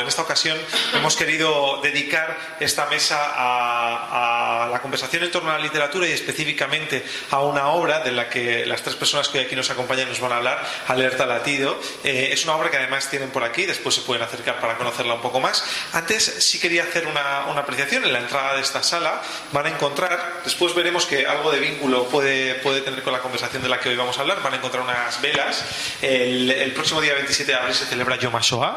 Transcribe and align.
En 0.00 0.08
esta 0.08 0.22
ocasión 0.22 0.58
hemos 0.94 1.16
querido 1.16 1.80
dedicar 1.82 2.36
esta 2.58 2.86
mesa 2.86 3.18
a, 3.20 4.68
la 4.70 4.80
conversación 4.80 5.24
en 5.24 5.30
torno 5.30 5.50
a 5.50 5.58
la 5.58 5.60
literatura 5.62 6.06
y 6.06 6.12
específicamente 6.12 7.04
a 7.30 7.40
una 7.40 7.68
obra 7.68 8.00
de 8.00 8.12
la 8.12 8.28
que 8.28 8.64
las 8.66 8.82
tres 8.82 8.96
personas 8.96 9.28
que 9.28 9.38
hoy 9.38 9.44
aquí 9.44 9.56
nos 9.56 9.70
acompañan 9.70 10.08
nos 10.08 10.20
van 10.20 10.32
a 10.32 10.36
hablar, 10.36 10.66
Alerta 10.88 11.26
Latido. 11.26 11.78
Eh, 12.04 12.30
es 12.32 12.44
una 12.44 12.56
obra 12.56 12.70
que 12.70 12.76
además 12.76 13.10
tienen 13.10 13.30
por 13.30 13.44
aquí, 13.44 13.66
después 13.66 13.94
se 13.94 14.02
pueden 14.02 14.22
acercar 14.22 14.60
para 14.60 14.76
conocerla 14.76 15.14
un 15.14 15.20
poco 15.20 15.40
más. 15.40 15.64
Antes 15.92 16.24
sí 16.24 16.58
quería 16.58 16.84
hacer 16.84 17.06
una, 17.06 17.44
apreciación. 17.58 18.04
En 18.04 18.12
la 18.12 18.20
entrada 18.20 18.54
de 18.54 18.62
esta 18.62 18.82
sala 18.82 19.20
van 19.52 19.66
a 19.66 19.68
encontrar, 19.70 20.40
después 20.44 20.74
veremos 20.74 21.06
que 21.06 21.26
algo 21.26 21.50
de 21.50 21.60
vínculo 21.60 22.08
puede, 22.08 22.54
puede 22.56 22.80
tener 22.80 23.02
con 23.02 23.12
la 23.12 23.20
conversación 23.20 23.62
de 23.62 23.68
la 23.68 23.80
que 23.80 23.90
hoy 23.90 23.96
vamos 23.96 24.18
a 24.18 24.22
hablar, 24.22 24.42
van 24.42 24.54
a 24.54 24.56
encontrar 24.56 24.82
unas 24.82 25.20
velas. 25.20 25.64
El, 26.00 26.72
próximo 26.74 27.00
día 27.00 27.14
27 27.14 27.52
de 27.52 27.58
abril 27.58 27.74
se 27.74 27.84
celebra 27.86 28.16
Yom 28.16 28.32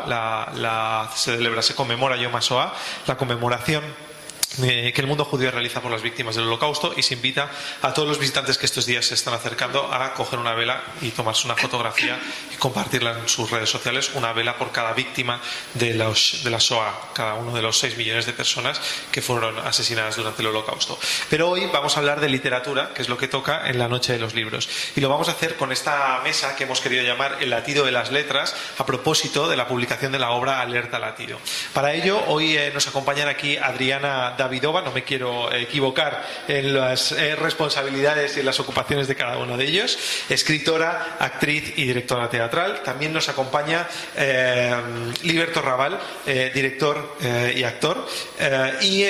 la, 0.08 0.50
la 0.56 1.10
se 1.16 1.36
celebra, 1.36 1.62
se 1.62 1.76
conmemora 1.76 2.18
Yom 2.18 2.36
HaShoah, 2.36 2.74
la 3.08 3.18
conmemoración 3.18 3.84
que 4.62 4.94
el 5.02 5.08
mundo 5.08 5.26
judío 5.26 5.50
realiza 5.50 5.82
por 5.82 5.92
las 5.92 6.02
víctimas 6.02 6.36
del 6.36 6.46
holocausto 6.46 6.94
y 6.96 7.02
se 7.02 7.16
invita 7.16 7.50
a 7.82 7.94
todos 7.94 8.08
los 8.08 8.20
visitantes 8.20 8.58
que 8.58 8.68
estos 8.68 8.86
días 8.86 9.06
se 9.06 9.16
están 9.16 9.34
acercando 9.34 9.92
a 9.92 10.14
coger 10.14 10.38
una 10.38 10.54
vela 10.54 10.84
y 11.02 11.10
tomarse 11.10 11.46
una 11.46 11.56
fotografía 11.56 12.20
y 12.54 12.58
compartirla 12.58 13.18
en 13.20 13.28
sus 13.28 13.50
redes 13.50 13.70
sociales, 13.70 14.12
una 14.14 14.32
vela 14.34 14.58
por 14.58 14.72
cada 14.72 14.94
víctima 14.94 15.42
de, 15.74 15.96
los, 15.96 16.42
de 16.44 16.50
la 16.52 16.60
Shoah, 16.60 17.14
cada 17.14 17.34
uno 17.36 17.56
de 17.56 17.62
los 17.62 17.80
6 17.80 17.98
millones 17.98 18.26
de 18.26 18.34
personas 18.34 18.80
que 19.12 19.22
fueron 19.22 19.58
asesinadas 19.60 20.18
durante 20.18 20.42
el 20.42 20.50
holocausto. 20.50 21.00
Pero 21.30 21.50
hoy 21.50 21.66
vamos 21.68 21.96
a 21.96 22.00
hablar 22.00 22.20
de 22.20 22.30
literatura, 22.30 22.94
que 22.94 23.02
es 23.02 23.10
lo 23.10 23.18
que 23.18 23.28
toca 23.28 23.68
en 23.68 23.80
la 23.80 23.88
noche 23.88 24.14
de 24.14 24.20
los 24.20 24.36
libros. 24.36 24.70
Y 24.96 25.02
lo 25.02 25.10
vamos 25.10 25.30
a 25.30 25.32
hacer 25.32 25.56
con 25.56 25.72
esta 25.72 26.20
mesa 26.24 26.56
que 26.56 26.66
hemos 26.66 26.80
querido 26.80 27.04
llamar 27.04 27.38
El 27.42 27.50
latido 27.50 27.86
de 27.86 27.92
las 27.92 28.12
letras, 28.12 28.56
a 28.78 28.86
propósito 28.86 29.50
de 29.50 29.58
la 29.58 29.68
publicación 29.68 30.12
de 30.12 30.20
la 30.20 30.32
obra 30.32 30.62
Alerta 30.62 31.00
Latido. 31.00 31.40
Para 31.74 31.94
ello, 31.94 32.24
hoy 32.28 32.56
eh, 32.56 32.72
nos 32.74 32.88
acompañan 32.88 33.28
aquí 33.28 33.58
Adriana 33.58 34.36
Davidova, 34.44 34.82
no 34.82 34.92
me 34.92 35.04
quiero 35.04 35.52
equivocar 35.54 36.22
en 36.48 36.74
las 36.74 37.14
eh, 37.14 37.36
responsabilidades 37.36 38.36
y 38.36 38.42
en 38.42 38.46
las 38.46 38.60
ocupaciones 38.60 39.08
de 39.08 39.16
cada 39.16 39.38
uno 39.38 39.56
de 39.56 39.66
ellos, 39.66 39.98
escritora, 40.28 41.16
actriz 41.20 41.74
y 41.78 41.86
directora 41.86 42.30
teatral. 42.30 42.84
También 42.84 43.14
nos 43.14 43.30
acompaña 43.30 43.88
eh, 44.18 44.76
Liberto 45.24 45.62
Raval, 45.62 45.98
eh, 46.26 46.52
director 46.54 47.18
y 47.56 47.64
actor, 47.64 48.06
y 48.82 49.04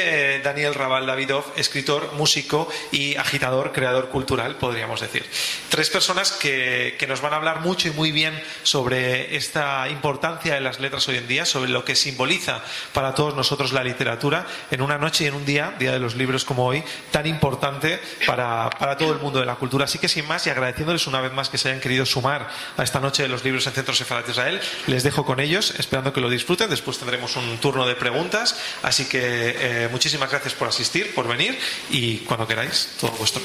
Daniel 0.43 0.75
Raval 0.75 1.05
Davidov, 1.05 1.45
escritor, 1.55 2.13
músico 2.13 2.69
y 2.91 3.15
agitador, 3.15 3.71
creador 3.71 4.09
cultural, 4.09 4.55
podríamos 4.57 5.01
decir. 5.01 5.25
Tres 5.69 5.89
personas 5.89 6.31
que, 6.31 6.95
que 6.99 7.07
nos 7.07 7.21
van 7.21 7.33
a 7.33 7.37
hablar 7.37 7.61
mucho 7.61 7.87
y 7.87 7.91
muy 7.91 8.11
bien 8.11 8.39
sobre 8.63 9.35
esta 9.35 9.87
importancia 9.89 10.53
de 10.53 10.61
las 10.61 10.79
letras 10.79 11.07
hoy 11.07 11.17
en 11.17 11.27
día, 11.27 11.45
sobre 11.45 11.71
lo 11.71 11.83
que 11.83 11.95
simboliza 11.95 12.61
para 12.93 13.15
todos 13.15 13.35
nosotros 13.35 13.73
la 13.73 13.83
literatura 13.83 14.45
en 14.71 14.81
una 14.81 14.97
noche 14.97 15.22
en 15.27 15.35
un 15.35 15.45
día, 15.45 15.73
Día 15.79 15.91
de 15.91 15.99
los 15.99 16.15
Libros 16.15 16.45
como 16.45 16.65
hoy, 16.65 16.83
tan 17.11 17.25
importante 17.25 17.99
para, 18.25 18.69
todo 18.97 19.13
el 19.13 19.19
mundo 19.19 19.39
de 19.39 19.45
la 19.45 19.55
cultura. 19.55 19.85
Así 19.85 19.99
que 19.99 20.07
sin 20.07 20.27
más 20.27 20.45
y 20.47 20.49
agradeciéndoles 20.49 21.07
una 21.07 21.21
vez 21.21 21.33
más 21.33 21.49
que 21.49 21.57
se 21.57 21.69
hayan 21.69 21.81
querido 21.81 22.05
sumar 22.05 22.49
a 22.77 22.83
esta 22.83 22.99
noche 22.99 23.23
de 23.23 23.29
los 23.29 23.43
libros 23.43 23.65
en 23.67 23.73
Centro 23.73 23.93
Sefarat 23.93 24.25
de 24.25 24.31
Israel, 24.31 24.61
les 24.87 25.03
dejo 25.03 25.25
con 25.25 25.39
ellos, 25.39 25.73
esperando 25.77 26.13
que 26.13 26.21
lo 26.21 26.29
disfruten. 26.29 26.69
Después 26.69 26.97
tendremos 26.97 27.35
un 27.35 27.57
turno 27.59 27.85
de 27.85 27.95
preguntas. 27.95 28.55
Así 28.81 29.05
que 29.05 29.55
eh, 29.57 29.87
muchísimas 29.91 30.29
gracias 30.29 30.53
por 30.53 30.67
asistir, 30.67 31.13
por 31.13 31.27
venir 31.27 31.57
y 31.89 32.17
cuando 32.19 32.47
queráis, 32.47 32.89
todo 32.99 33.11
vuestro. 33.11 33.41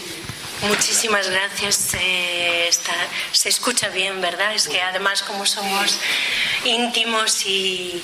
Muchísimas 0.62 1.30
gracias. 1.30 1.94
Eh, 1.94 2.68
se 3.32 3.48
escucha 3.48 3.88
bien, 3.88 4.20
¿verdad? 4.20 4.54
Es 4.54 4.68
que 4.68 4.80
además 4.80 5.22
como 5.22 5.46
somos 5.46 5.98
íntimos 6.64 7.46
y, 7.46 8.02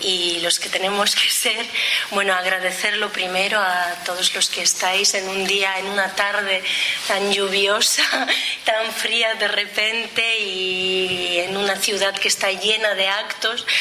y 0.00 0.40
los 0.40 0.58
que 0.58 0.68
tenemos 0.68 1.14
que 1.16 1.28
ser, 1.30 1.66
bueno, 2.10 2.32
agradecerlo 2.34 3.10
primero 3.10 3.60
a 3.60 3.94
todos 4.04 4.34
los 4.34 4.48
que 4.48 4.62
estáis 4.62 5.14
en 5.14 5.28
un 5.28 5.46
día, 5.46 5.78
en 5.78 5.86
una 5.86 6.14
tarde 6.14 6.62
tan 7.06 7.32
lluviosa, 7.32 8.02
tan 8.64 8.92
fría 8.92 9.34
de 9.34 9.48
repente 9.48 10.40
y 10.40 11.38
en 11.40 11.56
una 11.56 11.76
ciudad 11.76 12.14
que 12.14 12.28
está 12.28 12.50
llena 12.52 12.94
de 12.94 13.08
actos. 13.08 13.66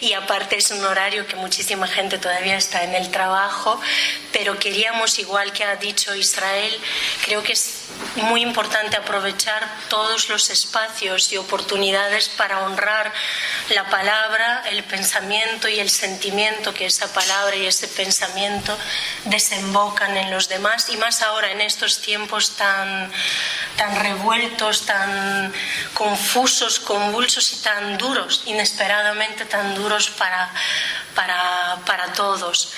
Y 0.00 0.14
aparte 0.14 0.56
es 0.56 0.70
un 0.70 0.82
horario 0.82 1.26
que 1.26 1.36
muchísima 1.36 1.86
gente 1.86 2.18
todavía 2.18 2.56
está 2.56 2.84
en 2.84 2.94
el 2.94 3.10
trabajo, 3.10 3.78
pero 4.32 4.58
queríamos, 4.58 5.18
igual 5.18 5.52
que 5.52 5.62
ha 5.62 5.76
dicho 5.76 6.14
Israel, 6.14 6.74
creo 7.24 7.42
que 7.42 7.52
es 7.52 7.80
muy 8.16 8.40
importante 8.40 8.96
aprovechar 8.96 9.68
todos 9.88 10.28
los 10.30 10.48
espacios 10.48 11.32
y 11.32 11.36
oportunidades 11.36 12.28
para 12.30 12.64
honrar 12.64 13.12
la 13.74 13.88
palabra, 13.90 14.64
el 14.70 14.82
pensamiento 14.84 14.99
y 15.68 15.80
el 15.80 15.90
sentimiento 15.90 16.74
que 16.74 16.86
esa 16.86 17.12
palabra 17.12 17.56
y 17.56 17.66
ese 17.66 17.88
pensamiento 17.88 18.76
desembocan 19.24 20.16
en 20.16 20.30
los 20.30 20.48
demás 20.48 20.88
y 20.90 20.96
más 20.96 21.22
ahora 21.22 21.50
en 21.52 21.60
estos 21.60 22.00
tiempos 22.00 22.56
tan, 22.56 23.10
tan 23.76 24.00
revueltos, 24.02 24.86
tan 24.86 25.52
confusos, 25.94 26.80
convulsos 26.80 27.52
y 27.52 27.56
tan 27.62 27.98
duros, 27.98 28.42
inesperadamente 28.46 29.44
tan 29.46 29.74
duros 29.74 30.10
para, 30.10 30.50
para, 31.14 31.78
para 31.86 32.12
todos. 32.12 32.72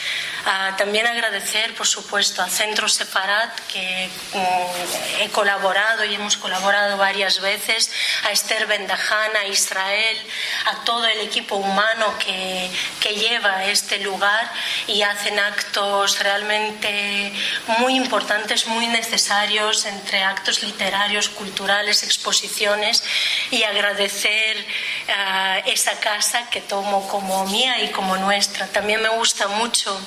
Ah, 0.44 0.74
también 0.76 1.06
agradecer, 1.06 1.72
por 1.74 1.86
supuesto, 1.86 2.42
a 2.42 2.48
Centro 2.48 2.88
Separat, 2.88 3.60
que 3.72 4.10
mm, 4.32 5.20
he 5.20 5.30
colaborado 5.30 6.04
y 6.04 6.16
hemos 6.16 6.36
colaborado 6.36 6.96
varias 6.96 7.40
veces, 7.40 7.92
a 8.24 8.32
Esther 8.32 8.66
Bendajana, 8.66 9.40
a 9.40 9.46
Israel, 9.46 10.18
a 10.66 10.84
todo 10.84 11.06
el 11.06 11.20
equipo 11.20 11.56
humano 11.56 12.11
que, 12.18 12.70
que 13.00 13.14
lleva 13.14 13.64
este 13.64 13.98
lugar 14.00 14.50
y 14.86 15.02
hacen 15.02 15.38
actos 15.38 16.18
realmente 16.18 17.32
muy 17.78 17.96
importantes, 17.96 18.66
muy 18.66 18.86
necesarios, 18.86 19.86
entre 19.86 20.22
actos 20.22 20.62
literarios, 20.62 21.28
culturales, 21.28 22.02
exposiciones, 22.02 23.02
y 23.50 23.62
agradecer 23.62 24.66
ah, 25.08 25.58
esa 25.66 25.98
casa 26.00 26.48
que 26.50 26.60
tomo 26.60 27.06
como 27.08 27.46
mía 27.46 27.82
y 27.82 27.88
como 27.88 28.16
nuestra. 28.16 28.66
También 28.68 29.02
me 29.02 29.08
gusta 29.10 29.48
mucho 29.48 29.98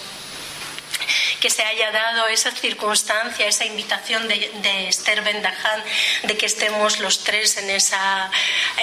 que 1.45 1.51
se 1.51 1.63
haya 1.63 1.91
dado 1.91 2.27
esa 2.27 2.49
circunstancia, 2.49 3.45
esa 3.45 3.65
invitación 3.65 4.27
de, 4.27 4.87
Esther 4.87 5.21
Bendaján 5.21 5.79
de 6.23 6.35
que 6.35 6.47
estemos 6.47 6.99
los 6.99 7.23
tres 7.23 7.57
en 7.57 7.69
esa, 7.69 8.31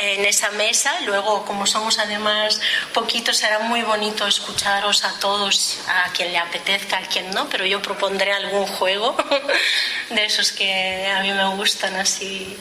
en 0.00 0.24
esa 0.24 0.52
mesa. 0.52 0.94
Luego, 1.00 1.44
como 1.44 1.66
somos 1.66 1.98
además 1.98 2.60
poquitos, 2.94 3.38
será 3.38 3.58
muy 3.58 3.82
bonito 3.82 4.28
escucharos 4.28 5.02
a 5.02 5.18
todos, 5.18 5.80
a 5.88 6.12
quien 6.12 6.30
le 6.30 6.38
apetezca, 6.38 6.98
a 6.98 7.02
quien 7.02 7.32
no, 7.32 7.48
pero 7.48 7.66
yo 7.66 7.82
propondré 7.82 8.32
algún 8.32 8.68
juego 8.68 9.16
de 10.10 10.24
esos 10.24 10.52
que 10.52 11.10
a 11.10 11.20
mí 11.22 11.32
me 11.32 11.56
gustan 11.56 11.96
así 11.96 12.56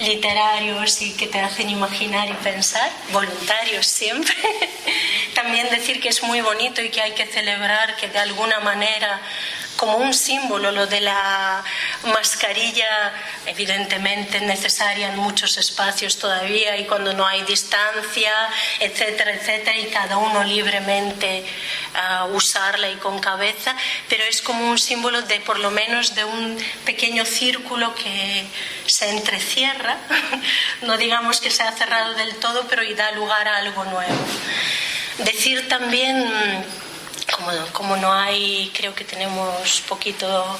literarios 0.00 1.00
y 1.02 1.12
que 1.12 1.26
te 1.26 1.40
hacen 1.40 1.70
imaginar 1.70 2.28
y 2.28 2.34
pensar, 2.34 2.90
voluntarios 3.12 3.86
siempre. 3.86 4.34
También 5.34 5.70
decir 5.70 6.00
que 6.00 6.08
es 6.08 6.22
muy 6.22 6.40
bonito 6.40 6.82
y 6.82 6.90
que 6.90 7.00
hay 7.00 7.12
que 7.12 7.26
celebrar 7.26 7.96
que 7.96 8.08
de 8.08 8.18
alguna 8.18 8.60
manera 8.60 9.20
como 9.76 9.96
un 9.98 10.14
símbolo 10.14 10.70
lo 10.70 10.86
de 10.86 11.00
la 11.00 11.62
mascarilla, 12.04 13.12
evidentemente 13.46 14.40
necesaria 14.40 15.08
en 15.08 15.18
muchos 15.18 15.56
espacios 15.58 16.18
todavía 16.18 16.76
y 16.76 16.84
cuando 16.84 17.12
no 17.12 17.26
hay 17.26 17.42
distancia, 17.42 18.32
etcétera, 18.80 19.34
etcétera, 19.34 19.76
y 19.78 19.86
cada 19.86 20.16
uno 20.16 20.44
libremente 20.44 21.44
uh, 21.94 22.34
usarla 22.34 22.88
y 22.90 22.96
con 22.96 23.18
cabeza, 23.18 23.74
pero 24.08 24.24
es 24.24 24.42
como 24.42 24.68
un 24.70 24.78
símbolo 24.78 25.22
de 25.22 25.40
por 25.40 25.58
lo 25.58 25.70
menos 25.70 26.14
de 26.14 26.24
un 26.24 26.58
pequeño 26.84 27.24
círculo 27.24 27.94
que 27.94 28.44
se 28.86 29.10
entrecierra, 29.10 29.96
no 30.82 30.96
digamos 30.96 31.40
que 31.40 31.50
se 31.50 31.62
ha 31.62 31.72
cerrado 31.72 32.14
del 32.14 32.36
todo, 32.36 32.66
pero 32.68 32.82
y 32.84 32.94
da 32.94 33.10
lugar 33.12 33.48
a 33.48 33.56
algo 33.56 33.84
nuevo. 33.84 34.26
Decir 35.18 35.68
también 35.68 36.64
como, 37.72 37.96
no 37.96 38.12
hay, 38.12 38.70
creo 38.74 38.94
que 38.94 39.04
tenemos 39.04 39.80
poquito 39.88 40.58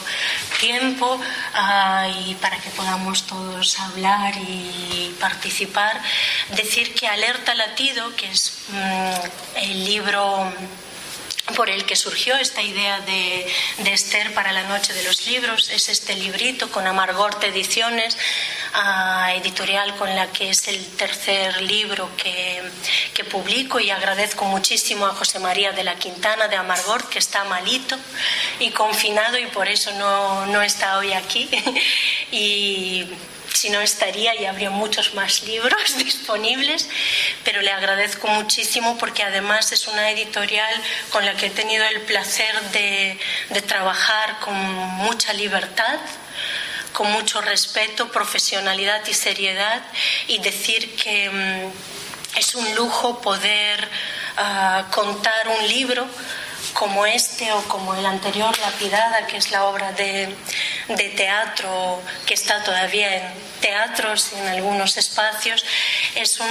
tiempo 0.61 1.15
uh, 1.15 2.29
y 2.29 2.35
para 2.37 2.59
que 2.59 2.71
podamos 2.71 3.27
todos 3.27 3.79
hablar 3.81 4.35
y 4.37 5.15
participar, 5.21 6.01
decir 6.51 6.95
que 6.95 7.07
Alerta 7.07 7.55
Latido, 7.55 8.15
que 8.17 8.31
es 8.31 8.65
mm, 8.69 9.57
el 9.57 9.85
libro 9.85 10.53
por 11.57 11.69
el 11.69 11.85
que 11.85 11.95
surgió 11.95 12.37
esta 12.37 12.63
idea 12.63 13.01
de, 13.01 13.47
de, 13.79 13.93
Esther 13.93 14.33
para 14.33 14.53
la 14.53 14.63
Noche 14.65 14.95
de 14.95 15.05
los 15.05 15.27
Libros. 15.27 15.69
Es 15.69 15.89
este 15.89 16.15
librito 16.17 16.71
con 16.71 16.87
Amargorte 16.87 17.49
Ediciones, 17.49 18.17
editorial 19.37 19.95
con 19.97 20.15
la 20.15 20.27
que 20.33 20.51
es 20.51 20.69
el 20.69 20.85
tercer 20.97 21.63
libro 21.63 22.11
que, 22.17 22.63
que, 23.13 23.25
publico 23.25 23.79
y 23.79 23.91
agradezco 23.91 24.45
muchísimo 24.45 25.07
a 25.07 25.15
José 25.15 25.39
María 25.39 25.73
de 25.73 25.85
la 25.85 25.97
Quintana 25.97 26.49
de 26.49 26.57
Amargort, 26.57 27.09
que 27.09 27.19
está 27.19 27.45
malito 27.45 27.97
y 28.59 28.71
confinado 28.71 29.39
y 29.39 29.47
por 29.47 29.69
eso 29.69 29.93
no, 29.93 30.47
no 30.47 30.63
está 30.63 30.99
hoy 30.99 31.13
aquí. 31.13 31.49
y 32.33 33.07
si 33.55 33.71
no 33.71 33.81
estaría 33.81 34.35
y 34.35 34.47
habría 34.47 34.71
muchos 34.71 35.15
más 35.15 35.45
libros 35.45 35.97
disponibles, 35.99 36.89
pero 37.45 37.63
le 37.63 37.71
agradezco 37.71 38.29
muchísimo 38.29 38.99
porque 38.99 39.23
además 39.23 39.73
es 39.73 39.87
una 39.87 40.11
editorial 40.11 40.75
con 41.11 41.25
la 41.25 41.35
que 41.35 41.47
he 41.47 41.51
tenido 41.51 41.85
el 41.85 42.01
placer 42.03 42.61
de, 42.73 43.19
de 43.51 43.63
trabajar 43.63 44.41
con 44.41 44.55
mucha 44.55 45.33
libertad 45.33 45.99
con 46.95 47.11
mucho 47.11 47.43
respeto, 47.43 48.09
profesionalidad 48.11 49.05
y 49.07 49.13
seriedad 49.13 49.83
y 50.29 50.39
decir 50.39 50.95
que 50.95 51.29
mm, 51.29 52.39
es 52.39 52.55
un 52.55 52.75
lujo 52.77 53.21
poder 53.21 53.89
ah, 54.37 54.87
contar 54.91 55.49
un 55.49 55.69
libro 55.69 56.07
como 56.73 57.05
este 57.05 57.53
o 57.53 57.63
como 57.65 57.95
el 57.95 58.07
anterior, 58.07 58.57
Lapidada, 58.59 59.27
que 59.27 59.37
es 59.37 59.51
la 59.51 59.65
obra 59.65 59.93
de, 59.93 60.35
de 60.89 61.09
teatro 61.11 62.01
que 62.25 62.35
está 62.35 62.63
todavía 62.63 63.17
en 63.17 63.33
teatros 63.65 64.33
y 64.35 64.39
en 64.41 64.49
algunos 64.49 64.99
espacios. 64.99 65.65
Es 66.15 66.39
un 66.39 66.51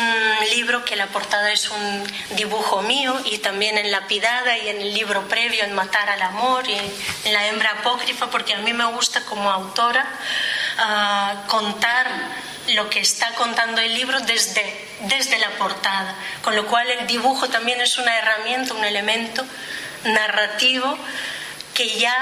libro 0.56 0.83
que 0.83 0.95
la 0.95 1.07
portada 1.07 1.51
es 1.51 1.69
un 1.69 2.04
dibujo 2.36 2.81
mío 2.81 3.21
y 3.25 3.38
también 3.38 3.77
en 3.77 3.92
Lapidada 3.92 4.57
y 4.57 4.69
en 4.69 4.81
el 4.81 4.95
libro 4.95 5.27
previo, 5.27 5.63
en 5.63 5.74
Matar 5.74 6.10
al 6.10 6.24
Amor 6.24 6.68
y 6.68 6.74
en 6.74 7.33
La 7.33 7.45
Hembra 7.48 7.69
Apócrifa, 7.80 8.31
porque 8.31 8.56
a 8.56 8.57
mí 8.57 8.74
me 8.74 8.86
gusta 8.86 9.24
como 9.25 9.51
autora 9.51 10.07
uh, 10.80 11.48
contar 11.48 12.07
lo 12.69 12.89
que 12.89 13.01
está 13.01 13.30
contando 13.36 13.80
el 13.80 13.94
libro 13.94 14.19
desde, 14.21 14.65
desde 15.01 15.38
la 15.38 15.51
portada, 15.51 16.15
con 16.42 16.56
lo 16.56 16.65
cual 16.65 16.89
el 16.89 17.06
dibujo 17.06 17.48
también 17.48 17.80
es 17.80 18.00
una 18.00 18.18
herramienta, 18.18 18.74
un 18.74 18.86
elemento 18.86 19.45
narrativo 20.04 20.98
que 21.75 22.00
ya 22.00 22.15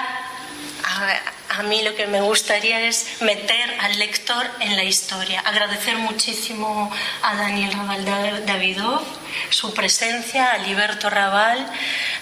a, 0.83 1.63
mí 1.63 1.81
lo 1.83 1.95
que 1.95 2.07
me 2.07 2.21
gustaría 2.21 2.81
es 2.81 3.21
meter 3.21 3.77
al 3.79 3.99
lector 3.99 4.45
en 4.59 4.75
la 4.75 4.83
historia. 4.83 5.41
Agradecer 5.41 5.97
muchísimo 5.97 6.91
a 7.21 7.35
Daniel 7.35 7.73
Raval 7.73 8.45
Davidov 8.45 9.01
su 9.49 9.73
presencia, 9.73 10.51
a 10.51 10.57
Liberto 10.59 11.09
Raval, 11.09 11.65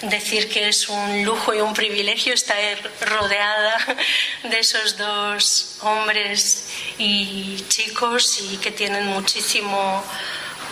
decir 0.01 0.49
que 0.49 0.67
es 0.67 0.89
un 0.89 1.23
lujo 1.23 1.53
y 1.53 1.61
un 1.61 1.73
privilegio 1.73 2.33
estar 2.33 2.57
rodeada 3.01 3.77
de 4.43 4.59
esos 4.59 4.97
dos 4.97 5.77
hombres 5.81 6.69
y 6.97 7.63
chicos 7.67 8.41
y 8.41 8.57
que 8.57 8.71
tienen 8.71 9.07
muchísimo 9.07 10.03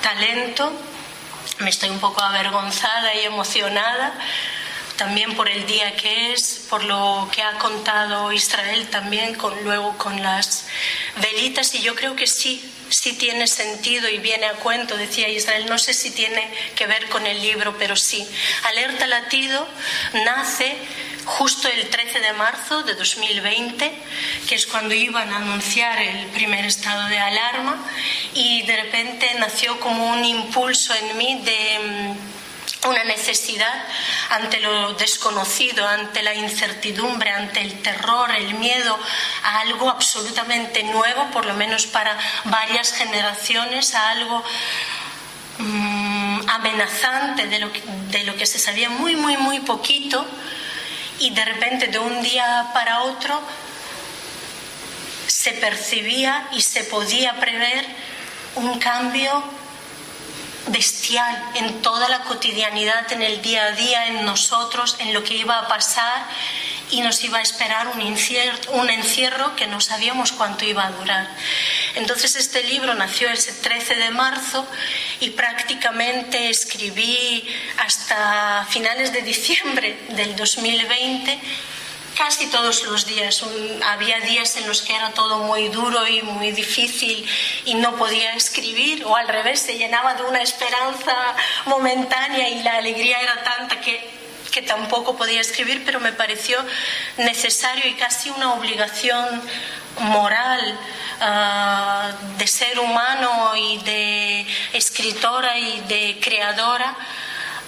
talento. 0.02 0.72
Me 1.60 1.70
estoy 1.70 1.90
un 1.90 2.00
poco 2.00 2.22
avergonzada 2.22 3.16
y 3.16 3.26
emocionada 3.26 4.14
también 4.98 5.36
por 5.36 5.48
el 5.48 5.66
día 5.66 5.96
que 5.96 6.34
es, 6.34 6.66
por 6.70 6.84
lo 6.84 7.30
que 7.32 7.42
ha 7.42 7.58
contado 7.60 8.34
Israel 8.34 8.88
también, 8.90 9.36
con, 9.36 9.54
luego 9.64 9.98
con 9.98 10.22
las 10.22 10.66
velitas, 11.22 11.74
y 11.76 11.82
yo 11.82 11.96
creo 11.96 12.16
que 12.16 12.28
sí, 12.28 12.70
sí 12.90 13.14
tiene 13.14 13.48
sentido 13.48 14.10
y 14.10 14.18
viene 14.18 14.48
a 14.48 14.54
cuento, 14.54 14.98
decía 14.98 15.30
Israel, 15.30 15.68
no 15.70 15.78
sé 15.78 15.94
si 15.94 16.12
tiene 16.12 16.52
que 16.76 16.88
ver 16.88 17.08
con 17.10 17.26
el 17.26 17.42
libro, 17.42 17.78
pero 17.78 17.96
sí. 17.96 18.28
Alerta 18.64 19.08
Latido 19.08 19.68
nace 20.26 20.76
justo 21.26 21.68
el 21.68 21.90
13 21.90 22.20
de 22.20 22.34
marzo 22.34 22.84
de 22.84 22.96
2020, 22.96 23.92
que 24.48 24.56
es 24.56 24.66
cuando 24.66 24.96
iban 24.96 25.32
a 25.32 25.38
anunciar 25.38 26.02
el 26.02 26.28
primer 26.28 26.66
estado 26.66 27.08
de 27.08 27.20
alarma, 27.20 27.86
y 28.34 28.64
de 28.64 28.84
repente 28.84 29.30
nació 29.38 29.80
como 29.80 30.08
un 30.08 30.26
impulso 30.26 30.94
en 30.96 31.18
mí 31.18 31.42
de 31.44 31.80
mm, 31.80 32.37
una 32.86 33.04
necesidad 33.04 33.86
ante 34.30 34.60
lo 34.60 34.94
desconocido, 34.94 35.88
ante 35.88 36.22
la 36.22 36.34
incertidumbre, 36.34 37.32
ante 37.32 37.62
el 37.62 37.82
terror, 37.82 38.32
el 38.32 38.54
miedo 38.56 38.98
a 39.44 39.60
algo 39.62 39.90
absolutamente 39.90 40.84
nuevo, 40.84 41.26
por 41.32 41.46
lo 41.46 41.54
menos 41.54 41.88
para 41.88 42.18
varias 42.46 42.94
generaciones, 42.94 43.96
a 43.96 44.12
algo 44.12 44.44
mm, 45.58 46.50
amenazante 46.50 47.48
de 47.48 47.60
lo, 47.60 47.72
que, 47.72 47.82
de 48.10 48.24
lo 48.24 48.36
que 48.36 48.46
se 48.46 48.60
sabía 48.60 48.90
muy, 48.90 49.16
muy, 49.16 49.38
muy 49.38 49.60
poquito 49.62 50.26
y 51.20 51.32
de 51.32 51.46
repente 51.46 51.88
de 51.88 52.00
un 52.00 52.22
día 52.22 52.70
para 52.74 53.02
otro 53.02 53.42
se 55.28 55.52
percibía 55.54 56.48
y 56.52 56.62
se 56.62 56.84
podía 56.84 57.40
prever 57.40 57.86
un 58.56 58.80
cambio 58.80 59.57
bestial 60.68 61.52
en 61.56 61.82
toda 61.82 62.10
la 62.10 62.22
cotidianidad, 62.22 63.12
en 63.12 63.22
el 63.22 63.42
día 63.42 63.66
a 63.66 63.72
día, 63.72 64.08
en 64.08 64.26
nosotros, 64.26 64.96
en 65.00 65.14
lo 65.14 65.24
que 65.24 65.36
iba 65.36 65.58
a 65.60 65.68
pasar 65.68 66.26
y 66.90 67.02
nos 67.02 67.24
iba 67.24 67.40
a 67.40 67.42
esperar 67.42 67.88
un, 67.90 68.02
un 68.02 68.90
encierro 68.90 69.56
que 69.56 69.68
no 69.68 69.82
sabíamos 69.82 70.32
cuánto 70.32 70.66
iba 70.66 70.86
a 70.86 70.92
durar. 70.92 71.28
Entonces 71.96 72.36
este 72.36 72.64
libro 72.64 72.94
nació 72.94 73.30
ese 73.30 73.52
13 73.52 73.96
de 73.96 74.12
marzo 74.12 74.66
y 75.20 75.32
prácticamente 75.32 76.50
escribí 76.50 77.48
hasta 77.78 78.66
finales 78.70 79.12
de 79.12 79.22
diciembre 79.22 80.00
del 80.10 80.36
2020 80.36 81.40
casi 82.18 82.48
todos 82.48 82.84
los 82.84 83.06
días. 83.06 83.44
había 83.86 84.20
días 84.22 84.58
en 84.58 84.68
los 84.68 84.82
que 84.82 84.96
era 84.96 85.12
todo 85.12 85.40
muy 85.40 85.70
duro 85.70 86.08
y 86.08 86.22
muy 86.24 86.52
difícil 86.52 87.28
y 87.66 87.76
no 87.76 87.96
podía 87.96 88.34
escribir, 88.34 89.06
o 89.06 89.16
al 89.16 89.28
revés, 89.28 89.62
se 89.62 89.78
llenaba 89.78 90.16
de 90.16 90.24
una 90.24 90.42
esperanza 90.42 91.16
momentánea 91.66 92.50
y 92.50 92.64
la 92.64 92.78
alegría 92.78 93.22
era 93.22 93.44
tanta 93.44 93.80
que, 93.80 94.10
que 94.52 94.62
tampoco 94.64 95.16
podía 95.16 95.42
escribir, 95.42 95.84
pero 95.86 96.00
me 96.00 96.12
pareció 96.12 96.58
necesario 97.18 97.88
y 97.88 97.94
casi 97.94 98.30
una 98.32 98.54
obligación 98.54 99.42
moral 100.00 100.80
ah, 101.22 102.12
de 102.38 102.48
ser 102.48 102.80
humano 102.80 103.56
y 103.56 103.78
de 103.80 104.46
escritora 104.74 105.58
y 105.58 105.82
de 105.82 106.20
creadora, 106.20 106.96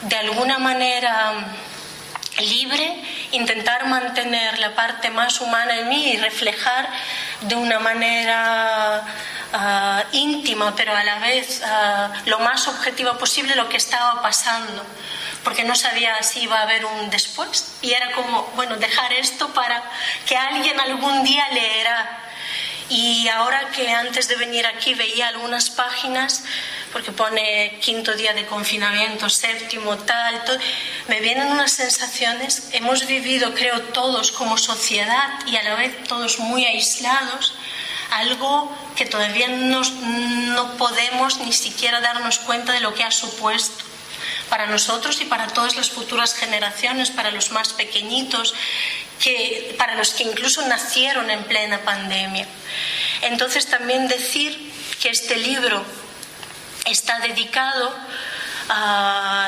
de 0.01 0.15
alguna 0.15 0.57
manera 0.59 1.33
libre, 2.39 3.03
intentar 3.31 3.87
mantener 3.87 4.59
la 4.59 4.75
parte 4.75 5.09
más 5.09 5.41
humana 5.41 5.79
en 5.79 5.89
mí 5.89 6.13
y 6.13 6.17
reflejar 6.17 6.89
de 7.41 7.55
una 7.55 7.79
manera 7.79 9.03
ah, 9.53 10.03
íntima, 10.11 10.75
pero 10.75 10.95
a 10.95 11.03
la 11.03 11.19
vez 11.19 11.61
ah, 11.65 12.11
lo 12.25 12.39
más 12.39 12.67
objetiva 12.67 13.17
posible 13.17 13.55
lo 13.55 13.69
que 13.69 13.77
estaba 13.77 14.21
pasando, 14.21 14.85
porque 15.43 15.63
no 15.63 15.75
sabía 15.75 16.21
si 16.23 16.41
iba 16.41 16.59
a 16.59 16.63
haber 16.63 16.85
un 16.85 17.09
después 17.09 17.77
y 17.81 17.93
era 17.93 18.11
como, 18.13 18.43
bueno, 18.55 18.77
dejar 18.77 19.13
esto 19.13 19.49
para 19.53 19.83
que 20.25 20.35
alguien 20.35 20.79
algún 20.79 21.23
día 21.23 21.47
leerá. 21.51 22.28
Y 22.89 23.27
ahora 23.27 23.69
que 23.69 23.89
antes 23.89 24.27
de 24.27 24.35
venir 24.35 24.65
aquí 24.65 24.95
veía 24.95 25.27
algunas 25.27 25.69
páginas, 25.69 26.43
porque 26.91 27.11
pone 27.11 27.77
quinto 27.81 28.15
día 28.15 28.33
de 28.33 28.47
confinamiento, 28.47 29.29
séptimo, 29.29 29.95
tal, 29.99 30.43
todo, 30.43 30.57
me 31.07 31.19
vienen 31.19 31.51
unas 31.51 31.71
sensaciones, 31.71 32.69
hemos 32.71 33.05
vivido, 33.05 33.53
creo, 33.53 33.79
todos 33.93 34.31
como 34.31 34.57
sociedad 34.57 35.29
y 35.45 35.55
a 35.55 35.63
la 35.63 35.75
vez 35.75 36.03
todos 36.05 36.39
muy 36.39 36.65
aislados, 36.65 37.53
algo 38.11 38.75
que 38.95 39.05
todavía 39.05 39.49
no, 39.49 39.81
no 39.83 40.77
podemos 40.77 41.37
ni 41.41 41.53
siquiera 41.53 42.01
darnos 42.01 42.39
cuenta 42.39 42.73
de 42.73 42.79
lo 42.79 42.95
que 42.95 43.03
ha 43.03 43.11
supuesto 43.11 43.85
para 44.49 44.65
nosotros 44.65 45.21
y 45.21 45.25
para 45.25 45.47
todas 45.47 45.75
las 45.75 45.91
futuras 45.91 46.33
generaciones, 46.33 47.11
para 47.11 47.31
los 47.31 47.51
más 47.51 47.73
pequeñitos, 47.73 48.55
que, 49.19 49.75
para 49.77 49.95
los 49.95 50.11
que 50.11 50.23
incluso 50.23 50.65
nacieron 50.67 51.29
en 51.29 51.43
plena 51.43 51.79
pandemia. 51.79 52.47
Entonces 53.21 53.67
también 53.67 54.07
decir 54.07 54.71
que 55.01 55.09
este 55.09 55.35
libro 55.37 55.83
está 56.85 57.19
dedicado 57.19 57.93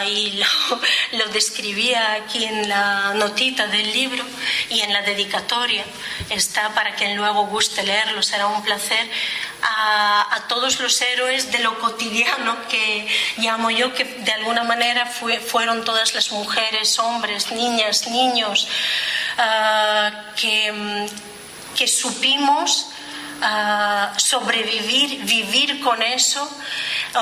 y 0.07 0.41
lo, 1.17 1.25
describía 1.27 2.13
aquí 2.13 2.43
en 2.43 2.67
la 2.67 3.13
notita 3.13 3.67
del 3.67 3.91
libro 3.91 4.23
y 4.69 4.81
en 4.81 4.91
la 4.93 5.01
dedicatoria. 5.01 5.83
Está 6.29 6.73
para 6.73 6.95
quien 6.95 7.15
luego 7.15 7.45
guste 7.47 7.83
leerlo, 7.83 8.23
será 8.23 8.47
un 8.47 8.63
placer. 8.63 9.09
A, 9.63 10.43
todos 10.47 10.79
los 10.79 10.99
héroes 11.01 11.51
de 11.51 11.59
lo 11.59 11.79
cotidiano 11.79 12.67
que 12.67 13.07
llamo 13.37 13.69
yo, 13.71 13.93
que 13.93 14.03
de 14.03 14.31
alguna 14.33 14.63
manera 14.63 15.05
fueron 15.05 15.85
todas 15.85 16.13
las 16.13 16.31
mujeres, 16.31 16.99
hombres, 16.99 17.51
niñas, 17.51 18.07
niños, 18.07 18.67
ah, 19.38 20.11
que, 20.35 21.07
que 21.75 21.88
supimos 21.88 22.90
sobrevivir, 24.17 25.24
vivir 25.25 25.79
con 25.81 26.01
eso. 26.01 26.50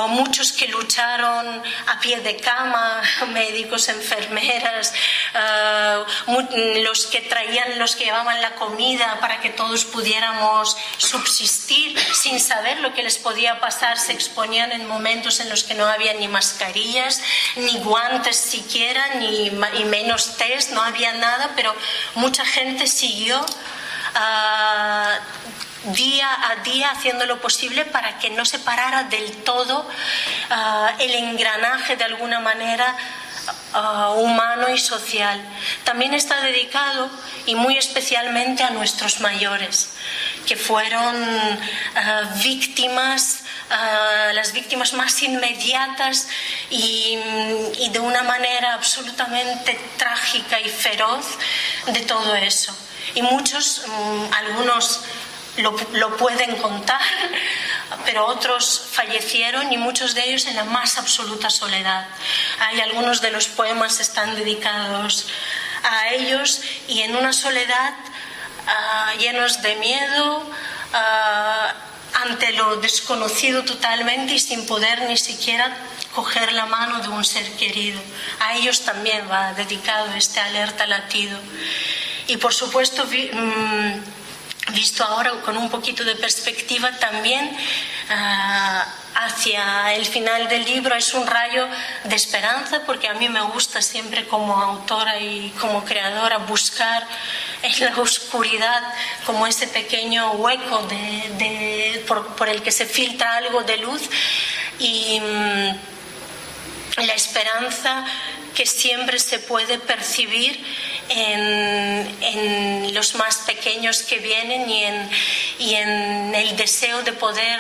muchos 0.10 0.52
que 0.52 0.68
lucharon 0.68 1.64
a 1.88 2.00
pie 2.00 2.20
de 2.20 2.36
cama, 2.38 3.02
médicos, 3.30 3.90
enfermeras, 3.90 4.94
ah, 5.34 6.04
los 6.84 7.08
que 7.08 7.22
traían, 7.22 7.80
los 7.80 7.96
que 7.96 8.06
llevaban 8.06 8.42
la 8.42 8.56
comida 8.56 9.18
para 9.20 9.40
que 9.40 9.50
todos 9.50 9.86
pudiéramos 9.86 10.78
subsistir 10.98 11.98
sin 12.14 12.40
saber 12.40 12.80
lo 12.82 12.94
que 12.94 13.04
les 13.04 13.18
podía 13.18 13.60
pasar, 13.60 13.98
se 13.98 14.14
exponían 14.14 14.72
en 14.72 14.88
momentos 14.88 15.40
en 15.40 15.50
los 15.50 15.64
que 15.64 15.74
no 15.74 15.86
había 15.86 16.14
ni 16.14 16.28
mascarillas, 16.28 17.22
ni 17.56 17.78
guantes 17.80 18.38
siquiera, 18.38 19.16
ni 19.16 19.50
menos 19.86 20.38
test, 20.38 20.72
no 20.72 20.82
había 20.82 21.14
nada, 21.14 21.52
pero 21.56 21.74
mucha 22.16 22.46
gente 22.46 22.88
siguió. 22.88 23.40
Uh, 24.16 25.69
día 25.86 26.30
a 26.52 26.58
día 26.58 26.90
haciendo 26.92 27.26
lo 27.26 27.40
posible 27.40 27.86
para 27.86 28.20
que 28.20 28.30
no 28.30 28.46
se 28.46 28.60
parara 28.60 29.04
del 29.04 29.32
todo 29.44 29.88
ah, 30.50 30.92
el 31.00 31.12
engranaje 31.12 31.96
de 31.96 32.04
alguna 32.04 32.40
manera 32.40 32.96
ah, 33.74 34.12
humano 34.18 34.70
y 34.70 34.78
social. 34.78 35.42
También 35.84 36.14
está 36.14 36.42
dedicado 36.42 37.10
y 37.46 37.56
muy 37.56 37.78
especialmente 37.78 38.64
a 38.64 38.72
nuestros 38.72 39.22
mayores, 39.22 39.94
que 40.46 40.56
fueron 40.56 41.16
ah, 41.96 42.24
víctimas 42.44 43.44
las 44.34 44.52
víctimas 44.54 44.94
más 44.94 45.22
inmediatas 45.22 46.28
y, 46.72 47.20
y, 47.78 47.90
de 47.90 48.00
una 48.00 48.24
manera 48.24 48.74
absolutamente 48.74 49.80
trágica 49.96 50.60
y 50.60 50.68
feroz 50.68 51.38
de 51.86 52.00
todo 52.00 52.36
eso. 52.36 52.76
Y 53.14 53.22
muchos, 53.22 53.84
mm, 53.88 54.34
algunos 54.34 55.02
lo, 55.60 56.18
pueden 56.18 56.56
contar, 56.58 57.02
pero 58.06 58.26
otros 58.26 58.88
fallecieron 58.92 59.72
y 59.72 59.78
muchos 59.78 60.16
de 60.16 60.24
ellos 60.30 60.46
en 60.46 60.56
la 60.56 60.64
más 60.64 60.98
absoluta 60.98 61.50
soledad. 61.50 62.08
Hay 62.60 62.82
algunos 62.82 63.22
de 63.22 63.32
los 63.32 63.48
poemas 63.48 64.00
están 64.00 64.36
dedicados 64.36 65.28
a 65.84 66.10
ellos 66.10 66.62
y 66.88 67.02
en 67.02 67.16
una 67.16 67.34
soledad 67.34 67.94
ah, 68.68 69.14
llenos 69.20 69.62
de 69.62 69.76
miedo 69.76 70.52
ah, 70.94 71.74
ante 72.26 72.54
lo 72.54 72.78
desconocido 72.78 73.64
totalmente 73.64 74.34
y 74.34 74.40
sin 74.40 74.66
poder 74.66 75.04
ni 75.04 75.18
siquiera 75.18 75.76
coger 76.14 76.54
la 76.54 76.66
mano 76.66 77.00
de 77.00 77.08
un 77.10 77.24
ser 77.24 77.50
querido. 77.54 78.02
A 78.40 78.56
ellos 78.56 78.82
también 78.82 79.30
va 79.30 79.54
dedicado 79.54 80.14
este 80.16 80.40
alerta 80.40 80.88
latido. 80.88 81.40
Y 82.28 82.38
por 82.38 82.54
supuesto, 82.54 83.06
mm, 83.06 83.94
visto 84.72 85.04
ahora 85.04 85.32
con 85.42 85.58
un 85.58 85.70
poquito 85.70 86.04
de 86.04 86.16
perspectiva 86.16 86.92
también 86.98 87.56
ah, 88.10 88.86
hacia 89.16 89.94
el 89.94 90.06
final 90.06 90.48
del 90.48 90.64
libro 90.66 90.96
es 90.96 91.14
un 91.14 91.28
rayo 91.28 91.68
de 92.06 92.16
esperanza 92.16 92.84
porque 92.86 93.08
a 93.08 93.14
mí 93.14 93.28
me 93.30 93.42
gusta 93.42 93.82
siempre 93.82 94.28
como 94.28 94.56
autora 94.56 95.20
y 95.20 95.54
como 95.60 95.84
creadora 95.84 96.38
buscar 96.40 97.06
en 97.62 97.86
la 97.86 98.02
oscuridad 98.02 98.82
como 99.26 99.46
ese 99.48 99.68
pequeño 99.68 100.32
hueco 100.34 100.88
de, 100.88 102.04
por, 102.08 102.50
el 102.50 102.62
que 102.62 102.72
se 102.72 102.86
filtra 102.86 103.36
algo 103.38 103.64
de 103.64 103.78
luz. 103.78 104.02
Y 104.80 105.20
mm, 105.20 107.06
la 107.06 107.14
esperanza 107.14 108.06
que 108.56 108.66
siempre 108.66 109.20
se 109.20 109.40
puede 109.40 109.80
percibir 109.80 110.64
en, 111.10 112.94
los 112.94 113.16
más 113.16 113.38
pequeños 113.40 114.04
que 114.04 114.18
vienen 114.18 114.70
y 114.70 114.84
en, 114.84 115.10
y 115.60 115.76
en 115.76 116.36
el 116.36 116.58
deseo 116.58 117.02
de 117.04 117.14
poder 117.14 117.60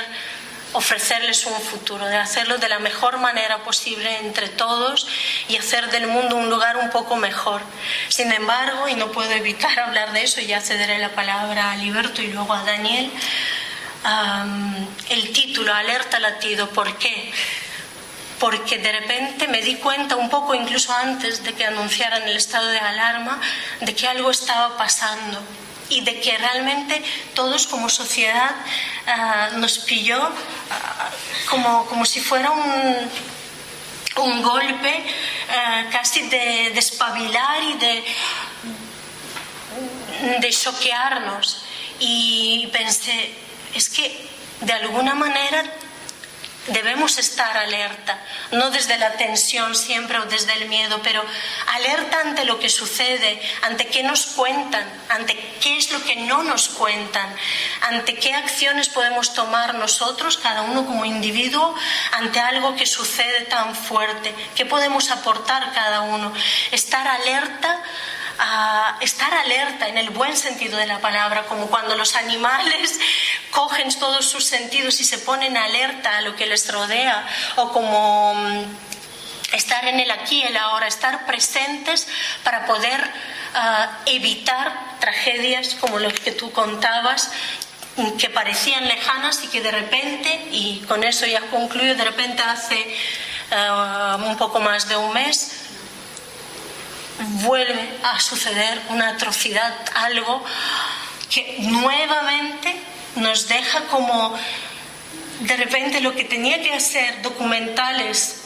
ofrecerles 0.73 1.45
un 1.45 1.59
futuro, 1.61 2.05
de 2.05 2.17
hacerlo 2.17 2.57
de 2.57 2.69
la 2.69 2.79
mejor 2.79 3.17
manera 3.17 3.63
posible 3.63 4.17
entre 4.19 4.49
todos 4.49 5.07
y 5.47 5.57
hacer 5.57 5.89
del 5.89 6.07
mundo 6.07 6.35
un 6.35 6.49
lugar 6.49 6.77
un 6.77 6.89
poco 6.91 7.15
mejor. 7.15 7.61
Sin 8.09 8.31
embargo, 8.31 8.87
y 8.87 8.95
no 8.95 9.11
puedo 9.11 9.31
evitar 9.31 9.79
hablar 9.79 10.13
de 10.13 10.23
eso, 10.23 10.41
ya 10.41 10.61
cederé 10.61 10.99
la 10.99 11.09
palabra 11.09 11.71
a 11.71 11.77
Liberto 11.77 12.21
y 12.21 12.27
luego 12.27 12.53
a 12.53 12.63
Daniel, 12.63 13.11
el 15.09 15.33
título, 15.33 15.73
Alerta 15.73 16.19
Latido, 16.19 16.69
¿por 16.69 16.97
qué? 16.97 17.31
Porque 18.39 18.77
de 18.77 18.91
repente 18.91 19.47
me 19.47 19.61
di 19.61 19.75
cuenta 19.75 20.15
un 20.15 20.29
poco, 20.29 20.55
incluso 20.55 20.93
antes 20.93 21.43
de 21.43 21.53
que 21.53 21.65
anunciaran 21.65 22.23
el 22.23 22.37
estado 22.37 22.67
de 22.67 22.79
alarma, 22.79 23.39
de 23.81 23.93
que 23.93 24.07
algo 24.07 24.31
estaba 24.31 24.77
pasando 24.77 25.41
y 25.89 26.01
de 26.01 26.21
que 26.21 26.37
realmente 26.37 27.03
todos 27.33 27.67
como 27.67 27.89
sociedad 27.89 28.51
ah, 29.07 29.49
nos 29.55 29.79
pilló 29.79 30.21
ah, 30.21 31.09
como, 31.49 31.85
como 31.87 32.05
si 32.05 32.21
fuera 32.21 32.51
un, 32.51 33.11
un 34.17 34.41
golpe 34.41 35.05
ah, 35.49 35.85
casi 35.91 36.21
de 36.29 36.71
despabilar 36.73 37.63
y 37.63 37.73
de, 37.73 38.03
de 40.39 40.49
choquearnos. 40.49 41.63
Y 41.99 42.69
pensé, 42.71 43.33
es 43.73 43.89
que 43.89 44.29
de 44.61 44.73
alguna 44.73 45.15
manera 45.15 45.63
debemos 46.71 47.17
estar 47.17 47.57
alerta, 47.57 48.17
no 48.51 48.71
desde 48.71 48.97
la 48.97 49.13
tensión 49.13 49.75
siempre 49.75 50.19
o 50.19 50.25
desde 50.25 50.53
el 50.53 50.69
miedo, 50.69 50.99
pero 51.03 51.23
alerta 51.67 52.21
ante 52.21 52.45
lo 52.45 52.59
que 52.59 52.69
sucede, 52.69 53.41
ante 53.61 53.87
qué 53.87 54.03
nos 54.03 54.25
cuentan, 54.27 54.85
ante 55.09 55.37
qué 55.61 55.77
es 55.77 55.91
lo 55.91 56.03
que 56.03 56.15
no 56.15 56.43
nos 56.43 56.69
cuentan, 56.69 57.35
ante 57.81 58.15
qué 58.15 58.33
acciones 58.33 58.89
podemos 58.89 59.33
tomar 59.33 59.75
nosotros, 59.75 60.37
cada 60.37 60.61
uno 60.63 60.85
como 60.85 61.05
individuo, 61.05 61.75
ante 62.11 62.39
algo 62.39 62.75
que 62.75 62.85
sucede 62.85 63.41
tan 63.41 63.75
fuerte, 63.75 64.33
qué 64.55 64.65
podemos 64.65 65.11
aportar 65.11 65.73
cada 65.73 66.01
uno, 66.01 66.33
estar 66.71 67.07
alerta 67.07 67.81
a 68.39 68.97
estar 69.01 69.33
alerta 69.33 69.89
en 69.89 69.97
el 69.97 70.11
buen 70.11 70.35
sentido 70.35 70.77
de 70.77 70.87
la 70.87 70.99
palabra, 70.99 71.43
como 71.43 71.67
cuando 71.67 71.95
los 71.95 72.15
animales 72.15 72.97
cogen 73.51 73.93
todos 73.99 74.29
sus 74.29 74.45
sentidos 74.45 74.99
y 75.01 75.03
se 75.03 75.19
ponen 75.19 75.57
alerta 75.57 76.17
a 76.17 76.21
lo 76.21 76.35
que 76.35 76.45
les 76.45 76.71
rodea, 76.71 77.27
o 77.57 77.71
como 77.73 78.33
mm, 78.35 78.63
estar 79.51 79.85
en 79.85 79.99
el 79.99 80.09
aquí 80.09 80.37
y 80.37 80.43
el 80.43 80.55
ahora, 80.55 80.87
estar 80.87 81.25
presentes 81.25 82.07
para 82.43 82.65
poder 82.65 83.01
ah, 83.55 83.99
evitar 84.05 84.99
tragedias 84.99 85.75
como 85.75 85.99
las 85.99 86.13
que 86.13 86.31
tú 86.31 86.51
contabas 86.53 87.31
mm, 87.97 88.15
que 88.17 88.29
parecían 88.29 88.87
lejanas 88.87 89.43
y 89.43 89.47
que 89.49 89.59
de 89.59 89.71
repente, 89.71 90.47
y 90.51 90.79
con 90.87 91.03
eso 91.03 91.25
ya 91.25 91.41
concluyo, 91.41 91.93
de 91.95 92.05
repente 92.05 92.41
hace 92.41 92.95
ah, 93.51 94.17
un 94.17 94.37
poco 94.37 94.61
más 94.61 94.87
de 94.87 94.95
un 94.95 95.11
mes 95.11 95.58
vuelve 97.43 97.99
a 98.03 98.19
suceder 98.19 98.81
una 98.89 99.09
atrocidad, 99.09 99.73
algo 99.95 100.43
que 101.29 101.57
nuevamente 101.59 102.75
nos 103.15 103.47
deja 103.47 103.81
como 103.85 104.37
de 105.41 105.57
repente 105.57 106.01
lo 106.01 106.13
que 106.13 106.25
tenía 106.25 106.61
que 106.61 106.73
hacer 106.73 107.21
documentales 107.21 108.41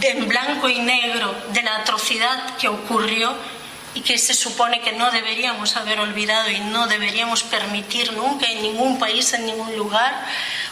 en 0.00 0.28
blanco 0.28 0.68
y 0.68 0.80
negro 0.80 1.34
de 1.52 1.62
la 1.62 1.76
atrocidad 1.76 2.56
que 2.56 2.68
ocurrió 2.68 3.34
y 3.94 4.02
que 4.02 4.18
se 4.18 4.34
supone 4.34 4.82
que 4.82 4.92
no 4.92 5.10
deberíamos 5.10 5.76
haber 5.76 5.98
olvidado 6.00 6.50
y 6.50 6.60
no 6.60 6.86
deberíamos 6.86 7.42
permitir 7.42 8.12
nunca 8.12 8.46
en 8.46 8.60
ningún 8.62 8.98
país, 8.98 9.32
en 9.32 9.46
ningún 9.46 9.74
lugar, 9.76 10.14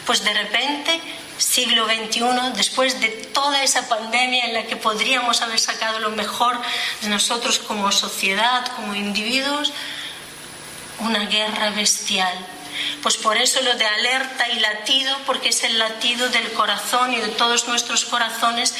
pues 0.05 0.23
de 0.23 0.31
repente 0.31 1.01
siglo 1.37 1.85
XXI, 1.85 2.53
después 2.55 2.99
de 3.01 3.09
toda 3.09 3.63
esa 3.63 3.87
pandemia 3.87 4.45
en 4.45 4.53
la 4.53 4.63
que 4.63 4.75
podríamos 4.75 5.41
haber 5.41 5.59
sacado 5.59 5.99
lo 5.99 6.11
mejor 6.11 6.59
de 7.01 7.09
nosotros 7.09 7.59
como 7.59 7.91
sociedad, 7.91 8.65
como 8.75 8.95
individuos, 8.95 9.73
una 10.99 11.25
guerra 11.25 11.71
bestial. 11.71 12.33
Pues 13.01 13.17
por 13.17 13.37
eso 13.37 13.61
lo 13.61 13.75
de 13.75 13.85
alerta 13.85 14.49
y 14.49 14.59
latido, 14.59 15.17
porque 15.25 15.49
es 15.49 15.63
el 15.63 15.77
latido 15.79 16.29
del 16.29 16.51
corazón 16.53 17.13
y 17.13 17.17
de 17.17 17.29
todos 17.29 17.67
nuestros 17.67 18.05
corazones, 18.05 18.75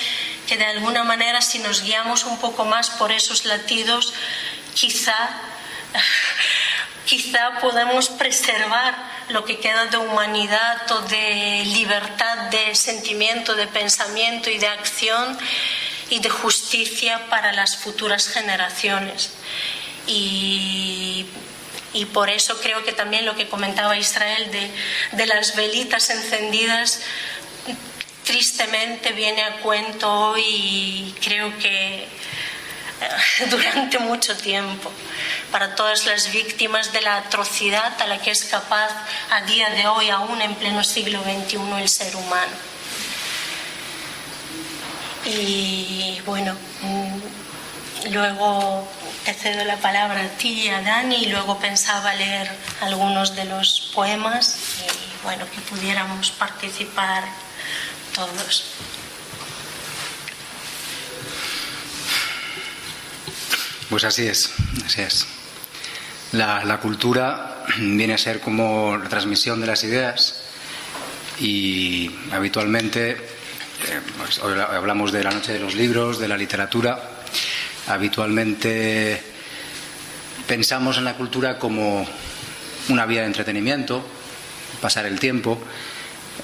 que 0.48 0.58
de 0.58 0.66
alguna 0.66 1.04
manera 1.04 1.42
si 1.42 1.60
nos 1.60 1.82
guiamos 1.82 2.24
un 2.26 2.38
poco 2.40 2.66
más 2.66 2.90
por 2.92 3.12
esos 3.12 3.46
latidos, 3.46 4.14
quizá, 4.74 5.30
quizá 7.06 7.60
podamos 7.62 8.10
preservar 8.10 8.96
lo 9.30 9.46
que 9.46 9.60
queda 9.60 9.86
de 9.86 9.98
humanidad 9.98 10.92
o 10.92 11.02
de 11.02 11.64
libertad 11.66 12.50
de 12.50 12.76
sentimiento, 12.76 13.56
de 13.56 13.68
pensamiento 13.68 14.50
y 14.50 14.58
de 14.58 14.68
acción 14.68 15.38
y 16.10 16.20
de 16.20 16.30
justicia 16.30 17.28
para 17.30 17.54
las 17.54 17.78
futuras 17.78 18.28
generaciones. 18.28 19.32
Y, 20.08 21.26
por 22.14 22.30
eso 22.30 22.60
creo 22.62 22.84
que 22.84 22.92
también 22.92 23.26
lo 23.26 23.36
que 23.36 23.48
comentaba 23.48 23.98
Israel 23.98 24.52
de, 25.12 25.26
las 25.26 25.56
velitas 25.56 26.10
encendidas 26.10 27.02
tristemente 28.24 29.12
viene 29.12 29.42
a 29.44 29.58
cuento 29.62 30.12
hoy 30.12 30.44
y 30.46 31.16
creo 31.22 31.58
que 31.58 32.08
durante 33.50 34.00
mucho 34.00 34.36
tiempo 34.38 34.92
para 35.52 35.76
todas 35.76 36.06
las 36.06 36.32
víctimas 36.32 36.92
de 36.94 37.02
la 37.02 37.18
atrocidad 37.18 38.02
a 38.02 38.08
la 38.08 38.20
que 38.20 38.32
es 38.32 38.46
capaz 38.46 38.90
a 39.32 39.42
día 39.42 39.70
de 39.70 39.88
hoy, 39.88 40.10
aún 40.10 40.42
en 40.42 40.56
pleno 40.56 40.84
siglo 40.84 41.22
XXI, 41.24 41.58
el 41.80 41.90
ser 41.90 42.16
humano. 42.16 42.54
Y 45.26 46.22
bueno, 46.26 46.56
mm, 46.82 48.12
luego 48.12 48.88
te 49.24 49.34
cedo 49.34 49.66
la 49.66 49.78
palabra 49.78 50.22
a 50.22 50.38
ti 50.38 50.66
y 50.66 50.70
a 50.70 50.82
Dani 50.82 51.24
y 51.24 51.26
luego 51.28 51.58
pensaba 51.58 52.14
leer 52.14 52.52
algunos 52.82 53.36
de 53.36 53.46
los 53.46 53.92
poemas 53.96 54.58
y 54.86 55.24
bueno, 55.24 55.46
que 55.50 55.62
pudiéramos 55.62 56.30
participar 56.32 57.24
todos. 58.14 58.75
Pues 63.90 64.04
así 64.04 64.26
es, 64.26 64.52
así 64.86 65.02
es. 65.02 65.28
La, 66.32 66.80
cultura 66.82 67.66
viene 67.78 68.16
a 68.16 68.18
ser 68.18 68.40
como 68.40 68.98
la 68.98 69.08
transmisión 69.08 69.62
de 69.62 69.68
las 69.68 69.84
ideas 69.84 70.42
y 71.40 72.10
habitualmente 72.32 73.12
eh, 73.12 73.18
pues, 74.18 74.40
hablamos 74.40 75.12
de 75.12 75.24
la 75.24 75.32
noche 75.32 75.54
de 75.54 75.60
los 75.60 75.76
libros, 75.76 76.18
de 76.18 76.28
la 76.28 76.36
literatura, 76.36 77.00
habitualmente 77.88 79.22
pensamos 80.48 80.98
en 80.98 81.04
la 81.04 81.14
cultura 81.14 81.60
como 81.60 82.08
una 82.90 83.06
vía 83.06 83.22
de 83.22 83.28
entretenimiento, 83.28 84.04
pasar 84.82 85.06
el 85.06 85.20
tiempo, 85.20 85.62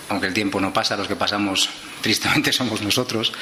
aunque 0.10 0.28
el 0.28 0.34
tiempo 0.34 0.62
no 0.62 0.72
pasa, 0.72 0.96
los 0.96 1.08
que 1.08 1.16
pasamos 1.16 1.70
tristemente 2.02 2.52
somos 2.54 2.82
nosotros, 2.82 3.34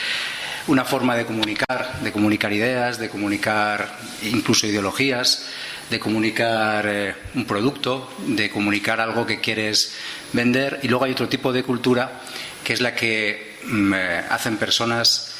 una 0.69 0.85
forma 0.85 1.15
de 1.15 1.25
comunicar, 1.25 1.99
de 2.01 2.11
comunicar 2.11 2.53
ideas, 2.53 2.99
de 2.99 3.09
comunicar 3.09 3.97
incluso 4.21 4.67
ideologías, 4.67 5.47
de 5.89 5.99
comunicar 5.99 6.85
eh, 6.87 7.15
un 7.33 7.45
producto, 7.45 8.13
de 8.27 8.51
comunicar 8.51 9.01
algo 9.01 9.25
que 9.25 9.39
quieres 9.39 9.95
vender. 10.31 10.79
Y 10.83 10.87
luego 10.87 11.05
hay 11.05 11.11
otro 11.11 11.27
tipo 11.27 11.51
de 11.51 11.63
cultura 11.63 12.21
que 12.63 12.73
es 12.73 12.81
la 12.81 12.93
que 12.93 13.57
mm, 13.65 13.93
eh, 13.95 14.23
hacen 14.29 14.57
personas 14.57 15.33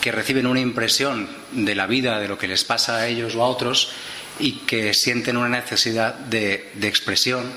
que 0.00 0.12
reciben 0.12 0.46
una 0.46 0.60
impresión 0.60 1.28
de 1.52 1.74
la 1.74 1.86
vida, 1.86 2.18
de 2.18 2.28
lo 2.28 2.38
que 2.38 2.48
les 2.48 2.64
pasa 2.64 2.96
a 2.96 3.06
ellos 3.06 3.34
o 3.34 3.42
a 3.42 3.48
otros, 3.48 3.92
y 4.38 4.60
que 4.60 4.94
sienten 4.94 5.36
una 5.36 5.48
necesidad 5.48 6.14
de, 6.14 6.70
expresión, 6.80 7.52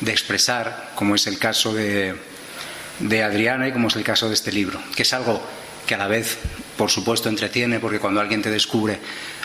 de 0.00 0.10
expresar, 0.10 0.90
como 0.96 1.14
es 1.14 1.28
el 1.28 1.38
caso 1.38 1.72
de, 1.72 2.16
de 2.98 3.22
Adriana 3.22 3.68
y 3.68 3.72
como 3.72 3.88
es 3.88 3.96
el 3.96 4.02
caso 4.02 4.26
de 4.26 4.34
este 4.34 4.50
libro, 4.50 4.80
que 4.96 5.02
es 5.02 5.12
algo 5.12 5.46
que 5.86 5.94
a 5.94 5.98
la 5.98 6.08
vez, 6.08 6.38
por 6.76 6.90
supuesto, 6.90 7.28
entretiene, 7.28 7.80
porque 7.80 8.00
cuando 8.00 8.20
alguien 8.20 8.42
te 8.42 8.50
descubre 8.50 8.98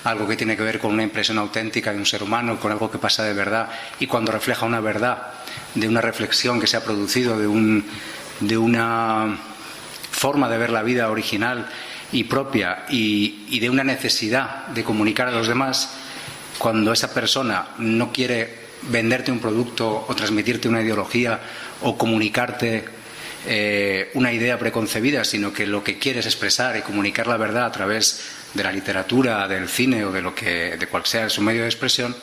algo 0.03 0.27
que 0.27 0.35
tiene 0.35 0.57
que 0.57 0.63
ver 0.63 0.79
con 0.79 0.91
una 0.91 1.03
impresión 1.03 1.37
auténtica 1.37 1.93
de 1.93 1.99
un 1.99 2.05
ser 2.05 2.23
humano, 2.23 2.59
con 2.59 2.71
algo 2.71 2.89
que 2.89 2.97
pasa 2.97 3.23
de 3.23 3.33
verdad, 3.33 3.69
y 3.99 4.07
cuando 4.07 4.31
refleja 4.31 4.65
una 4.65 4.81
verdad 4.81 5.33
de 5.75 5.87
una 5.87 6.01
reflexión 6.01 6.59
que 6.59 6.67
se 6.67 6.77
ha 6.77 6.83
producido, 6.83 7.39
de, 7.39 7.47
un, 7.47 7.85
de 8.39 8.57
una 8.57 9.37
forma 10.11 10.49
de 10.49 10.57
ver 10.57 10.71
la 10.71 10.83
vida 10.83 11.09
original 11.09 11.69
y 12.11 12.23
propia, 12.25 12.85
y, 12.89 13.45
y 13.49 13.59
de 13.59 13.69
una 13.69 13.83
necesidad 13.83 14.67
de 14.67 14.83
comunicar 14.83 15.27
a 15.27 15.31
los 15.31 15.47
demás, 15.47 15.93
cuando 16.57 16.91
esa 16.91 17.13
persona 17.13 17.67
no 17.77 18.11
quiere 18.11 18.61
venderte 18.89 19.31
un 19.31 19.39
producto 19.39 20.05
o 20.07 20.15
transmitirte 20.15 20.67
una 20.67 20.81
ideología 20.81 21.39
o 21.81 21.97
comunicarte 21.97 23.00
eh, 23.47 24.11
una 24.13 24.31
idea 24.31 24.57
preconcebida, 24.59 25.23
sino 25.23 25.53
que 25.53 25.65
lo 25.65 25.83
que 25.83 25.97
quieres 25.97 26.25
expresar 26.25 26.77
y 26.77 26.81
comunicar 26.81 27.27
la 27.27 27.37
verdad 27.37 27.65
a 27.65 27.71
través 27.71 28.21
de 28.53 28.63
la 28.63 28.71
literatura, 28.71 29.47
del 29.47 29.67
cine 29.69 30.05
o 30.05 30.11
de 30.11 30.21
lo 30.21 30.35
que 30.35 30.77
de 30.77 30.87
cual 30.87 31.05
sea 31.05 31.29
su 31.29 31.41
medio 31.41 31.61
de 31.61 31.67
expresión, 31.67 32.15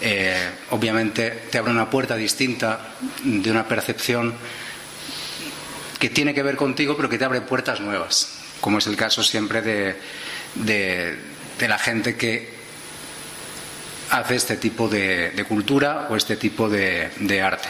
eh, 0.00 0.48
obviamente 0.70 1.30
te 1.50 1.58
abre 1.58 1.72
una 1.72 1.90
puerta 1.90 2.16
distinta 2.16 2.94
de 3.22 3.50
una 3.50 3.66
percepción 3.66 4.34
que 5.98 6.10
tiene 6.10 6.32
que 6.32 6.42
ver 6.42 6.56
contigo, 6.56 6.96
pero 6.96 7.08
que 7.08 7.18
te 7.18 7.24
abre 7.24 7.40
puertas 7.40 7.80
nuevas, 7.80 8.38
como 8.60 8.78
es 8.78 8.86
el 8.86 8.96
caso 8.96 9.22
siempre 9.24 9.62
de, 9.62 9.96
de 10.54 11.68
la 11.68 11.78
gente 11.78 12.16
que 12.16 12.58
hace 14.10 14.36
este 14.36 14.56
tipo 14.56 14.88
de, 14.88 15.44
cultura 15.48 16.06
o 16.10 16.16
este 16.16 16.36
tipo 16.36 16.68
de, 16.68 17.42
arte. 17.42 17.68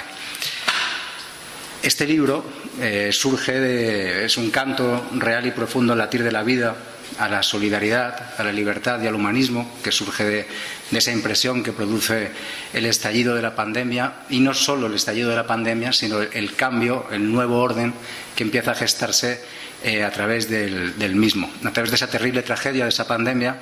Este 1.88 2.06
libro 2.06 2.44
eh, 2.82 3.08
surge 3.12 3.58
de, 3.58 4.26
es 4.26 4.36
un 4.36 4.50
canto 4.50 5.06
real 5.14 5.46
y 5.46 5.52
profundo 5.52 5.94
al 5.94 5.98
latir 6.00 6.22
de 6.22 6.30
la 6.30 6.42
vida, 6.42 6.76
a 7.18 7.30
la 7.30 7.42
solidaridad, 7.42 8.34
a 8.38 8.44
la 8.44 8.52
libertad 8.52 9.00
y 9.00 9.06
al 9.06 9.14
humanismo, 9.14 9.74
que 9.82 9.90
surge 9.90 10.24
de, 10.24 10.46
esa 10.92 11.12
impresión 11.12 11.62
que 11.62 11.72
produce 11.72 12.28
el 12.74 12.84
estallido 12.84 13.34
de 13.34 13.40
la 13.40 13.56
pandemia, 13.56 14.16
y 14.28 14.40
no 14.40 14.52
solo 14.52 14.88
el 14.88 14.96
estallido 14.96 15.30
de 15.30 15.36
la 15.36 15.46
pandemia, 15.46 15.94
sino 15.94 16.20
el, 16.20 16.54
cambio, 16.56 17.06
el 17.10 17.32
nuevo 17.32 17.58
orden 17.58 17.94
que 18.36 18.42
empieza 18.42 18.72
a 18.72 18.74
gestarse 18.74 19.40
eh, 19.82 20.04
a 20.04 20.10
través 20.10 20.50
del 20.50 21.14
mismo, 21.14 21.50
a 21.64 21.70
través 21.70 21.90
de 21.90 21.96
esa 21.96 22.10
terrible 22.10 22.42
tragedia 22.42 22.84
de 22.84 22.90
esa 22.90 23.06
pandemia 23.06 23.60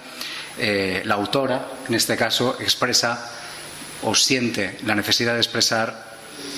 eh, 0.58 1.02
la 1.04 1.14
autora, 1.14 1.68
en 1.88 1.94
este 1.94 2.16
caso, 2.16 2.56
expresa 2.58 3.30
o 4.02 4.16
siente 4.16 4.78
la 4.84 4.96
necesidad 4.96 5.34
de 5.34 5.38
expresar 5.38 6.16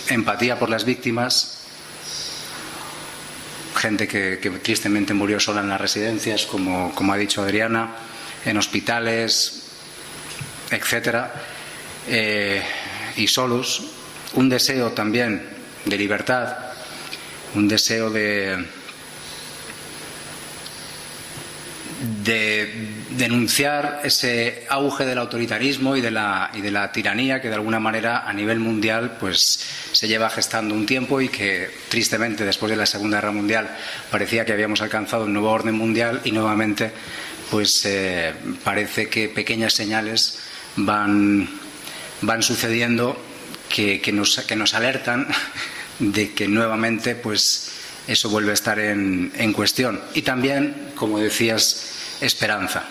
empatía 0.09 0.59
por 0.59 0.71
las 0.71 0.85
víctimas, 0.85 1.58
gente 3.75 4.09
que, 4.09 4.37
tristemente 4.63 5.15
murió 5.15 5.41
sola 5.41 5.61
en 5.61 5.69
las 5.69 5.81
residencias, 5.81 6.47
como, 6.47 7.13
ha 7.13 7.17
dicho 7.17 7.43
Adriana, 7.43 7.95
en 8.45 8.57
hospitales, 8.57 9.71
etcétera, 10.71 11.33
eh, 12.07 12.63
y 13.17 13.27
solos, 13.27 13.83
un 14.35 14.49
deseo 14.49 14.93
también 14.93 15.43
de 15.85 15.97
libertad, 15.97 16.57
un 17.55 17.69
deseo 17.69 18.11
de, 18.11 18.65
de 22.23 22.98
denunciar 23.19 24.01
ese 24.05 24.65
auge 24.69 25.05
del 25.05 25.19
autoritarismo 25.19 25.97
y 25.97 26.01
de, 26.01 26.11
la, 26.11 26.51
y 26.55 26.61
de 26.61 26.71
la 26.71 26.91
tiranía 26.93 27.41
que 27.41 27.49
de 27.49 27.55
alguna 27.55 27.81
manera 27.81 28.29
a 28.29 28.33
nivel 28.33 28.61
mundial 28.61 29.17
pues 29.19 29.61
se 29.93 30.09
lleva 30.09 30.31
gestando 30.31 30.75
un 30.75 30.87
tiempo 30.87 31.21
y 31.21 31.29
que 31.29 31.69
tristemente 31.89 32.45
después 32.45 32.71
de 32.71 32.77
la 32.77 32.87
Segunda 32.87 33.19
Guerra 33.19 33.33
Mundial 33.33 33.77
parecía 34.11 34.45
que 34.45 34.53
habíamos 34.53 34.81
alcanzado 34.81 35.25
un 35.25 35.33
nuevo 35.33 35.51
orden 35.51 35.75
mundial 35.75 36.21
y 36.25 36.33
nuevamente 36.33 36.93
pues 37.51 37.85
eh, 37.85 38.33
parece 38.63 39.09
que 39.09 39.29
pequeñas 39.29 39.75
señales 39.75 40.39
van, 40.77 41.49
van 42.23 42.43
sucediendo 42.43 43.21
que, 43.69 44.01
que, 44.01 44.13
nos, 44.13 44.39
que 44.41 44.57
nos 44.57 44.75
alertan 44.75 45.27
de 45.99 46.33
que 46.33 46.47
nuevamente 46.47 47.15
pues 47.17 47.73
eso 48.07 48.31
vuelve 48.31 48.53
a 48.53 48.55
estar 48.55 48.79
en, 48.79 49.33
en 49.37 49.53
cuestión. 49.53 50.01
Y 50.15 50.23
también, 50.23 50.93
como 50.95 51.19
decías, 51.19 52.17
esperanza. 52.21 52.85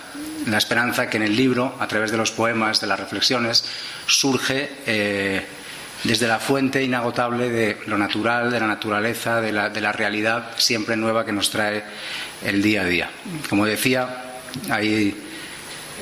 La 0.48 0.58
esperanza 0.58 1.10
que 1.10 1.18
en 1.18 1.24
el 1.24 1.36
libro, 1.36 1.76
a 1.78 1.86
través 1.86 2.10
de 2.10 2.16
los 2.16 2.30
poemas, 2.30 2.80
de 2.80 2.86
las 2.86 2.98
reflexiones, 2.98 3.64
surge 4.06 4.70
eh, 4.86 5.44
desde 6.04 6.26
la 6.26 6.38
fuente 6.38 6.82
inagotable 6.82 7.50
de 7.50 7.78
lo 7.86 7.98
natural, 7.98 8.50
de 8.50 8.60
la 8.60 8.66
naturaleza, 8.66 9.40
de 9.40 9.52
la, 9.52 9.92
realidad 9.92 10.52
siempre 10.56 10.96
nueva 10.96 11.24
que 11.26 11.32
nos 11.32 11.50
trae 11.50 11.82
el 12.42 12.62
día 12.62 12.82
a 12.82 12.84
día. 12.84 13.10
Como 13.50 13.66
decía, 13.66 14.24
ahí 14.70 15.14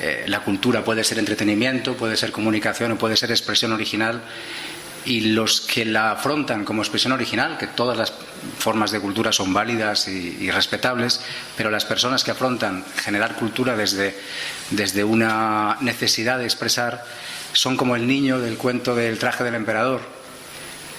eh, 0.01 0.23
la 0.27 0.39
cultura 0.41 0.83
puede 0.83 1.03
ser 1.03 1.19
entretenimiento, 1.19 1.95
puede 1.97 2.15
ser 2.15 2.31
comunicación 2.31 2.93
o 2.93 2.97
puede 2.97 3.17
ser 3.17 3.31
expresión 3.31 3.73
original 3.73 4.21
y 5.07 5.21
los 5.21 5.61
que 5.61 5.85
la 5.85 6.11
afrontan 6.11 6.65
como 6.65 6.81
expresión 6.81 7.13
original, 7.13 7.57
que 7.57 7.67
todas 7.67 7.97
las 7.97 8.11
formas 8.59 8.91
de 8.91 8.99
cultura 8.99 9.31
son 9.31 9.53
válidas 9.53 10.09
y, 10.09 10.51
respetables, 10.51 11.21
pero 11.55 11.71
las 11.71 11.85
personas 11.85 12.25
que 12.25 12.31
afrontan 12.31 12.83
generar 12.97 13.35
cultura 13.35 13.77
desde, 13.77 14.13
desde 14.69 15.05
una 15.05 15.77
necesidad 15.79 16.37
de 16.37 16.43
expresar 16.43 17.05
son 17.53 17.77
como 17.77 17.95
el 17.95 18.05
niño 18.05 18.39
del 18.39 18.57
cuento 18.57 18.95
del 18.95 19.17
traje 19.17 19.45
del 19.45 19.55
emperador, 19.55 20.01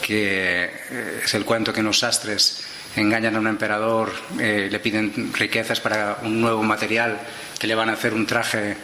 que 0.00 0.64
eh, 0.90 1.20
es 1.24 1.34
el 1.34 1.44
cuento 1.44 1.74
que 1.74 1.82
los 1.82 1.98
sastres 1.98 2.64
engañan 2.96 3.36
a 3.36 3.40
un 3.40 3.46
emperador, 3.46 4.14
eh, 4.40 4.68
le 4.70 4.80
piden 4.80 5.34
riquezas 5.34 5.80
para 5.80 6.16
un 6.22 6.40
nuevo 6.40 6.62
material, 6.62 7.20
que 7.58 7.66
le 7.66 7.74
van 7.74 7.90
a 7.90 7.92
hacer 7.92 8.14
un 8.14 8.24
traje 8.24 8.74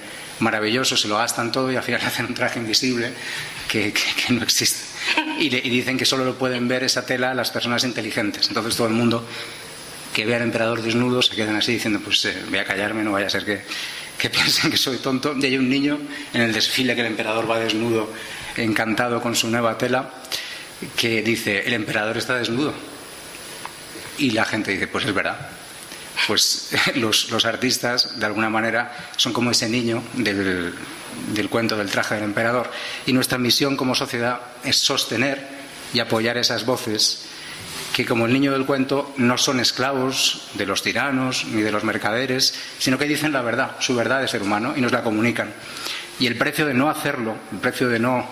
maravilloso, 0.41 0.99
se 0.99 1.09
lo 1.09 1.17
gastan 1.17 1.51
todo 1.51 1.73
y 1.73 1.77
al 1.77 1.83
final 1.83 2.03
hacen 2.05 2.27
un 2.27 2.35
traje 2.35 2.59
invisible 2.59 3.11
que, 3.69 3.95
no 4.29 4.43
existe. 4.43 4.94
Y, 5.39 5.49
dicen 5.49 5.99
que 5.99 6.05
solo 6.05 6.25
lo 6.25 6.37
pueden 6.37 6.69
ver 6.69 6.85
esa 6.85 7.05
tela 7.05 7.35
las 7.35 7.51
personas 7.51 7.85
inteligentes. 7.85 8.49
Entonces 8.49 8.77
todo 8.77 8.87
el 8.87 8.95
mundo 8.95 9.27
que 10.13 10.25
ve 10.25 10.37
al 10.37 10.43
emperador 10.43 10.83
desnudo 10.83 11.23
se 11.23 11.35
quedan 11.35 11.57
así 11.57 11.73
diciendo, 11.73 12.01
pues 12.03 12.25
eh, 12.25 12.43
voy 12.49 12.59
a 12.59 12.65
callarme, 12.65 13.03
no 13.03 13.13
vaya 13.13 13.27
a 13.27 13.31
ser 13.31 13.45
que, 13.45 13.63
que 14.17 14.31
piensen 14.31 14.71
que 14.71 14.77
soy 14.77 14.99
tonto. 14.99 15.35
Y 15.37 15.45
hay 15.45 15.59
un 15.59 15.69
niño 15.69 15.99
en 16.33 16.41
el 16.41 16.53
desfile 16.53 16.95
que 16.95 17.01
el 17.01 17.09
emperador 17.09 17.51
va 17.51 17.59
desnudo, 17.59 18.13
encantado 18.57 19.21
con 19.21 19.35
su 19.35 19.49
nueva 19.49 19.77
tela, 19.77 20.11
que 20.97 21.23
dice, 21.23 21.67
el 21.67 21.75
emperador 21.75 22.17
está 22.17 22.37
desnudo. 22.37 22.75
Y 24.19 24.31
la 24.31 24.45
gente 24.45 24.71
dice, 24.71 24.87
pues 24.87 25.05
es 25.05 25.15
verdad 25.15 25.51
pues 26.27 26.71
los, 26.97 27.45
artistas, 27.45 28.19
de 28.19 28.27
alguna 28.27 28.51
manera, 28.51 29.11
son 29.17 29.33
como 29.33 29.51
ese 29.51 29.69
niño 29.69 30.03
del, 30.15 30.75
del 31.29 31.49
cuento 31.49 31.77
del 31.77 31.91
traje 31.91 32.15
del 32.15 32.25
emperador. 32.25 32.71
Y 33.07 33.13
nuestra 33.13 33.39
misión 33.39 33.77
como 33.77 33.95
sociedad 33.95 34.41
es 34.65 34.79
sostener 34.79 35.47
y 35.93 36.01
apoyar 36.01 36.37
esas 36.37 36.67
voces 36.67 37.27
que, 37.95 38.05
como 38.05 38.27
el 38.27 38.33
niño 38.33 38.53
del 38.53 38.67
cuento, 38.67 39.15
no 39.17 39.39
son 39.39 39.61
esclavos 39.61 40.49
de 40.55 40.67
los 40.67 40.83
tiranos 40.83 41.45
ni 41.47 41.63
de 41.63 41.71
los 41.71 41.85
mercaderes, 41.85 42.55
sino 42.79 42.99
que 42.99 43.07
dicen 43.07 43.33
la 43.33 43.43
verdad, 43.43 43.77
su 43.79 43.95
verdad 43.95 44.21
de 44.21 44.29
ser 44.29 44.43
humano, 44.43 44.75
y 44.77 44.81
nos 44.81 44.93
la 44.93 45.03
comunican. 45.03 45.53
Y 46.19 46.27
el 46.27 46.37
precio 46.37 46.67
de 46.67 46.75
no 46.75 46.91
hacerlo, 46.91 47.37
el 47.53 47.59
precio 47.59 47.89
de 47.89 48.01
no 48.01 48.29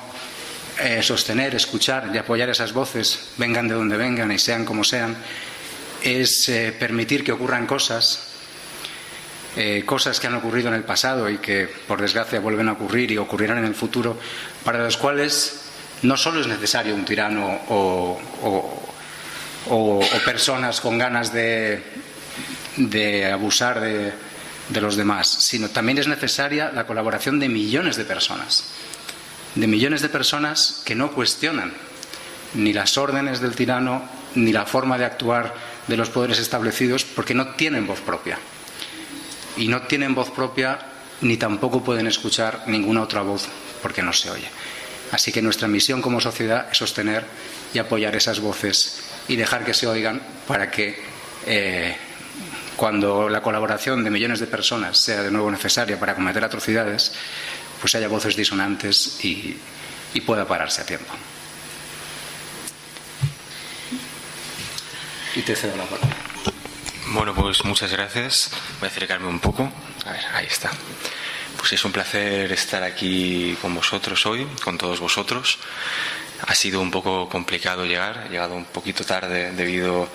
eh, 0.81 1.01
sostener, 1.03 1.55
escuchar 1.55 2.11
y 2.13 2.19
apoyar 2.19 2.51
esas 2.51 2.73
voces, 2.73 3.31
vengan 3.37 3.69
de 3.69 3.75
donde 3.75 3.97
vengan 3.97 4.33
y 4.33 4.39
sean 4.39 4.65
como 4.65 4.83
sean, 4.83 5.17
es 6.03 6.49
eh, 6.49 6.75
permitir 6.77 7.23
que 7.23 7.31
ocurran 7.31 7.67
cosas, 7.67 8.32
eh, 9.55 9.83
cosas 9.85 10.19
que 10.19 10.27
han 10.27 10.35
ocurrido 10.35 10.69
en 10.69 10.75
el 10.75 10.85
pasado 10.85 11.29
y 11.29 11.37
que 11.39 11.69
por 11.87 12.01
desgracia 12.01 12.41
vuelven 12.41 12.69
a 12.69 12.73
ocurrir 12.73 13.11
y 13.11 13.19
ocurrirán 13.19 13.59
en 13.59 13.67
el 13.67 13.75
futuro, 13.75 14.19
para 14.65 14.79
las 14.79 14.97
cuales 14.97 15.61
no 16.03 16.17
solo 16.17 16.41
es 16.41 16.47
necesario 16.47 16.95
un 16.95 17.05
tirano 17.05 17.61
o, 17.69 18.19
personas 20.25 20.81
con 20.81 20.97
ganas 20.97 21.33
de, 21.33 21.83
abusar 23.33 23.81
de, 23.81 24.13
de 24.71 24.81
los 24.81 24.97
demás, 24.97 25.29
sino 25.29 25.69
también 25.69 25.99
es 25.99 26.09
necesaria 26.09 26.73
la 26.73 26.87
colaboración 26.87 27.39
de 27.39 27.49
millones 27.49 27.97
de 27.97 28.05
personas, 28.05 28.73
de 29.55 29.67
millones 29.67 30.01
de 30.01 30.09
personas 30.09 30.83
que 30.85 30.95
no 30.95 31.13
cuestionan 31.13 31.73
ni 32.55 32.73
las 32.73 32.97
órdenes 32.97 33.41
del 33.41 33.55
tirano 33.55 34.03
ni 34.35 34.53
la 34.53 34.65
forma 34.65 34.99
de 34.99 35.05
actuar 35.05 35.55
de 35.89 35.97
los 35.97 36.09
poderes 36.09 36.39
establecidos 36.39 37.05
porque 37.05 37.35
no 37.35 37.49
tienen 37.49 37.87
voz 37.87 38.01
propia. 38.01 38.39
Y 39.57 39.69
no 39.69 39.83
tienen 39.83 40.15
voz 40.15 40.31
propia 40.31 40.79
ni 41.23 41.37
tampoco 41.37 41.83
pueden 41.83 42.07
escuchar 42.07 42.65
ninguna 42.67 43.03
otra 43.03 43.23
voz 43.23 43.49
porque 43.81 44.03
no 44.03 44.13
se 44.13 44.31
oye. 44.31 44.49
Así 45.13 45.31
que 45.31 45.43
nuestra 45.43 45.69
misión 45.69 46.01
como 46.01 46.21
sociedad 46.21 46.69
es 46.71 46.79
sostener 46.79 47.25
y 47.75 47.79
apoyar 47.79 48.17
esas 48.17 48.41
voces 48.41 49.03
y 49.29 49.37
dejar 49.37 49.65
que 49.65 49.75
se 49.75 49.87
oigan 49.87 50.21
para 50.47 50.71
que 50.71 50.99
eh, 51.47 51.97
cuando 52.77 53.29
la 53.29 53.43
colaboración 53.43 54.03
de 54.03 54.11
millones 54.11 54.41
de 54.41 54.47
personas 54.47 54.99
sea 54.99 55.23
de 55.23 55.31
nuevo 55.31 55.51
necesaria 55.51 56.01
para 56.01 56.15
cometer 56.15 56.43
atrocidades, 56.45 57.13
pues 57.81 57.95
haya 57.95 58.09
voces 58.09 58.37
disonantes 58.37 59.23
y, 59.25 59.57
y 60.15 60.21
pueda 60.23 60.47
pararse 60.47 60.83
a 60.83 60.87
tiempo. 60.87 61.13
Y 65.35 65.43
te 65.43 65.55
cedo 65.55 65.77
la 65.77 65.85
palabra. 65.85 66.32
Bueno, 67.13 67.35
pues 67.35 67.63
muchas 67.67 67.93
gracias. 67.93 68.51
Voy 68.81 68.89
a 68.89 68.91
acercarme 68.91 69.29
un 69.29 69.39
poco. 69.39 69.71
A 70.07 70.13
ver, 70.13 70.25
ahí 70.33 70.47
está. 70.47 70.71
Pues 71.59 71.75
es 71.75 71.85
un 71.85 71.93
placer 71.93 72.51
estar 72.53 72.83
aquí 72.83 73.55
con 73.61 73.75
vosotros 73.75 74.25
hoy, 74.25 74.47
con 74.65 74.79
todos 74.79 74.99
vosotros. 74.99 75.59
Ha 76.47 76.55
sido 76.55 76.81
un 76.81 76.91
poco 76.91 77.29
complicado 77.29 77.85
llegar, 77.85 78.25
he 78.27 78.31
llegado 78.31 78.55
un 78.55 78.65
poquito 78.65 79.05
tarde 79.05 79.53
debido 79.53 80.09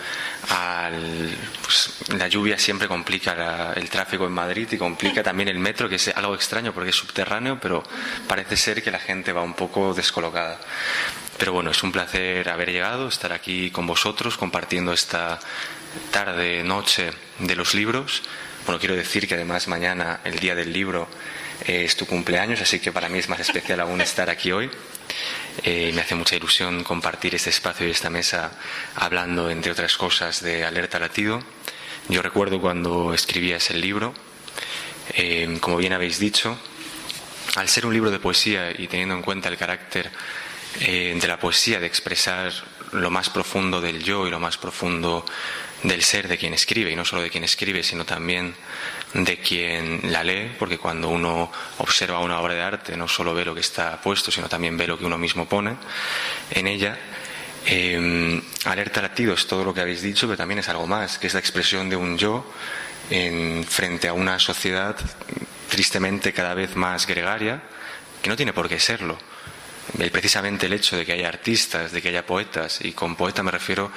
a 0.50 0.90
pues, 1.62 1.94
la 2.18 2.28
lluvia 2.28 2.58
siempre 2.58 2.88
complica 2.88 3.74
el 3.74 3.90
tráfico 3.92 4.26
en 4.26 4.34
Madrid 4.34 4.68
y 4.72 4.78
complica 4.78 5.22
también 5.22 5.50
el 5.50 5.60
metro, 5.60 5.88
que 5.88 5.96
es 5.96 6.08
algo 6.10 6.34
extraño 6.34 6.74
porque 6.74 6.90
es 6.90 6.96
subterráneo, 6.96 7.60
pero 7.62 7.84
parece 8.28 8.58
ser 8.58 8.82
que 8.82 8.90
la 8.90 9.00
gente 9.00 9.32
va 9.32 9.44
un 9.44 9.54
poco 9.54 9.94
descolocada. 9.94 10.60
Pero 11.38 11.54
bueno, 11.54 11.70
es 11.70 11.84
un 11.84 11.92
placer 11.92 12.50
haber 12.50 12.72
llegado, 12.72 13.08
estar 13.08 13.32
aquí 13.32 13.70
con 13.70 13.86
vosotros 13.86 14.36
compartiendo 14.36 14.92
esta 14.92 15.40
tarde, 16.12 16.64
noche 16.64 17.12
de 17.40 17.56
los 17.56 17.74
libros. 17.74 18.24
Bueno, 18.66 18.80
quiero 18.80 18.96
decir 18.96 19.28
que 19.28 19.36
además 19.36 19.68
mañana, 19.68 20.20
el 20.24 20.40
día 20.40 20.56
del 20.56 20.74
libro, 20.74 21.08
eh, 21.66 21.86
es 21.86 21.96
tu 21.96 22.06
cumpleaños, 22.06 22.62
así 22.62 22.80
que 22.80 22.92
para 22.92 23.10
mí 23.10 23.20
es 23.20 23.30
más 23.30 23.40
especial 23.40 23.80
aún 23.80 24.02
estar 24.02 24.30
aquí 24.30 24.52
hoy. 24.52 24.70
Eh, 25.64 25.92
me 25.94 26.02
hace 26.02 26.16
mucha 26.16 26.36
ilusión 26.36 26.84
compartir 26.84 27.34
este 27.34 27.50
espacio 27.50 27.88
y 27.88 27.92
esta 27.92 28.10
mesa 28.10 28.52
hablando, 28.96 29.50
entre 29.50 29.72
otras 29.72 29.98
cosas, 29.98 30.42
de 30.42 30.66
Alerta 30.66 31.00
Latido. 31.00 31.42
Yo 32.10 32.22
recuerdo 32.22 32.62
cuando 32.62 33.14
escribías 33.14 33.70
el 33.72 33.82
libro, 33.82 34.14
eh, 35.14 35.58
como 35.62 35.78
bien 35.78 35.94
habéis 35.94 36.20
dicho, 36.20 36.58
al 37.56 37.70
ser 37.70 37.86
un 37.86 37.94
libro 37.94 38.12
de 38.12 38.20
poesía 38.20 38.72
y 38.72 38.88
teniendo 38.88 39.16
en 39.16 39.22
cuenta 39.22 39.50
el 39.50 39.58
carácter 39.58 40.12
de 40.80 41.28
la 41.28 41.40
poesía, 41.40 41.80
de 41.80 41.88
expresar 41.88 42.54
lo 42.92 43.10
más 43.10 43.30
profundo 43.30 43.82
del 43.82 44.04
yo 44.04 44.28
y 44.28 44.30
lo 44.30 44.40
más 44.40 44.58
profundo 44.58 45.26
del 45.84 46.04
ser 46.04 46.28
de 46.28 46.38
quien 46.38 46.54
escribe, 46.54 46.92
y 46.92 46.96
no 46.96 47.06
solo 47.06 47.22
de 47.22 47.30
quien 47.30 47.44
escribe, 47.44 47.84
sino 47.84 48.06
también 48.06 48.56
de 49.14 49.38
quien 49.38 50.12
la 50.12 50.24
lee, 50.24 50.52
porque 50.58 50.78
cuando 50.78 51.10
uno 51.10 51.52
observa 51.78 52.20
una 52.20 52.40
obra 52.40 52.56
de 52.56 52.62
arte 52.62 52.98
no 52.98 53.08
solo 53.08 53.34
ve 53.34 53.46
lo 53.46 53.54
que 53.54 53.62
está 53.62 54.02
puesto, 54.02 54.32
sino 54.32 54.50
también 54.50 54.78
ve 54.78 54.88
lo 54.88 54.98
que 54.98 55.06
uno 55.06 55.18
mismo 55.18 55.48
pone 55.48 55.76
en 56.52 56.68
ella. 56.68 56.98
Eh, 57.66 58.42
alerta 58.66 59.02
latido 59.02 59.34
es 59.34 59.46
todo 59.46 59.64
lo 59.64 59.74
que 59.74 59.82
habéis 59.82 60.02
dicho, 60.02 60.26
pero 60.28 60.38
también 60.38 60.60
es 60.60 60.70
algo 60.70 60.88
más, 60.88 61.20
que 61.20 61.28
es 61.28 61.34
la 61.34 61.40
expresión 61.40 61.90
de 61.90 61.96
un 61.96 62.18
yo 62.18 62.50
en, 63.10 63.64
frente 63.64 64.08
a 64.08 64.14
una 64.14 64.40
sociedad 64.40 64.96
tristemente 65.70 66.34
cada 66.34 66.54
vez 66.54 66.76
más 66.76 67.06
gregaria, 67.06 67.62
que 68.22 68.30
no 68.30 68.36
tiene 68.36 68.54
por 68.54 68.70
qué 68.70 68.80
serlo 68.80 69.18
precisamente 70.12 70.66
el 70.66 70.74
hecho 70.74 70.98
de 70.98 71.06
que 71.06 71.14
haya 71.14 71.28
artistas, 71.28 71.92
de 71.92 72.02
que 72.02 72.10
haya 72.10 72.26
poetas, 72.26 72.80
y 72.82 72.92
con 72.92 73.16
poeta 73.16 73.44
me 73.44 73.52
refiero 73.52 73.92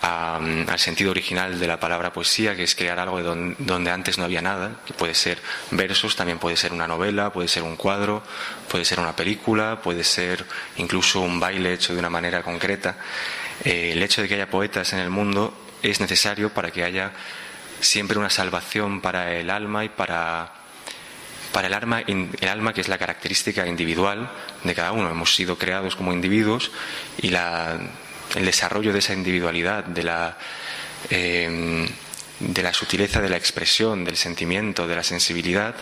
al 0.00 0.78
sentido 0.78 1.10
original 1.10 1.58
de 1.58 1.66
la 1.66 1.80
palabra 1.80 2.12
poesía, 2.12 2.54
que 2.54 2.64
es 2.64 2.74
crear 2.74 2.98
algo 2.98 3.22
donde, 3.22 3.90
antes 3.90 4.18
no 4.18 4.24
había 4.24 4.42
nada, 4.42 4.80
que 4.84 4.92
puede 4.92 5.14
ser 5.14 5.38
versos, 5.70 6.16
también 6.16 6.38
puede 6.38 6.56
ser 6.56 6.72
una 6.72 6.86
novela, 6.86 7.32
puede 7.32 7.48
ser 7.48 7.62
un 7.62 7.76
cuadro, 7.76 8.22
puede 8.68 8.84
ser 8.84 9.00
una 9.00 9.14
película, 9.14 9.80
puede 9.82 10.04
ser 10.04 10.44
incluso 10.76 11.20
un 11.20 11.40
baile 11.40 11.72
hecho 11.72 11.92
de 11.92 11.98
una 11.98 12.10
manera 12.10 12.42
concreta. 12.42 12.96
Eh, 13.64 13.92
el 13.92 14.02
hecho 14.02 14.22
de 14.22 14.28
que 14.28 14.34
haya 14.34 14.50
poetas 14.50 14.92
en 14.92 14.98
el 14.98 15.10
mundo 15.10 15.56
es 15.82 16.00
necesario 16.00 16.50
para 16.50 16.70
que 16.70 16.84
haya 16.84 17.12
siempre 17.80 18.18
una 18.18 18.30
salvación 18.30 19.00
para 19.00 19.32
el 19.32 19.50
alma 19.50 19.84
y 19.84 19.88
para 19.88 20.65
para 21.56 21.68
el 21.68 21.72
alma, 21.72 22.02
el 22.06 22.48
alma 22.50 22.74
que 22.74 22.82
es 22.82 22.88
la 22.88 22.98
característica 22.98 23.66
individual 23.66 24.30
de 24.62 24.74
cada 24.74 24.92
uno. 24.92 25.10
Hemos 25.10 25.34
sido 25.34 25.56
creados 25.56 25.96
como 25.96 26.12
individuos 26.12 26.70
y 27.16 27.28
el 27.28 28.44
desarrollo 28.44 28.92
de 28.92 28.98
esa 28.98 29.14
individualidad, 29.14 29.82
de 29.84 30.02
la, 30.02 30.36
eh, 31.08 31.88
de 32.40 32.62
la 32.62 32.74
sutileza 32.74 33.22
de 33.22 33.30
la 33.30 33.38
expresión, 33.38 34.04
del 34.04 34.18
sentimiento, 34.18 34.86
de 34.86 34.96
la 34.96 35.02
sensibilidad, 35.02 35.74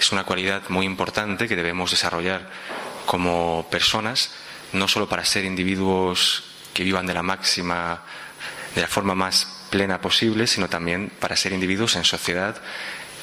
es 0.00 0.10
una 0.10 0.24
cualidad 0.24 0.62
muy 0.68 0.84
importante 0.84 1.46
que 1.46 1.54
debemos 1.54 1.92
desarrollar 1.92 2.50
como 3.06 3.68
personas, 3.70 4.32
no 4.72 4.88
solo 4.88 5.08
para 5.08 5.24
ser 5.24 5.44
individuos 5.44 6.42
que 6.74 6.82
vivan 6.82 7.06
de 7.06 7.14
la 7.14 7.22
máxima, 7.22 8.02
de 8.74 8.80
la 8.80 8.88
forma 8.88 9.14
más 9.14 9.46
plena 9.70 10.00
posible, 10.00 10.48
sino 10.48 10.68
también 10.68 11.08
para 11.20 11.36
ser 11.36 11.52
individuos 11.52 11.94
en 11.94 12.02
sociedad 12.02 12.60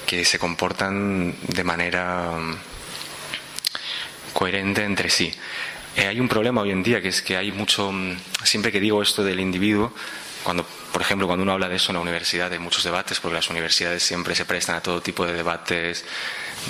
que 0.07 0.23
se 0.23 0.39
comportan 0.39 1.35
de 1.47 1.63
manera 1.63 2.31
mm, 2.31 2.57
coherente 4.33 4.83
entre 4.83 5.09
sí. 5.09 5.31
Eh, 5.97 6.07
hay 6.07 6.19
un 6.19 6.29
problema 6.29 6.61
hoy 6.61 6.71
en 6.71 6.81
día 6.81 7.01
que 7.01 7.09
es 7.09 7.21
que 7.21 7.35
hay 7.35 7.51
mucho, 7.51 7.91
mm, 7.91 8.17
siempre 8.43 8.71
que 8.71 8.79
digo 8.79 9.01
esto 9.01 9.23
del 9.23 9.41
individuo, 9.41 9.93
cuando, 10.43 10.65
por 10.93 11.01
ejemplo, 11.01 11.27
cuando 11.27 11.43
uno 11.43 11.51
habla 11.51 11.67
de 11.67 11.75
eso 11.75 11.91
en 11.91 11.95
la 11.95 12.01
universidad, 12.01 12.53
hay 12.53 12.59
muchos 12.59 12.85
debates, 12.85 13.19
porque 13.19 13.35
las 13.35 13.49
universidades 13.49 14.01
siempre 14.01 14.33
se 14.33 14.45
prestan 14.45 14.77
a 14.77 14.81
todo 14.81 15.01
tipo 15.01 15.25
de 15.25 15.33
debates 15.33 16.05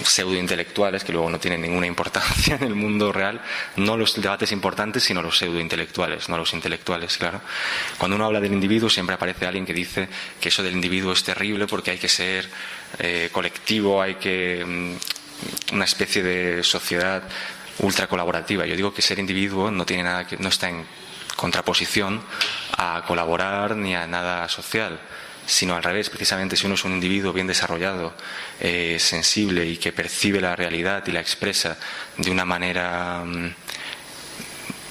pseudointelectuales 0.04 1.04
que 1.04 1.12
luego 1.12 1.30
no 1.30 1.40
tienen 1.40 1.62
ninguna 1.62 1.86
importancia 1.86 2.56
en 2.56 2.64
el 2.64 2.74
mundo 2.74 3.12
real, 3.12 3.40
no 3.76 3.96
los 3.96 4.20
debates 4.20 4.52
importantes, 4.52 5.04
sino 5.04 5.22
los 5.22 5.38
pseudointelectuales, 5.38 6.28
no 6.28 6.38
los 6.38 6.54
intelectuales, 6.54 7.18
claro. 7.18 7.42
Cuando 8.00 8.16
uno 8.16 8.26
habla 8.26 8.40
del 8.40 8.54
individuo 8.54 8.90
siempre 8.90 9.14
aparece 9.14 9.46
alguien 9.46 9.66
que 9.66 9.74
dice 9.74 10.10
que 10.42 10.50
eso 10.50 10.64
del 10.64 10.74
individuo 10.74 11.14
es 11.14 11.24
terrible 11.24 11.68
porque 11.68 11.92
hay 11.92 12.00
que 12.00 12.10
ser 12.10 12.50
eh, 13.00 13.30
colectivo, 13.32 14.02
hay 14.02 14.16
que 14.16 14.64
mm, 14.66 15.74
una 15.74 15.86
especie 15.86 16.24
de 16.24 16.64
sociedad 16.64 17.24
ultra 17.80 18.08
colaborativa. 18.08 18.66
Yo 18.66 18.76
digo 18.76 18.94
que 18.94 19.02
ser 19.02 19.20
individuo 19.20 19.72
no 19.72 19.86
tiene 19.86 20.04
nada 20.04 20.26
que 20.26 20.38
no 20.38 20.50
está 20.50 20.70
en 20.70 20.86
contraposición 21.36 22.22
a 22.78 23.04
colaborar 23.08 23.76
ni 23.76 23.96
a 23.96 24.08
nada 24.08 24.48
social 24.50 25.00
sino 25.48 25.78
al 25.78 25.84
revés, 25.84 26.10
precisamente 26.10 26.58
si 26.58 26.66
uno 26.66 26.76
es 26.76 26.84
un 26.84 26.92
individuo 26.92 27.32
bien 27.32 27.48
desarrollado, 27.48 28.14
eh, 28.60 28.98
sensible 29.00 29.66
y 29.66 29.78
que 29.78 29.94
percibe 29.94 30.42
la 30.42 30.58
realidad 30.58 31.04
y 31.08 31.14
la 31.14 31.22
expresa 31.22 31.78
de 32.18 32.30
una 32.30 32.44
manera 32.44 33.24
mm, 33.24 33.54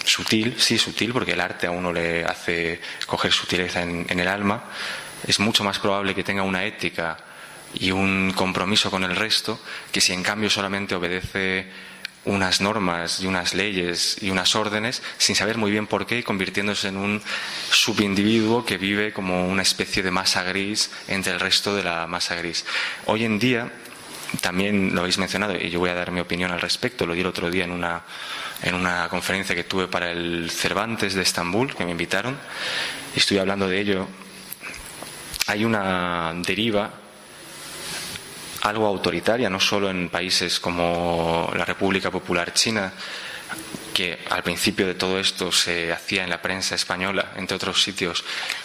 sutil, 0.03 0.59
sí, 0.59 0.79
sutil, 0.79 1.13
porque 1.13 1.33
el 1.33 1.43
arte 1.43 1.67
a 1.67 1.71
uno 1.71 1.93
le 1.93 2.25
hace 2.25 2.81
coger 3.07 3.33
sutileza 3.33 3.83
en 3.83 4.19
el 4.19 4.29
alma, 4.29 4.65
es 5.27 5.41
mucho 5.41 5.63
más 5.63 5.79
probable 5.79 6.15
que 6.15 6.25
tenga 6.25 6.43
una 6.43 6.65
ética 6.65 7.19
y 7.75 7.91
un 7.91 8.33
compromiso 8.35 8.91
con 8.91 9.05
el 9.05 9.17
resto 9.17 9.61
que 9.93 10.01
si 10.01 10.13
en 10.13 10.23
cambio 10.23 10.51
solamente 10.51 10.95
obedece 10.95 11.67
unas 12.27 12.61
normas 12.61 13.21
y 13.21 13.27
unas 13.27 13.55
leyes 13.55 14.17
y 14.21 14.31
unas 14.31 14.55
órdenes 14.57 15.03
sin 15.17 15.37
saber 15.37 15.59
muy 15.59 15.71
bien 15.71 15.87
por 15.87 16.07
qué, 16.07 16.25
convirtiéndose 16.25 16.89
en 16.89 16.97
un 16.97 17.23
subindividuo 17.71 18.65
que 18.65 18.79
vive 18.79 19.13
como 19.13 19.47
una 19.47 19.63
especie 19.63 20.03
de 20.03 20.11
masa 20.11 20.43
gris 20.43 20.91
entre 21.09 21.33
el 21.33 21.41
resto 21.41 21.75
de 21.75 21.85
la 21.85 22.07
masa 22.07 22.35
gris. 22.35 22.65
Hoy 23.07 23.25
en 23.25 23.39
día, 23.39 23.71
también 24.41 24.93
lo 24.93 25.03
habéis 25.03 25.19
mencionado 25.19 25.57
y 25.57 25.71
yo 25.71 25.79
voy 25.79 25.91
a 25.91 25.95
dar 25.95 26.11
mi 26.11 26.21
opinión 26.21 26.51
al 26.51 26.61
respecto, 26.61 27.07
lo 27.07 27.15
di 27.15 27.21
el 27.21 27.27
otro 27.27 27.49
día 27.49 27.65
en 27.65 27.71
una, 27.71 28.03
en 28.63 28.75
una 28.75 29.09
conferencia 29.09 29.55
que 29.55 29.65
tuve 29.65 29.87
para 29.87 30.11
el 30.11 30.51
Cervantes 30.51 31.15
de 31.15 31.23
Estambul, 31.23 31.77
que 31.77 31.85
me 31.85 31.93
invitaron, 31.93 32.37
y 33.15 33.21
estoy 33.21 33.39
hablando 33.39 33.69
de 33.69 33.81
ello. 33.81 34.09
Hay 35.47 35.65
una 35.65 36.35
deriva 36.45 37.06
algo 38.63 38.87
autoritaria, 38.87 39.51
no 39.51 39.61
solo 39.61 39.91
en 39.91 40.09
países 40.09 40.61
como 40.61 41.51
la 41.55 41.65
República 41.65 42.11
Popular 42.11 42.53
China, 42.53 42.93
que 43.97 44.19
al 44.29 44.43
principio 44.43 44.87
de 44.87 44.95
todo 44.95 45.19
esto 45.19 45.51
se 45.51 45.91
hacía 45.91 46.23
en 46.23 46.29
la 46.29 46.43
prensa 46.43 46.75
española, 46.75 47.33
entre 47.37 47.57
otros 47.57 47.83
sitios, 47.83 48.25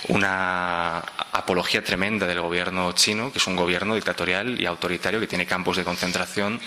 una 0.10 0.98
apología 0.98 1.82
tremenda 1.82 2.28
del 2.28 2.42
gobierno 2.42 2.92
chino, 2.92 3.32
que 3.32 3.38
es 3.38 3.48
un 3.48 3.56
gobierno 3.56 3.96
dictatorial 3.96 4.60
y 4.60 4.66
autoritario 4.66 5.22
que 5.22 5.28
tiene 5.28 5.46
campos 5.46 5.78
de 5.78 5.86
concentración 5.86 6.60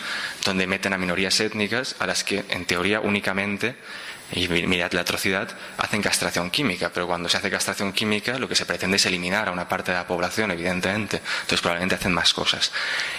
donde 0.47 0.67
meten 0.67 0.95
a 0.95 0.99
minorías 0.99 1.39
étnicas 1.41 1.97
a 1.99 2.07
las 2.07 2.25
que, 2.25 2.45
en 2.49 2.65
teoría, 2.65 3.01
únicamente 3.01 3.77
y 4.33 4.49
mirad 4.49 4.93
la 4.93 5.03
atrocidad, 5.03 5.49
hacen 5.79 6.03
castración 6.03 6.51
química, 6.51 6.91
pero 6.93 7.07
cuando 7.07 7.29
se 7.29 7.37
hace 7.37 7.51
castración 7.51 7.93
química 7.93 8.39
lo 8.39 8.49
que 8.49 8.55
se 8.55 8.67
pretende 8.67 8.97
es 8.97 9.07
eliminar 9.07 9.49
a 9.49 9.53
una 9.53 9.69
parte 9.69 9.93
de 9.93 9.99
la 9.99 10.07
población, 10.07 10.51
evidentemente, 10.51 11.19
entonces 11.19 11.61
probablemente 11.61 11.95
hacen 11.95 12.13
más 12.13 12.33
cosas. 12.33 12.73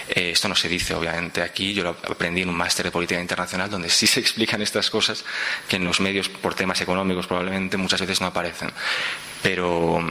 Eh, 0.08 0.30
esto 0.32 0.48
no 0.48 0.54
se 0.54 0.68
dice, 0.68 0.94
obviamente, 0.94 1.42
aquí, 1.42 1.72
yo 1.72 1.84
lo 1.84 1.90
aprendí 1.90 2.42
en 2.42 2.48
un 2.48 2.56
máster 2.56 2.86
de 2.86 2.90
política 2.90 3.20
internacional 3.20 3.70
donde 3.70 3.88
sí 3.88 4.06
se 4.06 4.20
explican 4.26 4.60
estas 4.62 4.90
cosas 4.90 5.24
que 5.68 5.76
en 5.76 5.84
los 5.84 6.00
medios, 6.00 6.28
por 6.28 6.54
temas 6.54 6.80
económicos 6.80 7.26
probablemente, 7.26 7.76
muchas 7.76 8.00
veces 8.00 8.20
no 8.20 8.26
aparecen. 8.26 8.70
Pero 9.42 10.02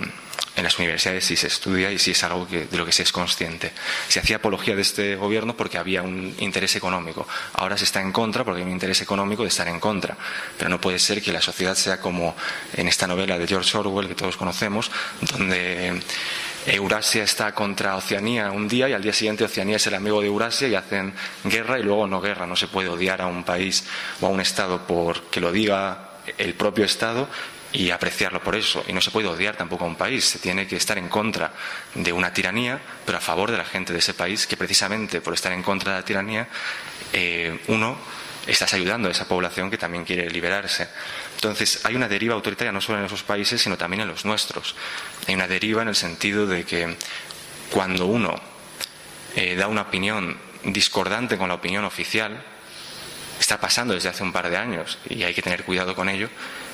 en 0.56 0.64
las 0.64 0.78
universidades 0.80 1.26
sí 1.26 1.36
se 1.36 1.48
estudia 1.48 1.92
y 1.92 2.00
sí 2.00 2.12
es 2.12 2.24
algo 2.24 2.46
de 2.46 2.68
lo 2.72 2.86
que 2.86 2.92
se 2.92 3.04
es 3.04 3.12
consciente. 3.12 3.72
Se 4.08 4.20
hacía 4.20 4.38
apología 4.38 4.76
de 4.76 4.82
este 4.82 5.16
gobierno 5.16 5.56
porque 5.58 5.78
había 5.78 6.02
un 6.02 6.34
interés 6.40 6.76
económico. 6.76 7.28
Ahora 7.54 7.78
se 7.78 7.84
está 7.84 8.02
en 8.02 8.12
contra 8.12 8.44
porque 8.44 8.62
hay 8.62 8.66
un 8.66 8.72
interés 8.72 9.02
económico 9.02 9.44
de 9.44 9.50
estar 9.50 9.68
en 9.68 9.80
contra. 9.80 10.16
Pero 10.58 10.70
no 10.70 10.80
puede 10.80 11.00
ser 11.00 11.22
que 11.22 11.34
la 11.34 11.42
sociedad 11.42 11.76
sea 11.76 12.00
como 12.00 12.36
en 12.74 12.88
esta 12.88 13.06
novela 13.06 13.38
de 13.38 13.48
George 13.48 13.78
Orwell 13.78 14.08
que 14.08 14.16
todos 14.16 14.38
conocemos, 14.38 14.90
donde 15.34 16.02
Eurasia 16.66 17.24
está 17.24 17.54
contra 17.54 17.96
Oceanía 17.96 18.52
un 18.52 18.68
día 18.68 18.88
y 18.90 18.94
al 18.94 19.02
día 19.02 19.14
siguiente 19.14 19.44
Oceanía 19.44 19.76
es 19.76 19.88
el 19.88 19.94
amigo 19.94 20.22
de 20.22 20.28
Eurasia 20.28 20.68
y 20.68 20.76
hacen 20.76 21.14
guerra 21.44 21.80
y 21.80 21.84
luego 21.84 22.08
no 22.08 22.22
guerra. 22.22 22.48
No 22.48 22.56
se 22.56 22.68
puede 22.68 22.90
odiar 22.90 23.22
a 23.22 23.28
un 23.28 23.44
país 23.44 23.84
o 24.22 24.28
a 24.28 24.30
un 24.30 24.40
Estado 24.40 24.88
porque 24.88 25.42
lo 25.42 25.52
diga 25.52 26.12
el 26.38 26.54
propio 26.56 26.86
Estado 26.86 27.28
y 27.76 27.92
apreciarlo 27.92 28.42
por 28.42 28.56
eso. 28.56 28.84
Y 28.88 28.94
no 28.94 29.02
se 29.02 29.12
puede 29.12 29.28
odiar 29.28 29.56
tampoco 29.56 29.86
a 29.86 29.88
un 29.88 29.96
país, 29.96 30.26
se 30.26 30.40
tiene 30.40 30.66
que 30.68 30.78
estar 30.78 30.98
en 30.98 31.10
contra 31.10 31.54
de 31.94 32.14
una 32.14 32.34
tiranía, 32.34 32.80
pero 33.06 33.18
a 33.18 33.22
favor 33.22 33.52
de 33.52 33.58
la 33.58 33.66
gente 33.66 33.94
de 33.94 34.00
ese 34.00 34.14
país, 34.14 34.48
que 34.48 34.58
precisamente 34.58 35.22
por 35.22 35.34
estar 35.34 35.52
en 35.52 35.62
contra 35.62 35.94
de 35.94 36.00
la 36.00 36.06
tiranía, 36.06 36.48
eh, 37.14 37.60
uno 37.68 37.98
estás 38.48 38.74
ayudando 38.74 39.08
a 39.08 39.12
esa 39.12 39.28
población 39.28 39.70
que 39.70 39.78
también 39.78 40.06
quiere 40.06 40.30
liberarse. 40.30 40.88
Entonces, 41.36 41.82
hay 41.84 41.96
una 41.96 42.08
deriva 42.08 42.36
autoritaria 42.36 42.72
no 42.72 42.82
solo 42.82 43.00
en 43.00 43.06
esos 43.06 43.24
países, 43.24 43.62
sino 43.62 43.78
también 43.78 44.02
en 44.02 44.08
los 44.08 44.24
nuestros. 44.24 44.76
Hay 45.28 45.36
una 45.36 45.48
deriva 45.48 45.82
en 45.82 45.90
el 45.90 45.96
sentido 45.96 46.48
de 46.48 46.64
que 46.64 46.96
cuando 47.72 48.06
uno 48.06 48.36
eh, 49.36 49.56
da 49.56 49.68
una 49.68 49.82
opinión 49.82 50.38
discordante 50.64 51.38
con 51.38 51.50
la 51.50 51.56
opinión 51.56 51.84
oficial, 51.84 52.42
está 53.40 53.60
pasando 53.60 53.94
desde 53.94 54.10
hace 54.10 54.24
un 54.24 54.32
par 54.32 54.50
de 54.50 54.58
años 54.58 54.98
y 55.10 55.24
hay 55.24 55.34
que 55.34 55.42
tener 55.42 55.64
cuidado 55.64 55.94
con 55.96 56.08
ello, 56.08 56.30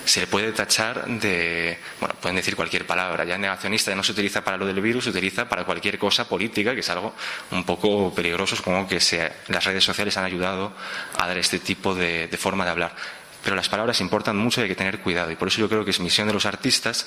se 0.05 0.21
le 0.21 0.27
puede 0.27 0.51
tachar 0.51 1.05
de, 1.05 1.77
bueno, 1.99 2.15
pueden 2.21 2.35
decir 2.35 2.55
cualquier 2.55 2.85
palabra, 2.85 3.23
ya 3.23 3.37
negacionista 3.37 3.91
ya 3.91 3.95
no 3.95 4.03
se 4.03 4.11
utiliza 4.11 4.43
para 4.43 4.57
lo 4.57 4.65
del 4.65 4.81
virus, 4.81 5.05
se 5.05 5.09
utiliza 5.09 5.47
para 5.47 5.63
cualquier 5.63 5.97
cosa 5.97 6.27
política, 6.27 6.73
que 6.73 6.81
es 6.81 6.89
algo 6.89 7.13
un 7.51 7.63
poco 7.63 8.13
peligroso, 8.13 8.55
supongo 8.55 8.87
que 8.87 8.99
las 9.47 9.63
redes 9.63 9.83
sociales 9.83 10.17
han 10.17 10.25
ayudado 10.25 10.73
a 11.17 11.27
dar 11.27 11.37
este 11.37 11.59
tipo 11.59 11.95
de 11.95 12.37
forma 12.37 12.65
de 12.65 12.71
hablar 12.71 12.95
pero 13.43 13.56
las 13.56 13.69
palabras 13.69 14.01
importan 14.01 14.38
mucho 14.38 14.62
y 14.62 14.63
hay 14.63 14.69
que 14.69 14.75
tener 14.75 14.99
cuidado. 14.99 15.32
Y 15.32 15.36
por 15.36 15.47
eso 15.47 15.60
yo 15.60 15.69
creo 15.69 15.84
que 15.84 15.91
es 15.91 15.99
misión 15.99 16.27
de 16.27 16.34
los 16.34 16.45
artistas 16.45 17.06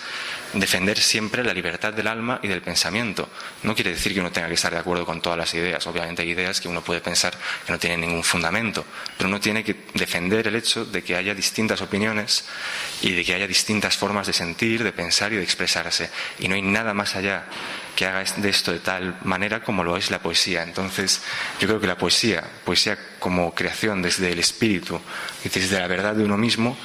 defender 0.52 0.98
siempre 0.98 1.44
la 1.44 1.54
libertad 1.54 1.92
del 1.92 2.06
alma 2.06 2.40
y 2.42 2.48
del 2.48 2.62
pensamiento. 2.62 3.28
No 3.62 3.74
quiere 3.74 3.90
decir 3.90 4.14
que 4.14 4.20
uno 4.20 4.32
tenga 4.32 4.48
que 4.48 4.54
estar 4.54 4.72
de 4.72 4.78
acuerdo 4.78 5.06
con 5.06 5.20
todas 5.20 5.38
las 5.38 5.52
ideas. 5.54 5.86
Obviamente 5.86 6.22
hay 6.22 6.30
ideas 6.30 6.60
que 6.60 6.68
uno 6.68 6.82
puede 6.82 7.00
pensar 7.00 7.34
que 7.64 7.72
no 7.72 7.78
tienen 7.78 8.00
ningún 8.00 8.24
fundamento, 8.24 8.84
pero 9.16 9.28
uno 9.28 9.40
tiene 9.40 9.62
que 9.62 9.84
defender 9.94 10.46
el 10.48 10.56
hecho 10.56 10.84
de 10.84 11.02
que 11.02 11.16
haya 11.16 11.34
distintas 11.34 11.80
opiniones 11.80 12.44
y 13.02 13.12
de 13.12 13.24
que 13.24 13.34
haya 13.34 13.46
distintas 13.46 13.96
formas 13.96 14.26
de 14.26 14.32
sentir, 14.32 14.82
de 14.82 14.92
pensar 14.92 15.32
y 15.32 15.36
de 15.36 15.42
expresarse. 15.42 16.10
Y 16.38 16.48
no 16.48 16.54
hay 16.54 16.62
nada 16.62 16.94
más 16.94 17.16
allá 17.16 17.44
que 17.94 18.06
haga 18.06 18.24
de 18.36 18.48
esto 18.48 18.72
de 18.72 18.80
tal 18.80 19.18
manera 19.24 19.62
como 19.62 19.84
lo 19.84 19.96
es 19.96 20.10
la 20.10 20.18
poesía. 20.18 20.62
Entonces, 20.62 21.22
yo 21.60 21.68
creo 21.68 21.80
que 21.80 21.86
la 21.86 21.98
poesía, 21.98 22.44
poesía 22.64 22.98
como 23.18 23.54
creación 23.54 24.02
desde 24.02 24.32
el 24.32 24.38
espíritu 24.38 25.00
y 25.44 25.48
desde 25.48 25.78
la 25.78 25.86
verdad 25.86 26.14
de 26.14 26.24
uno 26.24 26.36
mismo, 26.36 26.76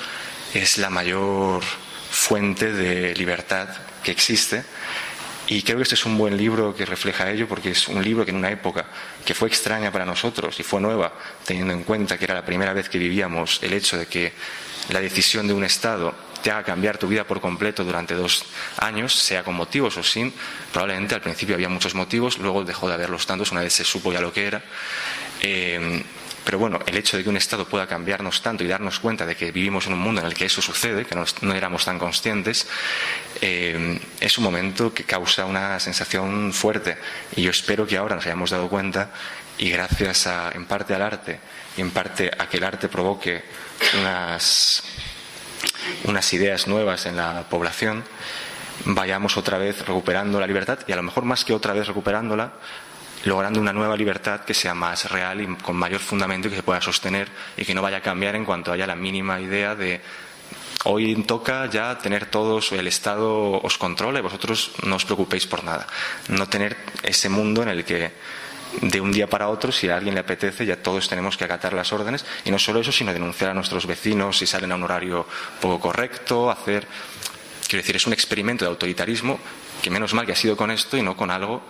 es 0.54 0.78
la 0.78 0.90
mayor 0.90 1.64
fuente 2.12 2.72
de 2.72 3.14
libertad 3.16 3.70
que 4.04 4.12
existe. 4.12 4.64
Y 5.48 5.64
creo 5.64 5.78
que 5.78 5.84
este 5.84 5.96
es 5.96 6.06
un 6.06 6.16
buen 6.18 6.38
libro 6.38 6.76
que 6.76 6.86
refleja 6.86 7.32
ello, 7.32 7.48
porque 7.48 7.72
es 7.72 7.88
un 7.88 8.04
libro 8.04 8.24
que 8.24 8.30
en 8.30 8.38
una 8.38 8.52
época 8.52 8.86
que 9.26 9.34
fue 9.34 9.48
extraña 9.48 9.92
para 9.92 10.06
nosotros 10.06 10.60
y 10.60 10.64
fue 10.64 10.80
nueva, 10.80 11.12
teniendo 11.44 11.74
en 11.74 11.84
cuenta 11.84 12.20
que 12.20 12.26
era 12.26 12.36
la 12.36 12.46
primera 12.46 12.72
vez 12.72 12.88
que 12.88 13.00
vivíamos 13.00 13.60
el 13.64 13.74
hecho 13.74 13.98
de 13.98 14.06
que 14.06 14.34
la 14.90 15.00
decisión 15.00 15.48
de 15.48 15.54
un 15.54 15.64
Estado 15.64 16.14
te 16.42 16.52
haga 16.52 16.64
cambiar 16.64 16.98
tu 16.98 17.08
vida 17.08 17.26
por 17.26 17.42
completo 17.42 17.84
durante 17.84 18.16
dos 18.16 18.46
años, 18.78 19.14
sea 19.14 19.44
con 19.44 19.56
motivos 19.56 19.98
o 19.98 20.04
sin. 20.04 20.34
Probablemente 20.72 21.16
al 21.16 21.22
principio 21.22 21.56
había 21.56 21.70
muchos 21.70 21.96
motivos, 21.96 22.38
luego 22.38 22.64
dejó 22.64 22.88
de 22.88 22.96
haberlos 22.96 23.26
tantos 23.26 23.52
una 23.52 23.62
vez 23.62 23.74
se 23.74 23.84
supo 23.84 24.12
ya 24.12 24.22
lo 24.22 24.34
que 24.34 24.48
era. 24.48 24.64
Eh, 25.42 26.04
pero 26.50 26.58
bueno, 26.58 26.80
el 26.88 26.98
hecho 26.98 27.16
de 27.16 27.24
que 27.24 27.30
un 27.30 27.38
Estado 27.38 27.66
pueda 27.66 27.86
cambiarnos 27.86 28.42
tanto 28.42 28.64
y 28.64 28.68
darnos 28.68 29.00
cuenta 29.00 29.26
de 29.26 29.36
que 29.36 29.52
vivimos 29.52 29.86
en 29.86 29.94
un 29.94 30.00
mundo 30.00 30.22
en 30.22 30.28
el 30.28 30.34
que 30.34 30.46
eso 30.46 30.64
sucede, 30.64 31.06
que 31.06 31.16
no, 31.16 31.54
éramos 31.54 31.86
tan 31.86 32.00
conscientes, 32.00 32.68
eh, 33.40 34.00
es 34.20 34.38
un 34.38 34.46
momento 34.46 34.92
que 34.92 35.04
causa 35.04 35.46
una 35.46 35.80
sensación 35.80 36.52
fuerte. 36.52 36.98
Y 37.36 37.44
yo 37.44 37.52
espero 37.52 37.86
que 37.86 37.98
ahora 37.98 38.16
nos 38.16 38.26
hayamos 38.26 38.50
dado 38.50 38.68
cuenta 38.68 39.12
y 39.60 39.70
gracias 39.70 40.26
a, 40.26 40.52
en 40.52 40.66
parte 40.66 40.96
al 40.96 41.04
arte 41.04 41.40
y 41.78 41.82
en 41.82 41.92
parte 41.92 42.32
a 42.36 42.48
que 42.50 42.58
el 42.58 42.64
arte 42.64 42.88
provoque 42.88 43.44
unas 44.00 44.84
unas 46.06 46.34
ideas 46.34 46.68
nuevas 46.68 47.06
en 47.06 47.18
la 47.18 47.44
población, 47.50 48.04
vayamos 48.86 49.38
otra 49.38 49.58
vez 49.58 49.86
recuperando 49.86 50.40
la 50.40 50.48
libertad 50.48 50.80
y 50.88 50.92
a 50.92 50.96
lo 50.96 51.04
mejor 51.04 51.26
más 51.26 51.46
que 51.46 51.54
otra 51.54 51.74
vez 51.74 51.88
recuperándola, 51.88 52.54
logrando 53.26 53.60
una 53.60 53.74
nueva 53.74 53.98
libertad 53.98 54.42
que 54.42 54.54
sea 54.54 54.74
más 54.74 55.10
real 55.12 55.42
y 55.42 55.48
con 55.58 55.76
mayor 55.76 56.00
fundamento 56.00 56.48
y 56.48 56.52
que 56.52 56.58
se 56.58 56.64
pueda 56.64 56.82
sostener 56.82 57.30
y 57.58 57.66
que 57.66 57.74
no 57.74 57.82
vaya 57.82 57.98
a 57.98 58.02
cambiar 58.02 58.36
en 58.36 58.46
cuanto 58.46 58.72
haya 58.72 58.88
la 58.88 58.96
mínima 58.96 59.40
idea 59.40 59.76
de 59.76 60.02
hoy 60.86 61.16
toca 61.24 61.66
ya 61.66 61.98
tener 61.98 62.28
todos, 62.28 62.72
el 62.72 62.88
Estado 62.88 63.60
os 63.62 63.78
controle, 63.78 64.22
vosotros 64.22 64.72
no 64.84 64.96
os 64.96 65.06
preocupéis 65.06 65.46
por 65.46 65.64
nada. 65.64 65.88
No 66.30 66.48
tener 66.48 66.78
ese 67.04 67.28
mundo 67.30 67.64
en 67.64 67.70
el 67.70 67.84
que 67.84 68.12
de 68.82 69.02
un 69.02 69.12
día 69.12 69.28
para 69.28 69.50
otro, 69.50 69.72
si 69.72 69.90
a 69.90 69.98
alguien 69.98 70.14
le 70.14 70.22
apetece, 70.22 70.66
ya 70.66 70.78
todos 70.78 71.08
tenemos 71.10 71.38
que 71.38 71.46
acatar 71.46 71.74
las 71.74 71.92
órdenes. 71.92 72.26
Y 72.46 72.52
no 72.52 72.60
solo 72.60 72.80
eso, 72.82 72.92
sino 72.92 73.14
denunciar 73.14 73.52
a 73.52 73.54
nuestros 73.54 73.86
vecinos 73.86 74.38
si 74.38 74.46
salen 74.46 74.72
a 74.72 74.76
un 74.76 74.84
horario 74.84 75.26
poco 75.60 75.80
correcto, 75.80 76.50
hacer. 76.50 76.88
Quiero 77.68 77.82
decir, 77.82 77.96
es 77.96 78.08
un 78.08 78.14
experimento 78.14 78.66
de 78.66 78.70
autoritarismo 78.70 79.40
que 79.82 79.90
menos 79.90 80.14
mal 80.14 80.26
que 80.26 80.34
ha 80.34 80.36
sido 80.36 80.58
con 80.58 80.72
esto 80.72 80.98
y 80.98 81.02
no 81.02 81.16
con 81.16 81.32
algo 81.32 81.62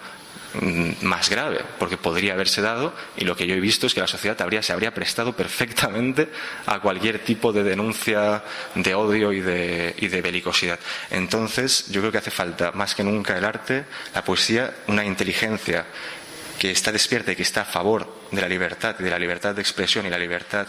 mm, 0.61 1.05
más 1.05 1.29
grave, 1.29 1.61
porque 1.77 1.97
podría 1.97 2.33
haberse 2.33 2.61
dado, 2.61 2.93
y 3.17 3.25
lo 3.25 3.35
que 3.35 3.45
yo 3.45 3.55
he 3.55 3.59
visto 3.59 3.87
es 3.87 3.93
que 3.93 3.99
la 3.99 4.07
sociedad 4.07 4.37
se 4.61 4.73
habría 4.73 4.93
prestado 4.93 5.33
perfectamente 5.33 6.29
a 6.65 6.79
cualquier 6.79 7.19
tipo 7.19 7.53
de 7.53 7.63
denuncia 7.63 8.43
de 8.75 8.95
odio 8.95 9.31
y 9.31 9.41
de, 9.41 9.95
y 9.97 10.07
de 10.07 10.21
belicosidad. 10.21 10.79
Entonces, 11.11 11.87
yo 11.89 12.01
creo 12.01 12.11
que 12.11 12.17
hace 12.17 12.31
falta, 12.31 12.71
más 12.71 12.95
que 12.95 13.03
nunca, 13.03 13.37
el 13.37 13.45
arte, 13.45 13.85
la 14.13 14.23
poesía, 14.23 14.73
una 14.87 15.05
inteligencia 15.05 15.85
que 16.59 16.71
está 16.71 16.91
despierta 16.91 17.31
y 17.31 17.35
que 17.35 17.43
está 17.43 17.61
a 17.61 17.65
favor 17.65 18.27
de 18.31 18.41
la 18.41 18.49
libertad, 18.49 18.95
de 18.95 19.09
la 19.09 19.17
libertad 19.17 19.55
de 19.55 19.61
expresión 19.61 20.05
y 20.05 20.09
la 20.09 20.19
libertad 20.19 20.67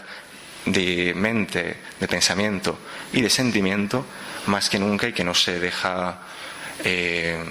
de 0.65 1.13
mente, 1.13 1.77
de 1.99 2.07
pensamiento 2.07 2.79
y 3.11 3.21
de 3.21 3.29
sentimiento, 3.29 4.05
más 4.47 4.69
que 4.69 4.79
nunca 4.79 5.07
y 5.07 5.13
que 5.13 5.23
no 5.23 5.33
se 5.33 5.59
deja 5.59 6.21
eh, 6.83 7.43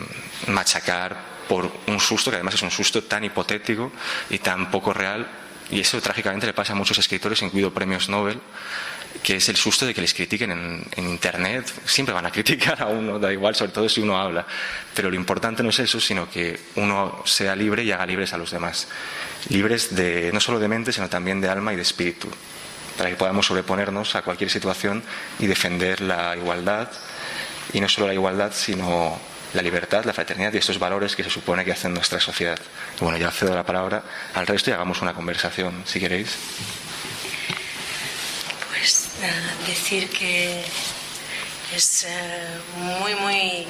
machacar 0.47 1.17
por 1.49 1.71
un 1.87 2.01
susto, 2.01 2.31
que 2.31 2.37
además 2.37 2.55
es 2.55 2.63
un 2.63 2.71
susto 2.71 3.05
tan 3.05 3.25
hipotético 3.25 3.93
y 4.31 4.39
tan 4.39 4.71
poco 4.71 4.95
real, 4.95 5.27
y 5.71 5.81
eso 5.81 6.01
trágicamente 6.01 6.47
le 6.47 6.55
pasa 6.55 6.73
a 6.73 6.77
muchos 6.77 6.99
escritores, 6.99 7.43
incluido 7.43 7.75
premios 7.75 8.09
Nobel, 8.09 8.41
que 9.23 9.37
es 9.37 9.49
el 9.49 9.57
susto 9.57 9.87
de 9.87 9.95
que 9.95 10.01
les 10.01 10.15
critiquen 10.15 10.51
en, 10.51 11.09
Internet. 11.11 11.71
Siempre 11.85 12.15
van 12.15 12.27
a 12.27 12.31
criticar 12.31 12.81
a 12.83 12.87
uno, 12.87 13.19
da 13.19 13.33
igual, 13.33 13.55
sobre 13.55 13.73
todo 13.73 13.89
si 13.89 14.01
uno 14.01 14.19
habla. 14.19 14.47
Pero 14.95 15.11
lo 15.11 15.17
importante 15.17 15.63
no 15.63 15.71
es 15.71 15.79
eso, 15.79 16.01
sino 16.01 16.31
que 16.31 16.59
uno 16.77 17.23
sea 17.25 17.55
libre 17.55 17.83
y 17.83 17.93
haga 17.93 18.07
libres 18.07 18.33
a 18.33 18.39
los 18.39 18.51
demás. 18.51 18.89
Libres 19.49 19.95
de, 19.95 20.31
no 20.33 20.41
solo 20.41 20.59
de 20.59 20.69
mente, 20.69 20.93
sino 20.93 21.09
también 21.09 21.41
de 21.41 21.49
alma 21.49 21.73
y 21.73 21.77
de 21.77 21.83
espíritu. 21.83 22.29
Para 22.97 23.11
que 23.11 23.17
podamos 23.17 23.47
sobreponernos 23.47 24.15
a 24.15 24.23
cualquier 24.23 24.51
situación 24.51 25.03
y 25.39 25.47
defender 25.47 26.01
la 26.01 26.37
igualdad. 26.37 26.89
Y 27.73 27.81
no 27.81 27.89
solo 27.89 28.07
la 28.07 28.15
igualdad, 28.15 28.53
sino 28.55 29.21
la 29.53 29.63
libertad, 29.63 30.05
la 30.05 30.13
fraternidad 30.13 30.53
y 30.53 30.59
estos 30.59 30.79
valores 30.79 31.17
que 31.17 31.25
se 31.25 31.31
supone 31.31 31.65
que 31.65 31.73
hacen 31.73 31.93
nuestra 31.93 32.21
sociedad. 32.21 32.59
Bueno, 33.01 33.19
ya 33.19 33.31
cedo 33.31 33.55
la 33.55 33.65
palabra 33.65 34.03
al 34.35 34.47
resto 34.47 34.71
y 34.71 34.73
hagamos 34.73 35.03
una 35.03 35.13
conversación, 35.13 35.83
si 35.87 35.99
queréis 35.99 36.37
decir 39.67 40.09
que 40.11 40.65
es 41.75 42.05
eh, 42.05 42.61
muy, 42.77 43.15
muy 43.17 43.67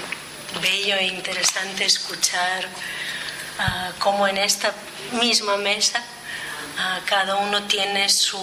bello 0.62 0.96
e 0.96 1.06
interesante 1.06 1.84
escuchar 1.84 2.68
ah, 3.58 3.92
cómo 3.98 4.26
en 4.26 4.38
esta 4.38 4.72
misma 5.12 5.56
mesa 5.56 6.02
ah, 6.78 7.00
cada 7.04 7.36
uno 7.36 7.62
tiene 7.64 8.08
su, 8.08 8.38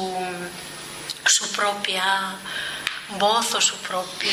su 1.26 1.52
propia 1.52 2.36
voz 3.18 3.56
o 3.56 3.62
su 3.62 3.78
propio 3.78 4.32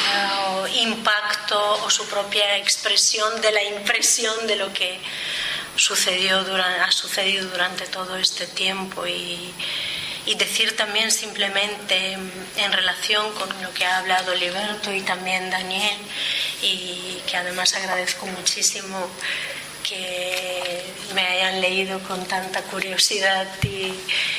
impacto 0.81 1.85
o 1.85 1.91
su 1.91 2.07
propia 2.07 2.57
expresión 2.57 3.41
de 3.41 3.53
la 3.53 3.63
impresión 3.63 4.47
de 4.47 4.57
lo 4.57 4.73
que 4.73 5.01
sucedió 5.77 6.43
durante, 6.45 6.81
ha 6.81 6.91
sucedido 6.91 7.49
durante 7.49 7.87
todo 7.87 8.17
este 8.17 8.47
tiempo 8.47 9.07
y, 9.07 9.55
y 10.27 10.35
decir 10.37 10.77
también 10.77 11.11
simplemente 11.11 12.13
en 12.13 12.73
relación 12.73 13.33
con 13.35 13.49
lo 13.63 13.73
que 13.75 13.85
ha 13.85 13.99
hablado 13.99 14.35
Liberto 14.35 14.93
y 14.93 15.03
también 15.03 15.51
Daniel, 15.51 15.99
y 16.63 17.21
que 17.27 17.37
además 17.37 17.75
agradezco 17.75 18.27
muchísimo 18.27 19.09
que 19.87 20.83
me 21.15 21.21
hayan 21.27 21.61
leído 21.61 22.01
con 22.01 22.25
tanta 22.27 22.63
curiosidad 22.63 23.47
y, 23.63 23.93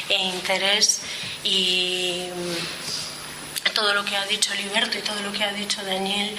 e 0.10 0.18
interés 0.18 1.02
y 1.44 2.28
todo 3.74 3.94
lo 3.94 4.04
que 4.06 4.16
ha 4.16 4.26
dicho 4.26 4.54
Liberto 4.56 4.98
y 4.98 5.02
todo 5.02 5.22
lo 5.22 5.32
que 5.32 5.44
ha 5.44 5.54
dicho 5.54 5.84
Daniel 5.84 6.36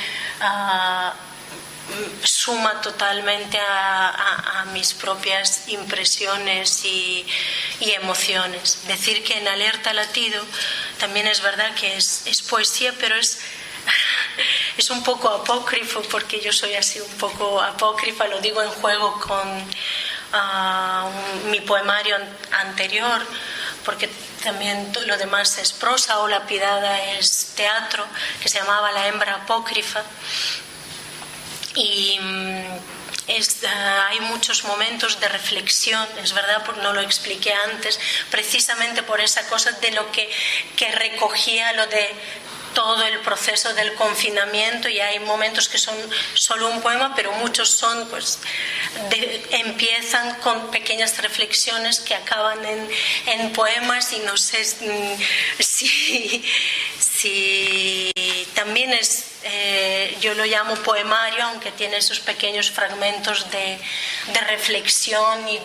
suma 2.22 2.80
totalmente 2.80 3.58
a, 3.58 4.64
mis 4.72 4.94
propias 4.94 5.68
impresiones 5.68 6.84
y, 6.84 7.26
emociones. 7.80 8.80
Decir 8.88 9.22
que 9.22 9.38
en 9.38 9.48
Alerta 9.48 9.94
Latido 9.94 10.42
también 10.98 11.26
es 11.26 11.40
verdad 11.40 11.74
que 11.74 11.96
es, 11.96 12.26
es 12.26 12.42
poesía, 12.42 12.92
pero 12.98 13.14
es 13.14 13.38
es 14.76 14.90
un 14.90 15.02
poco 15.02 15.28
apócrifo 15.28 16.02
porque 16.10 16.40
yo 16.40 16.52
soy 16.52 16.74
así 16.74 17.00
un 17.00 17.18
poco 17.18 17.60
apócrifa, 17.60 18.26
lo 18.26 18.40
digo 18.40 18.62
en 18.62 18.70
juego 18.70 19.18
con 19.20 19.48
uh, 19.48 21.48
mi 21.48 21.60
poemario 21.60 22.16
anterior, 22.52 23.22
porque 23.84 24.08
también 24.42 24.92
lo 25.06 25.16
demás 25.16 25.58
es 25.58 25.72
prosa 25.72 26.20
o 26.20 26.28
la 26.28 26.46
pidada 26.46 27.12
es 27.14 27.52
teatro, 27.56 28.06
que 28.42 28.48
se 28.48 28.58
llamaba 28.58 28.92
La 28.92 29.08
hembra 29.08 29.34
apócrifa. 29.34 30.02
Y 31.76 32.18
mm, 32.20 32.64
es, 33.28 33.58
uh, 33.62 33.66
hay 34.08 34.20
muchos 34.20 34.64
momentos 34.64 35.20
de 35.20 35.28
reflexión, 35.28 36.06
es 36.22 36.32
verdad, 36.32 36.64
no 36.82 36.92
lo 36.92 37.00
expliqué 37.00 37.52
antes, 37.52 38.00
precisamente 38.30 39.02
por 39.02 39.20
esa 39.20 39.46
cosa 39.48 39.70
de 39.72 39.92
lo 39.92 40.10
que, 40.10 40.28
que 40.76 40.90
recogía 40.92 41.72
lo 41.74 41.86
de 41.86 42.14
todo 42.76 43.02
el 43.04 43.20
proceso 43.20 43.72
del 43.72 43.94
confinamiento 43.94 44.90
y 44.90 45.00
hay 45.00 45.18
momentos 45.20 45.66
que 45.66 45.78
son 45.78 45.96
solo 46.34 46.68
un 46.68 46.82
poema, 46.82 47.14
pero 47.16 47.32
muchos 47.32 47.70
son, 47.70 48.06
pues, 48.10 48.38
empiezan 49.50 50.34
con 50.40 50.70
pequeñas 50.70 51.16
reflexiones 51.22 52.00
que 52.00 52.14
acaban 52.14 52.62
en, 52.66 52.90
en 53.28 53.52
poemas 53.54 54.12
y 54.12 54.18
no 54.18 54.36
sé 54.36 54.58
mm, 54.58 55.22
si, 55.62 56.44
si 56.98 58.12
también 58.54 58.92
es, 58.92 59.24
eh, 59.48 60.16
yo 60.20 60.34
lo 60.34 60.44
llamo 60.44 60.74
poemario, 60.76 61.44
aunque 61.44 61.70
tiene 61.72 61.98
esos 61.98 62.20
pequeños 62.20 62.70
fragmentos 62.70 63.48
de, 63.50 63.78
reflexión 64.48 65.48
y 65.48 65.58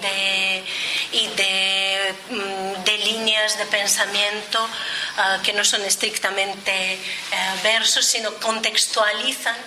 mm, 2.30 2.84
de 2.84 2.98
líneas 3.00 3.58
de 3.58 3.66
pensamiento 3.66 4.64
uh, 4.64 5.42
que 5.42 5.54
no 5.54 5.64
son 5.66 5.84
estrictamente 5.84 6.98
uh, 6.98 7.64
versos, 7.64 8.06
sino 8.06 8.34
contextualizan 8.36 9.58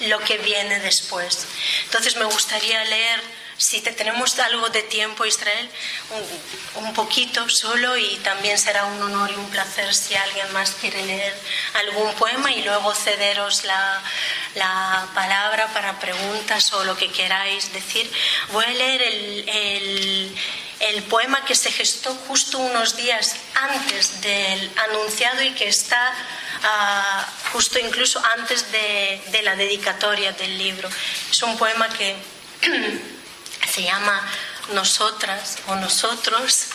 lo 0.00 0.18
que 0.20 0.38
viene 0.38 0.78
después. 0.80 1.46
Entonces 1.84 2.16
me 2.16 2.24
gustaría 2.24 2.84
leer 2.84 3.20
si 3.60 3.82
te 3.82 3.92
tenemos 3.92 4.38
algo 4.38 4.70
de 4.70 4.82
tiempo, 4.82 5.26
Israel, 5.26 5.68
un, 6.76 6.94
poquito 6.94 7.46
solo 7.50 7.94
y 7.98 8.16
también 8.24 8.58
será 8.58 8.86
un 8.86 9.02
honor 9.02 9.30
y 9.30 9.34
un 9.34 9.50
placer 9.50 9.94
si 9.94 10.14
alguien 10.14 10.50
más 10.54 10.70
quiere 10.80 11.04
leer 11.04 11.34
algún 11.74 12.10
poema 12.14 12.50
y 12.52 12.62
luego 12.62 12.94
cederos 12.94 13.64
la, 13.64 14.02
la 14.54 15.06
palabra 15.14 15.66
para 15.74 16.00
preguntas 16.00 16.72
o 16.72 16.84
lo 16.84 16.96
que 16.96 17.12
queráis 17.12 17.70
decir. 17.74 18.10
Voy 18.50 18.64
a 18.64 18.70
leer 18.70 19.02
el, 19.02 20.34
el, 20.80 21.02
poema 21.02 21.44
que 21.44 21.54
se 21.54 21.70
gestó 21.70 22.14
justo 22.26 22.58
unos 22.58 22.96
días 22.96 23.36
antes 23.54 24.22
del 24.22 24.70
anunciado 24.88 25.42
y 25.42 25.52
que 25.52 25.68
está 25.68 26.14
uh, 26.62 27.52
justo 27.52 27.78
incluso 27.78 28.22
antes 28.38 28.72
de, 28.72 29.20
de 29.32 29.42
la 29.42 29.54
dedicatoria 29.54 30.32
del 30.32 30.56
libro. 30.56 30.88
Es 31.30 31.42
un 31.42 31.58
poema 31.58 31.88
que 31.90 32.16
se 33.70 33.82
llama 33.82 34.20
Nosotras 34.72 35.58
o 35.68 35.76
Nosotros. 35.76 36.66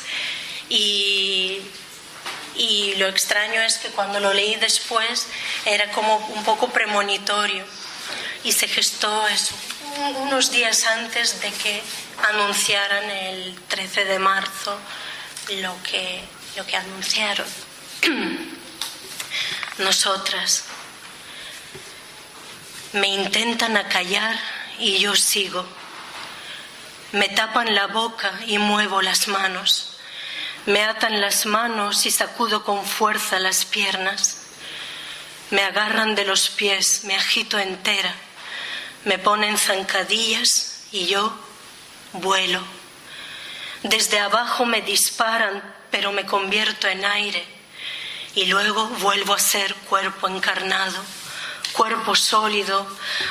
Y, 0.70 1.62
y 2.56 2.96
lo 2.96 3.08
extraño 3.08 3.62
es 3.62 3.78
que 3.78 3.90
cuando 3.90 4.20
lo 4.20 4.34
leí 4.34 4.56
después 4.56 5.28
era 5.66 5.92
como 5.92 6.18
un 6.18 6.44
poco 6.44 6.70
premonitorio. 6.70 7.66
Y 8.44 8.52
se 8.52 8.68
gestó 8.68 9.28
eso, 9.28 9.56
unos 10.20 10.52
días 10.52 10.86
antes 10.86 11.42
de 11.42 11.52
que 11.52 11.82
anunciaran 12.30 13.10
el 13.10 13.60
13 13.68 14.06
de 14.06 14.20
marzo 14.20 14.80
lo 15.58 15.76
que, 15.84 16.24
lo 16.56 16.66
que 16.66 16.78
anunciaron. 16.78 17.48
Nosotras. 19.80 20.66
Me 22.94 23.08
intentan 23.08 23.76
acallar 23.76 24.40
y 24.80 25.00
yo 25.00 25.16
sigo 25.16 25.66
me 27.12 27.30
tapan 27.30 27.74
la 27.76 27.88
boca 27.88 28.34
y 28.48 28.58
muevo 28.58 29.02
las 29.02 29.28
manos. 29.28 29.98
Me 30.66 30.84
atan 30.84 31.22
las 31.22 31.46
manos 31.46 32.06
y 32.06 32.12
sacudo 32.12 32.64
con 32.64 32.86
fuerza 32.86 33.40
las 33.40 33.66
piernas. 33.66 34.42
Me 35.52 35.62
agarran 35.62 36.16
de 36.16 36.26
los 36.26 36.50
pies, 36.50 37.04
me 37.04 37.16
agito 37.16 37.60
entera. 37.60 38.14
Me 39.06 39.20
ponen 39.20 39.58
zancadillas 39.58 40.88
y 40.92 41.06
yo 41.06 41.38
vuelo. 42.14 42.62
Desde 43.84 44.20
abajo 44.20 44.66
me 44.66 44.82
disparan, 44.82 45.62
pero 45.92 46.12
me 46.12 46.26
convierto 46.26 46.88
en 46.88 47.06
aire. 47.06 47.46
Y 48.34 48.46
luego 48.46 48.88
vuelvo 48.88 49.36
a 49.36 49.40
ser 49.40 49.74
cuerpo 49.76 50.28
encarnado, 50.28 51.02
cuerpo 51.74 52.16
sólido, 52.16 52.86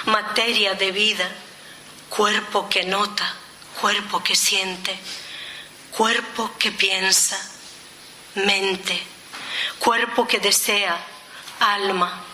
materia 0.06 0.74
de 0.74 0.92
vida, 0.92 1.28
cuerpo 2.08 2.68
que 2.68 2.84
nota 2.84 3.34
cuerpo 3.85 4.25
que 4.25 4.35
siente, 4.35 4.99
cuerpo 5.90 6.53
que 6.59 6.73
piensa, 6.73 7.38
mente, 8.35 8.99
cuerpo 9.79 10.27
que 10.27 10.38
desea, 10.38 10.99
alma, 11.61 12.25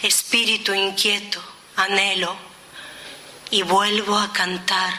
espíritu 0.00 0.72
inquieto, 0.72 1.42
anhelo, 1.74 2.36
y 3.50 3.62
vuelvo 3.62 4.16
a 4.16 4.32
cantar. 4.32 4.94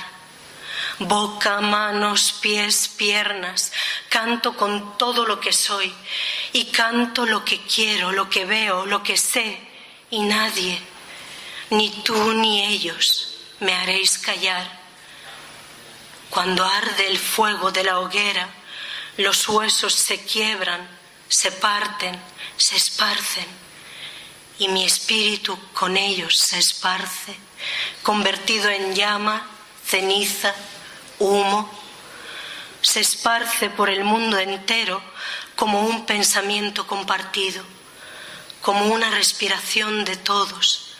Boca, 0.99 1.61
manos, 1.61 2.33
pies, 2.41 2.89
piernas, 2.89 3.71
canto 4.09 4.57
con 4.57 4.97
todo 4.97 5.25
lo 5.25 5.39
que 5.39 5.53
soy 5.53 5.93
y 6.51 6.65
canto 6.65 7.25
lo 7.25 7.45
que 7.45 7.61
quiero, 7.61 8.11
lo 8.11 8.29
que 8.29 8.43
veo, 8.43 8.85
lo 8.85 9.01
que 9.01 9.15
sé, 9.15 9.65
y 10.09 10.19
nadie, 10.23 10.77
ni 11.69 11.89
tú 12.03 12.33
ni 12.33 12.65
ellos, 12.65 13.37
me 13.61 13.73
haréis 13.73 14.17
callar 14.17 14.84
cuando 16.35 16.65
arde 16.65 17.07
el 17.07 17.17
fuego 17.17 17.71
de 17.71 17.85
la 17.85 17.97
hoguera, 17.97 18.49
los 19.15 19.47
huesos 19.47 19.93
se 19.93 20.25
quiebran, 20.25 20.85
se 21.29 21.49
parten, 21.49 22.19
se 22.57 22.75
esparcen, 22.75 23.45
y 24.59 24.67
mi 24.67 24.83
espíritu 24.83 25.57
con 25.73 25.95
ellos 25.95 26.35
se 26.35 26.59
esparce, 26.59 27.33
convertido 28.03 28.69
en 28.69 28.93
llama, 28.93 29.47
ceniza, 29.85 30.53
humo, 31.19 31.71
se 32.81 32.99
esparce 32.99 33.69
por 33.69 33.89
el 33.89 34.03
mundo 34.03 34.37
entero 34.37 35.01
como 35.55 35.83
un 35.83 36.05
pensamiento 36.05 36.85
compartido, 36.85 37.63
como 38.61 38.87
una 38.87 39.09
respiración 39.09 40.03
de 40.03 40.17
todos, 40.17 40.97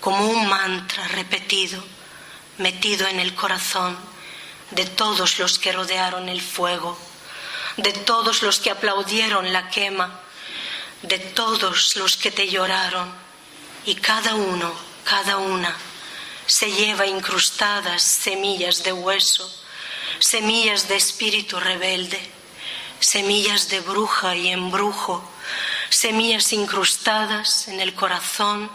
como 0.00 0.26
un 0.26 0.48
mantra 0.48 1.06
repetido, 1.06 1.80
metido 2.58 3.06
en 3.06 3.20
el 3.20 3.36
corazón 3.36 4.13
de 4.70 4.86
todos 4.86 5.38
los 5.38 5.58
que 5.58 5.72
rodearon 5.72 6.28
el 6.28 6.40
fuego, 6.40 6.98
de 7.76 7.92
todos 7.92 8.42
los 8.42 8.60
que 8.60 8.70
aplaudieron 8.70 9.52
la 9.52 9.68
quema, 9.70 10.20
de 11.02 11.18
todos 11.18 11.96
los 11.96 12.16
que 12.16 12.30
te 12.30 12.48
lloraron, 12.48 13.12
y 13.84 13.96
cada 13.96 14.34
uno, 14.34 14.72
cada 15.04 15.36
una, 15.36 15.76
se 16.46 16.70
lleva 16.72 17.06
incrustadas 17.06 18.02
semillas 18.02 18.82
de 18.82 18.92
hueso, 18.92 19.50
semillas 20.18 20.88
de 20.88 20.96
espíritu 20.96 21.58
rebelde, 21.60 22.20
semillas 23.00 23.68
de 23.68 23.80
bruja 23.80 24.36
y 24.36 24.48
embrujo, 24.48 25.22
semillas 25.90 26.52
incrustadas 26.52 27.68
en 27.68 27.80
el 27.80 27.94
corazón 27.94 28.70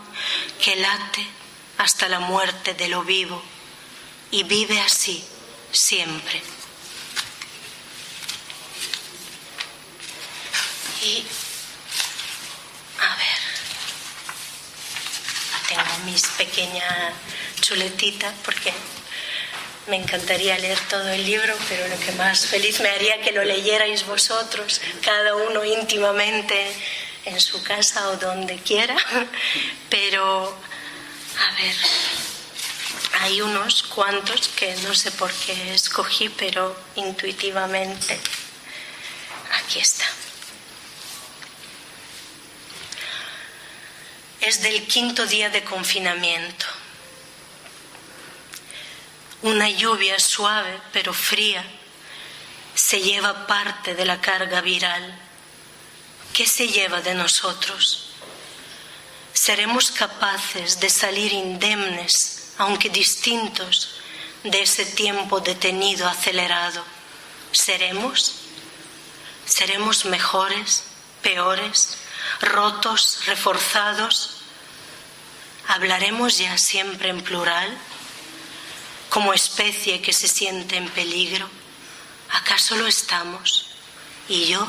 que 0.64 0.76
late 0.76 1.28
hasta 1.78 2.08
la 2.10 2.20
muerte 2.20 2.74
de 2.74 2.90
lo 2.90 3.04
vivo 3.04 3.42
y 4.32 4.44
vive 4.44 4.80
así 4.82 5.24
siempre. 5.72 6.42
Y, 11.02 11.24
a 13.00 13.16
ver, 13.16 13.40
tengo 15.70 15.98
mis 16.06 16.26
pequeñas 16.28 17.14
chuletitas 17.62 18.34
porque 18.44 18.74
Me 19.88 19.96
encantaría 19.96 20.56
leer 20.60 20.80
todo 20.88 21.10
el 21.10 21.26
libro, 21.26 21.56
pero 21.68 21.88
lo 21.88 22.00
que 22.00 22.12
más 22.12 22.46
feliz 22.46 22.80
me 22.80 22.90
haría 22.90 23.22
que 23.22 23.32
lo 23.32 23.44
leyerais 23.44 24.06
vosotros, 24.06 24.82
cada 25.02 25.36
uno 25.36 25.66
íntimamente 25.66 26.72
en 27.26 27.40
su 27.42 27.64
casa 27.64 28.10
o 28.10 28.18
donde 28.18 28.58
quiera. 28.58 28.96
Pero, 29.90 30.56
a 31.40 31.56
ver, 31.60 31.76
hay 33.22 33.42
unos 33.42 33.84
cuantos 33.84 34.48
que 34.50 34.76
no 34.78 34.94
sé 34.94 35.12
por 35.12 35.32
qué 35.32 35.74
escogí, 35.74 36.30
pero 36.30 36.76
intuitivamente 36.96 38.20
aquí 39.52 39.80
está. 39.80 40.06
Es 44.42 44.62
del 44.62 44.88
quinto 44.88 45.26
día 45.26 45.50
de 45.50 45.64
confinamiento. 45.64 46.66
Una 49.42 49.70
lluvia 49.70 50.20
suave 50.20 50.80
pero 50.94 51.14
fría 51.14 51.64
se 52.74 53.02
lleva 53.02 53.46
parte 53.48 53.96
de 53.96 54.06
la 54.06 54.22
carga 54.22 54.62
viral. 54.62 55.20
¿Qué 56.34 56.46
se 56.48 56.70
lleva 56.70 57.02
de 57.02 57.16
nosotros? 57.16 58.06
¿Seremos 59.34 59.92
capaces 59.92 60.80
de 60.80 60.90
salir 60.90 61.34
indemnes, 61.34 62.39
aunque 62.60 62.90
distintos, 62.90 63.96
de 64.44 64.62
ese 64.62 64.86
tiempo 64.86 65.40
detenido, 65.40 66.08
acelerado? 66.08 66.84
¿Seremos? 67.52 68.36
¿Seremos 69.46 70.06
mejores, 70.06 70.84
peores, 71.24 71.98
rotos, 72.42 73.26
reforzados? 73.26 74.42
¿Hablaremos 75.68 76.38
ya 76.38 76.56
siempre 76.58 77.10
en 77.10 77.22
plural? 77.22 77.76
como 79.10 79.34
especie 79.34 80.02
que 80.02 80.14
se 80.14 80.28
siente 80.28 80.78
en 80.78 80.88
peligro? 80.90 81.50
¿Acaso 82.32 82.76
lo 82.76 82.88
estamos? 82.88 83.66
¿Y 84.28 84.46
yo? 84.46 84.68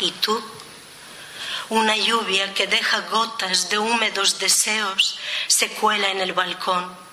¿Y 0.00 0.10
tú? 0.12 0.42
Una 1.68 1.96
lluvia 1.96 2.54
que 2.54 2.66
deja 2.66 3.00
gotas 3.02 3.68
de 3.68 3.78
húmedos 3.78 4.38
deseos 4.38 5.18
se 5.46 5.68
cuela 5.68 6.08
en 6.08 6.20
el 6.20 6.32
balcón. 6.32 7.07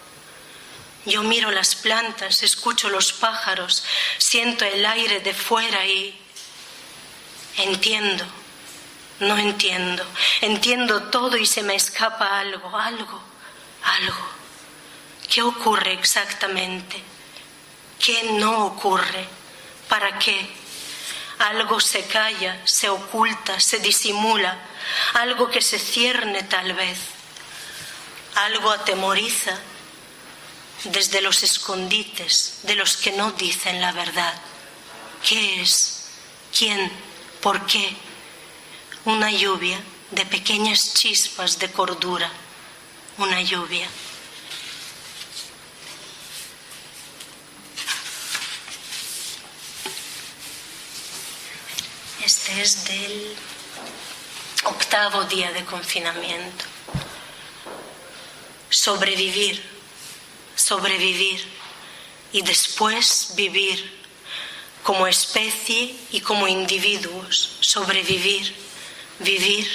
Yo 1.06 1.22
miro 1.22 1.52
las 1.52 1.76
plantas, 1.76 2.42
escucho 2.42 2.90
los 2.90 3.14
pájaros, 3.14 3.84
siento 4.18 4.66
el 4.66 4.84
aire 4.84 5.20
de 5.20 5.36
fuera 5.36 5.86
y 5.86 6.20
entiendo, 7.58 8.26
no 9.20 9.38
entiendo, 9.38 10.04
entiendo 10.42 11.04
todo 11.04 11.38
y 11.38 11.46
se 11.46 11.62
me 11.62 11.76
escapa 11.76 12.40
algo, 12.40 12.76
algo, 12.76 13.22
algo. 13.84 14.28
¿Qué 15.30 15.44
ocurre 15.44 15.94
exactamente? 15.94 17.00
¿Qué 18.04 18.24
no 18.40 18.66
ocurre? 18.66 19.28
¿Para 19.88 20.18
qué? 20.18 20.50
Algo 21.38 21.80
se 21.80 22.06
calla, 22.08 22.66
se 22.66 22.90
oculta, 22.90 23.60
se 23.60 23.78
disimula, 23.78 24.58
algo 25.14 25.52
que 25.52 25.62
se 25.62 25.78
cierne 25.78 26.42
tal 26.44 26.74
vez, 26.74 26.98
algo 28.34 28.72
atemoriza 28.72 29.56
desde 30.86 31.22
los 31.22 31.44
escondites 31.44 32.60
de 32.64 32.76
los 32.76 32.98
que 32.98 33.12
no 33.12 33.32
dicen 33.32 33.82
la 33.82 33.92
verdad. 33.92 34.34
¿Qué 35.28 35.62
es? 35.62 36.06
¿Quién? 36.58 36.92
¿Por 37.42 37.66
qué? 37.66 37.96
Una 39.06 39.32
lluvia 39.32 39.80
de 40.12 40.26
pequeñas 40.26 40.94
chispas 40.94 41.60
de 41.60 41.72
cordura, 41.72 42.32
una 43.18 43.42
lluvia. 43.42 43.88
Este 52.24 52.62
es 52.62 52.86
del 52.86 53.36
octavo 54.64 55.26
día 55.26 55.52
de 55.52 55.64
confinamiento. 55.66 56.66
Sobrevivir, 58.70 59.75
sobrevivir 60.56 61.46
y 62.32 62.42
después 62.42 63.34
vivir 63.36 64.04
como 64.84 65.08
especie 65.08 65.96
y 66.12 66.22
como 66.22 66.48
individuos, 66.48 67.58
sobrevivir, 67.60 68.56
vivir 69.20 69.68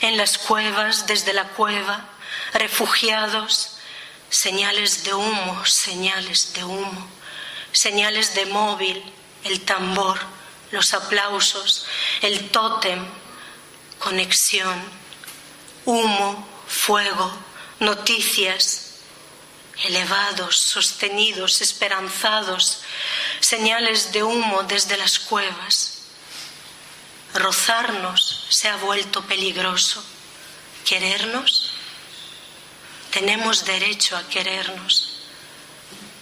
en 0.00 0.16
las 0.16 0.38
cuevas, 0.38 1.06
desde 1.06 1.32
la 1.32 1.48
cueva, 1.48 2.08
refugiados, 2.54 3.78
señales 4.30 5.04
de 5.04 5.14
humo, 5.14 5.64
señales 5.66 6.54
de 6.54 6.64
humo, 6.64 7.08
señales 7.72 8.34
de 8.34 8.46
móvil, 8.46 9.02
el 9.44 9.60
tambor 9.62 10.18
los 10.72 10.94
aplausos, 10.94 11.86
el 12.22 12.48
tótem, 12.50 13.06
conexión, 13.98 14.82
humo, 15.84 16.48
fuego, 16.66 17.30
noticias, 17.78 18.91
elevados, 19.84 20.58
sostenidos, 20.60 21.60
esperanzados, 21.60 22.82
señales 23.40 24.12
de 24.12 24.22
humo 24.22 24.62
desde 24.64 24.96
las 24.96 25.18
cuevas. 25.18 26.02
Rozarnos 27.34 28.46
se 28.50 28.68
ha 28.68 28.76
vuelto 28.76 29.22
peligroso. 29.24 30.04
¿Querernos? 30.84 31.74
Tenemos 33.10 33.64
derecho 33.64 34.16
a 34.16 34.28
querernos. 34.28 35.18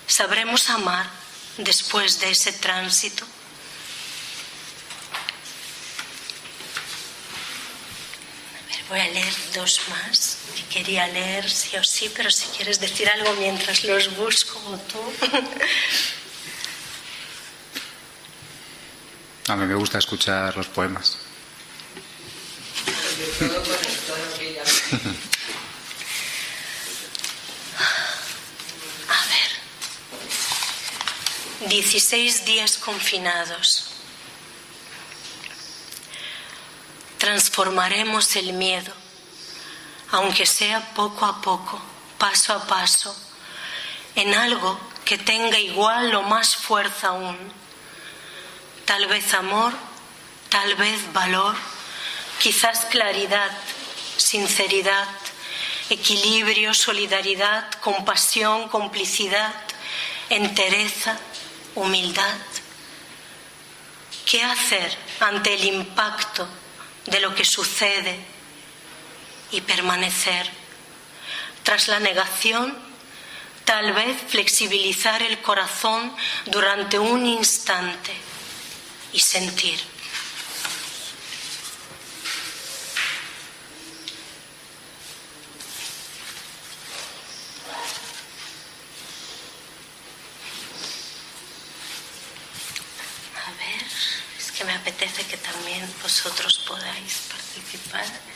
¿Sabremos 0.06 0.70
amar 0.70 1.08
después 1.56 2.20
de 2.20 2.30
ese 2.30 2.52
tránsito? 2.52 3.26
Voy 8.88 8.98
a 8.98 9.06
leer 9.06 9.32
dos 9.54 9.82
más 9.88 10.39
que 10.54 10.62
quería 10.64 11.06
leer 11.08 11.50
sí 11.50 11.76
o 11.76 11.84
sí, 11.84 12.10
pero 12.14 12.30
si 12.30 12.46
quieres 12.48 12.80
decir 12.80 13.08
algo 13.08 13.32
mientras 13.34 13.84
los 13.84 14.16
busco 14.16 14.58
o 14.66 14.78
tú. 14.78 15.00
A 19.48 19.56
mí 19.56 19.66
me 19.66 19.74
gusta 19.74 19.98
escuchar 19.98 20.56
los 20.56 20.68
poemas. 20.68 21.18
A 29.08 29.26
ver. 29.26 29.50
16 31.68 32.44
días 32.44 32.78
confinados. 32.78 33.90
transformaremos 37.20 38.34
el 38.36 38.54
miedo, 38.54 38.92
aunque 40.12 40.46
sea 40.46 40.92
poco 40.94 41.24
a 41.24 41.40
poco, 41.40 41.80
paso 42.18 42.52
a 42.52 42.66
paso, 42.66 43.16
en 44.14 44.34
algo 44.34 44.78
que 45.04 45.18
tenga 45.18 45.58
igual 45.58 46.14
o 46.14 46.22
más 46.22 46.56
fuerza 46.56 47.08
aún. 47.08 47.38
Tal 48.84 49.06
vez 49.06 49.32
amor, 49.34 49.72
tal 50.48 50.74
vez 50.74 51.12
valor, 51.12 51.54
quizás 52.40 52.86
claridad, 52.86 53.50
sinceridad, 54.16 55.08
equilibrio, 55.90 56.74
solidaridad, 56.74 57.70
compasión, 57.80 58.68
complicidad, 58.68 59.54
entereza, 60.28 61.18
humildad. 61.74 62.36
¿Qué 64.26 64.42
hacer 64.42 64.96
ante 65.20 65.54
el 65.54 65.64
impacto 65.64 66.48
de 67.06 67.20
lo 67.20 67.34
que 67.34 67.44
sucede 67.44 68.39
y 69.52 69.60
permanecer. 69.60 70.50
Tras 71.62 71.88
la 71.88 72.00
negación, 72.00 72.76
tal 73.64 73.92
vez 73.92 74.16
flexibilizar 74.28 75.22
el 75.22 75.40
corazón 75.40 76.14
durante 76.46 76.98
un 76.98 77.26
instante 77.26 78.12
y 79.12 79.20
sentir. 79.20 79.80
me 94.64 94.76
apetece 94.76 95.24
que 95.24 95.36
también 95.36 95.82
vosotros 96.02 96.60
podáis 96.66 97.14
participar. 97.28 98.29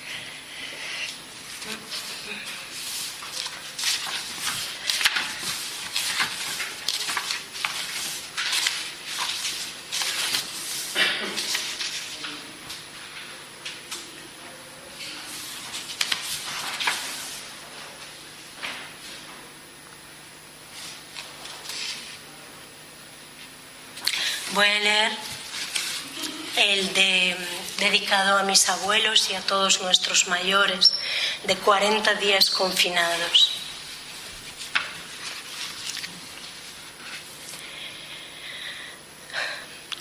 Mis 28.54 28.68
abuelos 28.68 29.30
y 29.30 29.34
a 29.34 29.40
todos 29.40 29.80
nuestros 29.80 30.28
mayores, 30.28 30.94
de 31.42 31.56
40 31.56 32.14
días 32.14 32.50
confinados. 32.50 33.50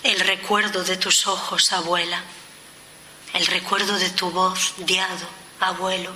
El 0.04 0.20
recuerdo 0.20 0.84
de 0.84 0.96
tus 0.96 1.26
ojos, 1.26 1.72
abuela, 1.72 2.22
el 3.32 3.44
recuerdo 3.46 3.98
de 3.98 4.10
tu 4.10 4.30
voz, 4.30 4.74
diado, 4.76 5.26
abuelo, 5.58 6.12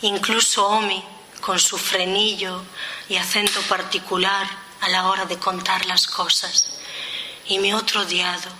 incluso 0.00 0.66
Omi, 0.66 1.04
con 1.40 1.60
su 1.60 1.78
frenillo 1.78 2.64
y 3.08 3.14
acento 3.14 3.62
particular 3.68 4.48
a 4.80 4.88
la 4.88 5.06
hora 5.06 5.24
de 5.26 5.38
contar 5.38 5.86
las 5.86 6.08
cosas, 6.08 6.80
y 7.46 7.60
mi 7.60 7.72
otro 7.72 8.04
diado, 8.06 8.50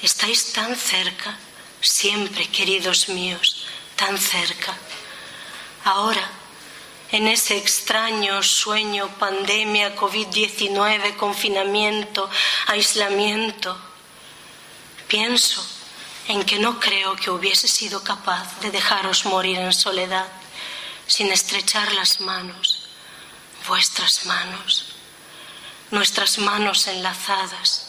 estáis 0.00 0.52
tan 0.52 0.76
cerca, 0.76 1.36
siempre, 1.84 2.48
queridos 2.48 3.08
míos, 3.08 3.66
tan 3.96 4.18
cerca. 4.18 4.76
Ahora, 5.84 6.30
en 7.12 7.28
ese 7.28 7.58
extraño 7.58 8.42
sueño, 8.42 9.08
pandemia, 9.18 9.94
COVID-19, 9.94 11.16
confinamiento, 11.16 12.28
aislamiento, 12.66 13.76
pienso 15.06 15.64
en 16.26 16.42
que 16.44 16.58
no 16.58 16.80
creo 16.80 17.14
que 17.16 17.30
hubiese 17.30 17.68
sido 17.68 18.02
capaz 18.02 18.58
de 18.60 18.70
dejaros 18.70 19.26
morir 19.26 19.58
en 19.58 19.72
soledad 19.72 20.26
sin 21.06 21.30
estrechar 21.30 21.92
las 21.92 22.20
manos, 22.20 22.88
vuestras 23.68 24.24
manos, 24.24 24.86
nuestras 25.90 26.38
manos 26.38 26.86
enlazadas, 26.86 27.88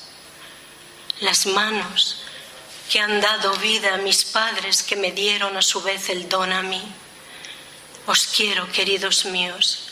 las 1.21 1.45
manos 1.45 2.24
que 2.89 2.99
han 2.99 3.19
dado 3.19 3.53
vida 3.57 3.95
a 3.95 3.97
mis 3.97 4.25
padres 4.25 4.83
que 4.83 4.95
me 4.95 5.11
dieron 5.11 5.57
a 5.57 5.61
su 5.61 5.81
vez 5.81 6.09
el 6.09 6.29
don 6.29 6.51
a 6.51 6.61
mí. 6.61 6.83
Os 8.05 8.27
quiero, 8.27 8.71
queridos 8.71 9.25
míos, 9.25 9.89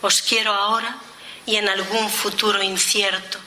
os 0.00 0.22
quiero 0.22 0.52
ahora 0.52 0.96
y 1.44 1.56
en 1.56 1.68
algún 1.68 2.08
futuro 2.08 2.62
incierto. 2.62 3.38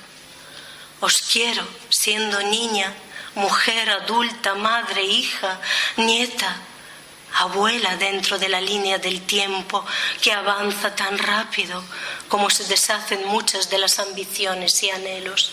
Os 0.99 1.17
quiero 1.21 1.67
siendo 1.89 2.39
niña, 2.43 2.93
mujer, 3.35 3.89
adulta, 3.89 4.53
madre, 4.55 5.03
hija, 5.03 5.59
nieta, 5.97 6.55
abuela 7.33 7.97
dentro 7.97 8.37
de 8.37 8.49
la 8.49 8.61
línea 8.61 8.97
del 8.97 9.21
tiempo 9.23 9.85
que 10.21 10.31
avanza 10.31 10.95
tan 10.95 11.17
rápido 11.17 11.83
como 12.29 12.49
se 12.49 12.63
deshacen 12.65 13.27
muchas 13.27 13.69
de 13.69 13.77
las 13.77 13.99
ambiciones 13.99 14.81
y 14.83 14.89
anhelos. 14.89 15.51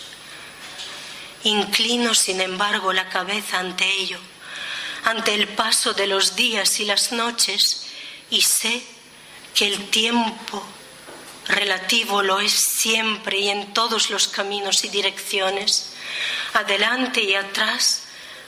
Inclino, 1.43 2.13
sin 2.13 2.41
embargo, 2.41 2.93
la 2.93 3.09
cabeza 3.09 3.59
ante 3.59 3.85
ello, 3.99 4.19
ante 5.03 5.33
el 5.33 5.47
paso 5.49 5.93
de 5.93 6.07
los 6.07 6.35
días 6.35 6.79
y 6.79 6.85
las 6.85 7.11
noches, 7.11 7.85
y 8.29 8.41
sé 8.41 8.81
que 9.53 9.67
el 9.67 9.89
tiempo 9.89 10.65
relativo 11.47 12.23
lo 12.23 12.39
es 12.39 12.53
siempre 12.53 13.39
y 13.39 13.49
en 13.49 13.73
todos 13.73 14.09
los 14.09 14.27
caminos 14.27 14.83
y 14.85 14.89
direcciones. 14.89 15.93
Adelante 16.53 17.21
y 17.21 17.35
atrás 17.35 18.03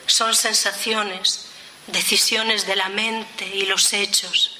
son 0.07 0.33
sensaciones, 0.33 1.47
decisiones 1.87 2.65
de 2.65 2.75
la 2.75 2.89
mente 2.89 3.45
y 3.53 3.65
los 3.65 3.93
hechos, 3.93 4.59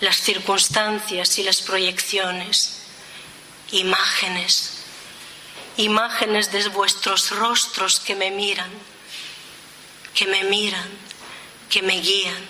las 0.00 0.16
circunstancias 0.16 1.38
y 1.38 1.42
las 1.42 1.60
proyecciones, 1.60 2.82
imágenes, 3.72 4.79
imágenes 5.76 6.52
de 6.52 6.68
vuestros 6.68 7.30
rostros 7.30 8.00
que 8.00 8.14
me 8.14 8.30
miran, 8.30 8.70
que 10.14 10.26
me 10.26 10.44
miran, 10.44 10.88
que 11.68 11.82
me 11.82 12.00
guían, 12.00 12.44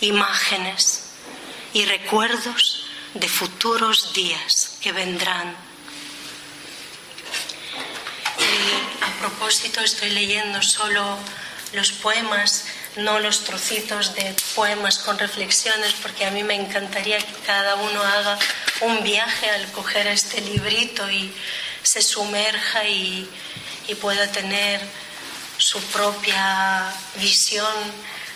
imágenes 0.00 1.10
y 1.72 1.84
recuerdos 1.84 2.86
de 3.14 3.28
futuros 3.28 4.12
días 4.12 4.78
que 4.80 4.92
vendrán. 4.92 5.56
Y 8.38 9.04
a 9.04 9.18
propósito 9.20 9.80
estoy 9.80 10.10
leyendo 10.10 10.62
solo 10.62 11.18
los 11.72 11.92
poemas 11.92 12.66
no 12.96 13.18
los 13.20 13.44
trocitos 13.44 14.14
de 14.14 14.34
poemas 14.54 14.98
con 14.98 15.18
reflexiones, 15.18 15.94
porque 16.02 16.26
a 16.26 16.30
mí 16.30 16.42
me 16.42 16.54
encantaría 16.54 17.18
que 17.18 17.32
cada 17.46 17.76
uno 17.76 18.02
haga 18.02 18.38
un 18.82 19.02
viaje 19.02 19.48
al 19.50 19.70
coger 19.72 20.06
este 20.08 20.40
librito 20.40 21.10
y 21.10 21.32
se 21.82 22.02
sumerja 22.02 22.84
y, 22.88 23.28
pueda 24.00 24.26
tener 24.32 24.80
su 25.58 25.78
propia 25.88 26.90
visión 27.16 27.66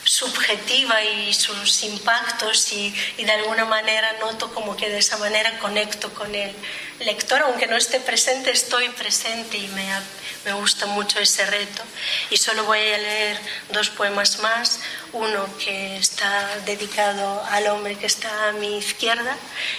subjetiva 0.05 1.03
y 1.03 1.33
sus 1.33 1.83
impactos 1.83 2.73
y, 2.73 2.95
de 3.17 3.33
alguna 3.33 3.65
manera 3.65 4.13
noto 4.21 4.53
como 4.53 4.77
que 4.77 4.91
de 4.91 4.99
esa 4.99 5.17
manera 5.17 5.59
conecto 5.59 6.13
con 6.13 6.35
el 6.35 6.55
lector, 7.01 7.41
aunque 7.43 7.67
no 7.67 7.77
esté 7.77 8.01
presente, 8.01 8.51
estoy 8.51 8.91
presente 8.91 9.57
y 9.57 9.67
me, 9.69 9.89
me 10.47 10.53
gusta 10.53 10.87
mucho 10.87 11.19
ese 11.19 11.45
reto. 11.45 11.83
Y 12.31 12.37
solo 12.37 12.65
voy 12.65 12.79
a 12.79 12.99
leer 12.99 13.39
dos 13.73 13.91
poemas 13.91 14.39
más, 14.39 14.81
uno 15.13 15.45
que 15.59 15.97
está 15.97 16.57
dedicado 16.65 17.45
al 17.51 17.67
hombre 17.67 17.97
que 17.97 18.07
está 18.07 18.49
a 18.49 18.53
mi 18.53 18.79
izquierda 18.79 19.37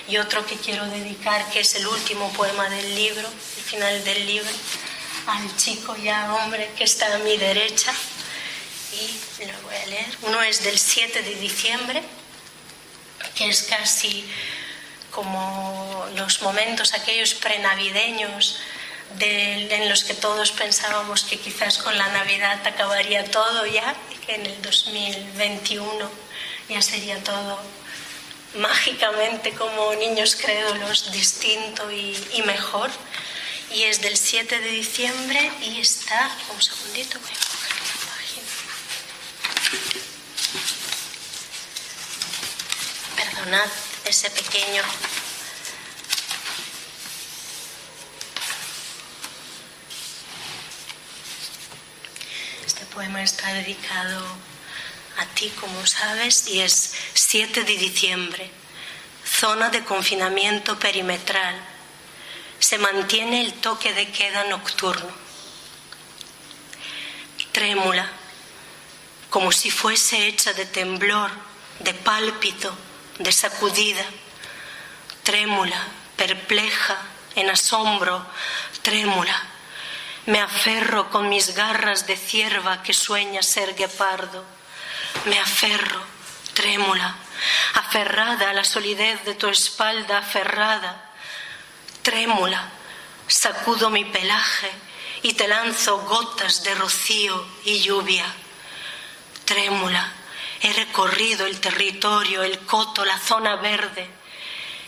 y 0.10 0.18
otro 0.18 0.46
que 0.46 0.58
quiero 0.58 0.86
dedicar, 0.88 1.50
que 1.52 1.62
es 1.62 1.74
el 1.76 1.88
último 1.88 2.32
poema 2.34 2.70
del 2.70 2.96
libro, 2.96 3.28
el 3.28 3.64
final 3.64 4.04
del 4.04 4.26
libro, 4.28 4.50
al 5.28 5.56
chico 5.56 5.96
ya 5.96 6.34
hombre 6.34 6.70
que 6.78 6.84
está 6.84 7.16
a 7.16 7.20
mi 7.20 7.38
derecha 7.38 7.94
y 8.92 9.46
lo 9.46 9.62
voy 9.62 9.76
a 9.76 9.86
leer. 9.86 10.18
Uno 10.24 10.42
es 10.42 10.64
del 10.64 10.78
7 10.78 11.22
de 11.22 11.36
diciembre, 11.36 12.04
que 13.36 13.48
es 13.48 13.64
casi 13.64 14.30
como 15.12 16.06
los 16.16 16.42
momentos 16.42 16.94
aquellos 16.94 17.34
prenavideños 17.36 18.60
de, 19.16 19.74
en 19.74 19.90
los 19.90 20.04
que 20.04 20.14
todos 20.14 20.52
pensábamos 20.52 21.24
que 21.24 21.40
quizás 21.40 21.78
con 21.78 21.98
la 21.98 22.08
Navidad 22.10 22.66
acabaría 22.66 23.24
todo 23.26 23.66
ya, 23.66 23.96
y 24.12 24.16
que 24.26 24.36
en 24.36 24.46
el 24.46 24.62
2021 24.62 26.12
ya 26.70 26.82
sería 26.82 27.24
todo 27.24 27.60
mágicamente 28.56 29.52
como 29.54 29.94
niños 29.96 30.36
crédulos 30.36 31.12
distinto 31.12 31.92
y, 31.92 32.18
y 32.34 32.42
mejor. 32.44 32.90
Y 33.72 33.84
es 33.84 34.02
del 34.02 34.18
7 34.18 34.60
de 34.60 34.70
diciembre 34.70 35.52
y 35.62 35.82
está, 35.82 36.32
un 36.54 36.62
segundito, 36.62 37.20
voy 37.20 37.32
a 37.32 37.48
Perdonad 43.16 43.70
ese 44.06 44.30
pequeño 44.30 44.84
poema 52.98 53.22
está 53.22 53.54
dedicado 53.54 54.26
a 55.20 55.26
ti, 55.36 55.54
como 55.62 55.86
sabes, 55.86 56.48
y 56.48 56.62
es 56.62 56.96
7 57.14 57.64
de 57.64 57.78
diciembre, 57.78 58.50
zona 59.24 59.70
de 59.70 59.84
confinamiento 59.84 60.80
perimetral. 60.80 61.56
Se 62.58 62.80
mantiene 62.80 63.42
el 63.42 63.54
toque 63.54 63.94
de 63.94 64.12
queda 64.12 64.46
nocturno. 64.46 65.12
Trémula, 67.52 68.10
como 69.30 69.52
si 69.52 69.70
fuese 69.70 70.28
hecha 70.28 70.54
de 70.54 70.66
temblor, 70.66 71.30
de 71.82 71.94
pálpito, 71.94 72.76
de 73.20 73.32
sacudida, 73.32 74.06
trémula, 75.22 75.86
perpleja, 76.16 76.98
en 77.36 77.52
asombro, 77.52 78.26
trémula. 78.82 79.57
Me 80.28 80.40
aferro 80.40 81.10
con 81.10 81.28
mis 81.28 81.56
garras 81.56 82.08
de 82.08 82.16
cierva 82.16 82.84
que 82.84 82.94
sueña 82.94 83.42
ser 83.42 83.76
guepardo. 83.76 84.46
Me 85.26 85.40
aferro, 85.40 86.02
trémula, 86.54 87.16
aferrada 87.74 88.52
a 88.52 88.54
la 88.54 88.64
solidez 88.64 89.24
de 89.26 89.36
tu 89.36 89.48
espalda 89.48 90.20
aferrada. 90.20 91.12
Trémula, 92.02 92.70
sacudo 93.28 93.90
mi 93.90 94.06
pelaje 94.06 94.72
y 95.24 95.34
te 95.34 95.48
lanzo 95.48 95.98
gotas 96.00 96.64
de 96.64 96.76
rocío 96.76 97.46
y 97.66 97.80
lluvia 97.82 98.26
trémula, 99.48 100.12
he 100.62 100.74
recorrido 100.74 101.46
el 101.46 101.60
territorio, 101.60 102.44
el 102.44 102.60
coto, 102.60 103.06
la 103.06 103.18
zona 103.18 103.56
verde, 103.56 104.08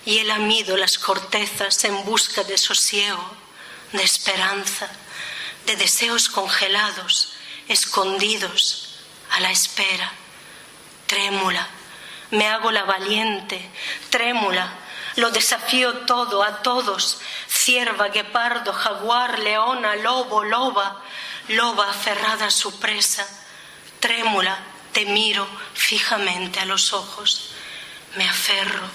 y 0.05 0.19
he 0.19 0.23
lamido 0.25 0.75
las 0.75 0.99
cortezas 0.99 1.83
en 1.85 2.03
busca 2.03 2.43
de 2.43 2.57
sosiego, 2.57 3.25
de 3.93 4.03
esperanza, 4.03 4.91
de 5.69 5.75
deseos 5.75 6.29
congelados, 6.29 7.33
escondidos 7.67 8.95
a 9.29 9.39
la 9.39 9.51
espera. 9.51 10.11
Trémula, 11.05 11.67
me 12.31 12.47
hago 12.47 12.71
la 12.71 12.85
valiente, 12.85 13.69
trémula, 14.09 14.73
Lo 15.15 15.31
desafío 15.31 16.05
todo 16.05 16.43
a 16.43 16.61
todos, 16.61 17.19
cierva, 17.47 18.07
guepardo, 18.07 18.73
jaguar, 18.73 19.39
leona, 19.39 19.95
lobo, 19.97 20.43
loba, 20.43 21.03
loba 21.49 21.89
aferrada 21.89 22.45
a 22.47 22.51
su 22.51 22.79
presa, 22.79 23.27
trémula, 23.99 24.57
te 24.93 25.05
miro 25.05 25.47
fijamente 25.73 26.59
a 26.59 26.65
los 26.65 26.93
ojos, 26.93 27.51
me 28.15 28.27
aferro, 28.27 28.87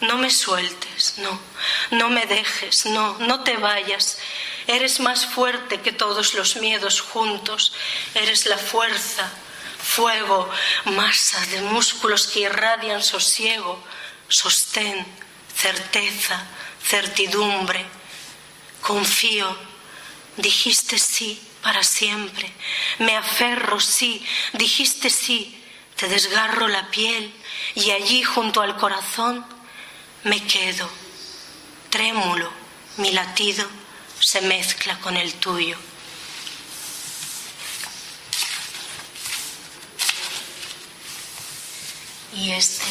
no 0.00 0.18
me 0.18 0.30
sueltes, 0.30 1.18
no, 1.18 1.38
no 1.90 2.08
me 2.10 2.26
dejes, 2.26 2.86
no, 2.86 3.18
no 3.18 3.44
te 3.44 3.56
vayas. 3.56 4.18
Eres 4.66 4.98
más 4.98 5.26
fuerte 5.26 5.80
que 5.80 5.92
todos 5.92 6.34
los 6.34 6.56
miedos 6.56 7.00
juntos, 7.00 7.72
eres 8.14 8.46
la 8.46 8.58
fuerza, 8.58 9.30
fuego, 9.78 10.50
masa 10.86 11.44
de 11.46 11.60
músculos 11.62 12.26
que 12.26 12.40
irradian 12.40 13.02
sosiego, 13.02 13.80
sostén, 14.28 15.06
certeza, 15.54 16.44
certidumbre. 16.82 17.84
Confío, 18.80 19.56
dijiste 20.36 20.98
sí 20.98 21.40
para 21.62 21.84
siempre. 21.84 22.52
Me 22.98 23.16
aferro, 23.16 23.78
sí, 23.78 24.24
dijiste 24.52 25.10
sí. 25.10 25.62
Te 25.94 26.08
desgarro 26.08 26.68
la 26.68 26.90
piel 26.90 27.32
y 27.74 27.90
allí 27.92 28.22
junto 28.22 28.60
al 28.60 28.76
corazón 28.76 29.46
me 30.24 30.44
quedo. 30.44 30.90
Trémulo, 31.88 32.52
mi 32.98 33.12
latido 33.12 33.66
se 34.20 34.40
mezcla 34.42 34.98
con 35.00 35.16
el 35.16 35.34
tuyo. 35.34 35.76
Y 42.34 42.52
este 42.52 42.84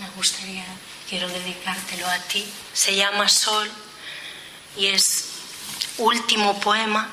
me 0.00 0.08
gustaría, 0.10 0.64
quiero 1.08 1.28
dedicártelo 1.28 2.06
a 2.06 2.18
ti. 2.20 2.46
Se 2.72 2.94
llama 2.94 3.28
Sol 3.28 3.70
y 4.76 4.86
es 4.86 5.24
último 5.98 6.58
poema 6.60 7.08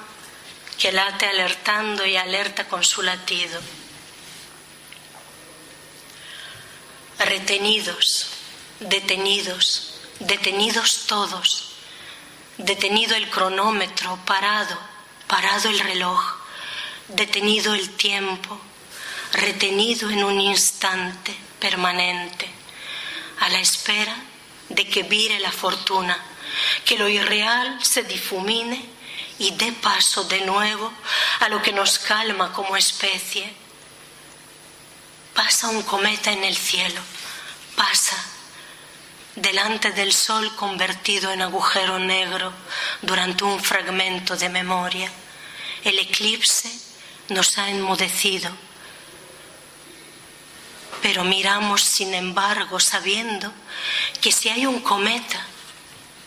que 0.78 0.92
late 0.92 1.26
alertando 1.26 2.06
y 2.06 2.16
alerta 2.16 2.68
con 2.68 2.84
su 2.84 3.02
latido. 3.02 3.60
Retenidos, 7.20 8.28
detenidos, 8.80 9.94
detenidos 10.20 11.06
todos, 11.08 11.67
detenido 12.58 13.16
el 13.16 13.30
cronómetro, 13.30 14.18
parado, 14.26 14.78
parado 15.28 15.70
el 15.70 15.80
reloj, 15.80 16.22
detenido 17.08 17.74
el 17.74 17.90
tiempo, 17.92 18.60
retenido 19.34 20.10
en 20.10 20.24
un 20.24 20.40
instante 20.40 21.36
permanente, 21.60 22.50
a 23.40 23.50
la 23.50 23.60
espera 23.60 24.16
de 24.70 24.88
que 24.88 25.04
vire 25.04 25.40
la 25.40 25.52
fortuna, 25.52 26.18
que 26.86 26.98
lo 26.98 27.08
irreal 27.08 27.84
se 27.84 28.04
difumine 28.04 28.84
y 29.40 29.52
dé 29.52 29.72
paso 29.74 30.24
de 30.24 30.42
nuevo 30.42 30.92
a 31.42 31.50
lo 31.50 31.62
que 31.62 31.72
nos 31.72 32.00
calma 32.00 32.52
como 32.52 32.76
especie. 32.76 33.54
Pasa 35.36 35.70
un 35.70 35.84
cometa 35.84 36.32
en 36.32 36.44
el 36.44 36.58
cielo, 36.58 37.00
pasa 37.76 38.18
delante 39.38 39.92
del 39.92 40.12
sol 40.12 40.54
convertido 40.56 41.32
en 41.32 41.42
agujero 41.42 41.98
negro 41.98 42.52
durante 43.02 43.46
un 43.46 43.64
fragmento 43.64 44.36
de 44.36 44.50
memoria. 44.50 45.10
El 45.84 45.98
eclipse 46.00 46.70
nos 47.30 47.58
ha 47.58 47.70
enmudecido 47.70 48.52
pero 51.02 51.24
miramos, 51.24 51.82
sin 51.82 52.14
embargo, 52.14 52.80
sabiendo 52.80 53.54
que 54.22 54.32
si 54.32 54.50
hay 54.50 54.66
un 54.66 54.82
cometa, 54.82 55.46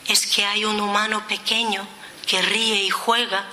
es 0.06 0.26
que 0.26 0.44
hay 0.44 0.64
un 0.64 0.80
humano 0.80 1.26
pequeño 1.28 1.86
que 2.26 2.40
ríe 2.40 2.82
y 2.82 2.90
juega, 2.90 3.44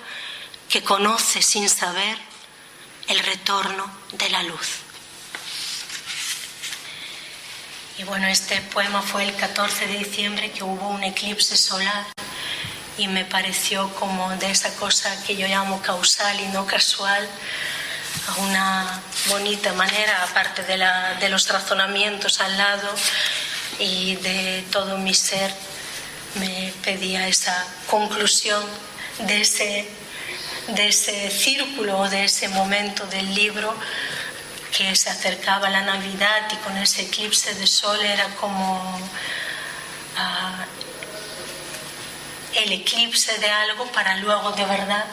que 0.70 0.84
conoce 0.84 1.42
sin 1.42 1.70
saber 1.70 2.18
el 3.08 3.20
retorno 3.20 3.90
de 4.14 4.30
la 4.30 4.44
luz. 4.44 4.87
Y 7.98 8.04
bueno, 8.04 8.28
este 8.28 8.62
poema 8.62 9.02
fue 9.02 9.24
el 9.24 9.36
14 9.36 9.88
de 9.88 9.98
diciembre 9.98 10.52
que 10.52 10.64
hubo 10.64 10.90
un 10.90 11.04
eclipse 11.04 11.58
solar 11.58 12.06
y 12.96 13.08
me 13.08 13.26
pareció 13.26 13.90
como 13.96 14.30
de 14.36 14.52
esa 14.52 14.72
cosa 14.76 15.24
que 15.24 15.36
yo 15.36 15.48
llamo 15.48 15.82
causal 15.82 16.40
y 16.40 16.46
no 16.50 16.68
casual, 16.68 17.28
a 18.28 18.42
una 18.42 19.02
bonita 19.30 19.74
manera, 19.74 20.24
aparte 20.26 20.62
de, 20.62 21.30
los 21.30 21.50
razonamientos 21.50 22.40
al 22.40 22.56
lado 22.56 22.88
y 23.80 24.16
de 24.18 24.64
todo 24.72 25.00
mi 25.00 25.16
ser, 25.16 25.52
me 26.36 26.72
pedía 26.84 27.28
esa 27.28 27.66
conclusión 27.88 28.64
de 29.22 29.42
ese, 29.42 29.90
de 30.68 30.88
ese 30.88 31.32
círculo, 31.32 32.08
de 32.10 32.26
ese 32.26 32.48
momento 32.50 33.08
del 33.08 33.34
libro 33.34 33.76
que 34.76 34.96
se 34.96 35.10
acercaba 35.10 35.70
la 35.70 35.82
Navidad 35.82 36.48
y 36.52 36.56
con 36.58 36.78
ese 36.78 37.04
eclipse 37.04 37.54
de 37.56 37.68
sol 37.68 38.00
era 38.02 38.28
como 38.36 39.00
ah, 40.18 40.66
el 42.56 42.72
eclipse 42.72 43.38
de 43.38 43.50
algo 43.50 43.86
para 43.92 44.18
luego 44.18 44.52
de 44.52 44.66
verdad 44.66 45.06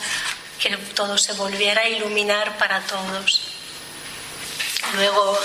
que 0.59 0.77
todo 0.95 1.19
se 1.19 1.33
volviera 1.35 1.83
a 1.83 1.89
iluminar 1.89 2.57
para 2.57 2.81
todos. 2.81 3.41
Luego 4.95 5.39